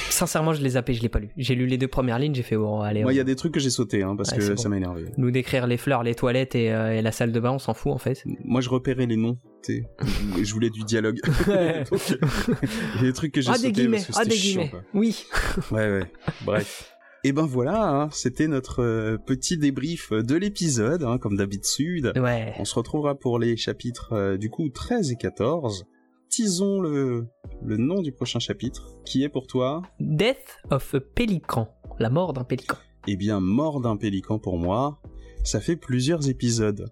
Sincèrement, 0.09 0.53
je 0.53 0.61
l'ai 0.61 0.71
zappé, 0.71 0.93
je 0.93 1.01
l'ai 1.01 1.07
pas 1.07 1.19
lu. 1.19 1.29
J'ai 1.37 1.55
lu 1.55 1.65
les 1.65 1.77
deux 1.77 1.87
premières 1.87 2.19
lignes, 2.19 2.35
j'ai 2.35 2.43
fait 2.43 2.57
bon, 2.57 2.81
allez. 2.81 3.03
Moi, 3.03 3.13
il 3.13 3.15
y 3.15 3.21
a 3.21 3.23
des 3.23 3.37
trucs 3.37 3.53
que 3.53 3.59
j'ai 3.61 3.69
sauté, 3.69 4.03
hein, 4.03 4.17
parce 4.17 4.31
Ouais, 4.31 4.37
que 4.39 4.55
ça 4.57 4.67
m'a 4.67 4.75
énervé. 4.75 5.05
Nous 5.17 5.31
décrire 5.31 5.65
les 5.65 5.77
fleurs, 5.77 6.03
les 6.03 6.13
toilettes 6.13 6.55
et, 6.55 6.73
euh, 6.73 6.91
et 6.97 7.01
la 7.01 7.13
salle 7.13 7.31
de 7.31 7.39
bain, 7.39 7.51
on 7.51 7.59
s'en 7.59 7.73
fout 7.73 7.93
en 7.93 7.97
fait. 7.99 8.21
Moi, 8.43 8.59
je 8.59 8.67
repérais 8.69 9.05
les 9.05 9.15
noms, 9.15 9.37
tu 9.63 9.75
sais. 9.77 9.83
je 10.43 10.53
voulais 10.53 10.69
du 10.69 10.81
dialogue. 10.83 11.21
Donc, 11.89 12.01
il 12.09 12.97
y 12.97 12.99
a 12.99 13.01
des 13.03 13.13
trucs 13.13 13.31
que 13.31 13.39
j'ai 13.39 13.49
Ah, 13.49 13.53
des 13.53 13.59
sauté 13.59 13.71
guillemets, 13.71 13.97
parce 13.97 14.07
que 14.07 14.13
ah, 14.17 14.25
des 14.25 14.35
guillemets. 14.37 14.71
Oui. 14.93 15.25
Ouais, 15.71 15.89
ouais. 15.89 16.11
Bref. 16.43 16.88
Et 17.25 17.33
ben 17.33 17.45
voilà, 17.45 17.89
hein, 18.03 18.09
c'était 18.11 18.47
notre 18.47 18.81
euh, 18.81 19.17
petit 19.17 19.57
débrief 19.57 20.13
de 20.13 20.35
l'épisode, 20.35 21.03
hein, 21.03 21.17
comme 21.17 21.35
d'habitude. 21.35 22.13
Ouais. 22.15 22.53
On 22.59 22.65
se 22.65 22.75
retrouvera 22.75 23.15
pour 23.15 23.39
les 23.39 23.57
chapitres 23.57 24.13
euh, 24.13 24.37
du 24.37 24.49
coup 24.49 24.69
13 24.69 25.11
et 25.11 25.15
14. 25.17 25.85
Tisons 26.29 26.79
le, 26.79 27.27
le 27.61 27.77
nom 27.77 28.01
du 28.01 28.11
prochain 28.13 28.39
chapitre, 28.39 28.95
qui 29.03 29.23
est 29.23 29.29
pour 29.29 29.47
toi, 29.47 29.81
Death 29.99 30.59
of 30.69 30.93
a 30.95 30.99
Pelican. 31.01 31.67
La 31.99 32.09
mort 32.09 32.31
d'un 32.33 32.43
pélican. 32.45 32.77
eh 33.07 33.17
bien, 33.17 33.39
Mort 33.41 33.81
d'un 33.81 33.97
pélican 33.97 34.39
pour 34.39 34.57
moi. 34.57 35.01
Ça 35.43 35.59
fait 35.59 35.75
plusieurs 35.75 36.29
épisodes 36.29 36.85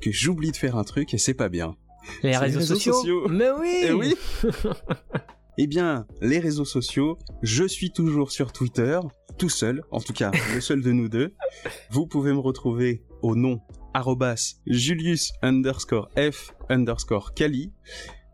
que 0.00 0.10
j'oublie 0.12 0.50
de 0.52 0.56
faire 0.56 0.76
un 0.76 0.84
truc 0.84 1.12
et 1.12 1.18
c'est 1.18 1.34
pas 1.34 1.48
bien. 1.48 1.76
Les 2.22 2.36
réseaux, 2.36 2.40
les 2.40 2.58
réseaux 2.60 2.74
sociaux. 2.74 2.92
sociaux. 2.94 3.28
Mais 3.28 3.50
oui. 3.50 3.74
Eh 3.82 3.92
oui 3.92 4.14
Eh 5.58 5.66
bien, 5.66 6.06
les 6.20 6.38
réseaux 6.40 6.64
sociaux, 6.64 7.16
je 7.42 7.64
suis 7.64 7.90
toujours 7.92 8.32
sur 8.32 8.52
Twitter, 8.52 8.98
tout 9.38 9.48
seul, 9.48 9.82
en 9.90 10.00
tout 10.00 10.12
cas 10.12 10.30
le 10.54 10.60
seul 10.60 10.82
de 10.82 10.92
nous 10.92 11.08
deux. 11.08 11.34
Vous 11.90 12.06
pouvez 12.06 12.32
me 12.32 12.38
retrouver 12.38 13.02
au 13.22 13.36
nom 13.36 13.60
arrobas 13.94 14.56
Julius 14.66 15.32
underscore 15.42 16.08
F 16.16 16.54
underscore 16.68 17.34
Kali 17.34 17.72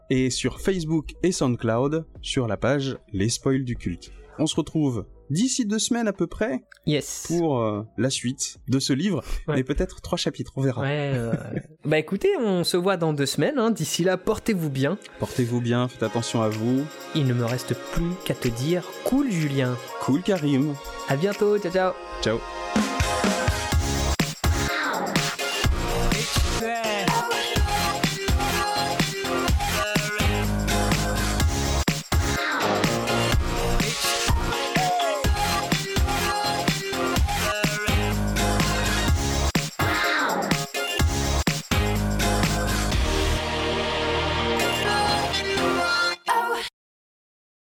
et 0.08 0.30
sur 0.30 0.60
Facebook 0.60 1.14
et 1.22 1.32
SoundCloud 1.32 2.06
sur 2.22 2.46
la 2.46 2.56
page 2.56 2.98
Les 3.12 3.28
Spoils 3.28 3.64
du 3.64 3.76
Culte. 3.76 4.12
On 4.38 4.46
se 4.46 4.56
retrouve 4.56 5.06
d'ici 5.30 5.64
deux 5.64 5.78
semaines 5.78 6.08
à 6.08 6.12
peu 6.12 6.26
près 6.26 6.64
Yes. 6.86 7.24
pour 7.28 7.60
euh, 7.60 7.82
la 7.96 8.10
suite 8.10 8.56
de 8.68 8.78
ce 8.78 8.92
livre, 8.92 9.22
Ouais. 9.48 9.56
mais 9.56 9.64
peut-être 9.64 10.00
trois 10.00 10.18
chapitres, 10.18 10.52
on 10.56 10.62
verra. 10.62 10.82
Ouais. 10.82 11.12
euh, 11.14 11.32
bah 11.84 11.98
écoutez, 11.98 12.30
on 12.38 12.64
se 12.64 12.76
voit 12.76 12.96
dans 12.96 13.12
deux 13.12 13.26
semaines. 13.26 13.58
hein. 13.58 13.70
D'ici 13.70 14.02
là, 14.04 14.16
portez-vous 14.16 14.70
bien. 14.70 14.98
Portez-vous 15.18 15.60
bien, 15.60 15.88
faites 15.88 16.02
attention 16.02 16.42
à 16.42 16.48
vous. 16.48 16.84
Il 17.14 17.26
ne 17.26 17.34
me 17.34 17.44
reste 17.44 17.74
plus 17.92 18.10
qu'à 18.24 18.34
te 18.34 18.48
dire 18.48 18.84
cool, 19.04 19.30
Julien. 19.30 19.76
Cool 20.00 20.22
Karim. 20.22 20.74
À 21.08 21.16
bientôt. 21.16 21.58
Ciao, 21.58 21.72
ciao. 21.72 21.92
Ciao. 22.22 22.59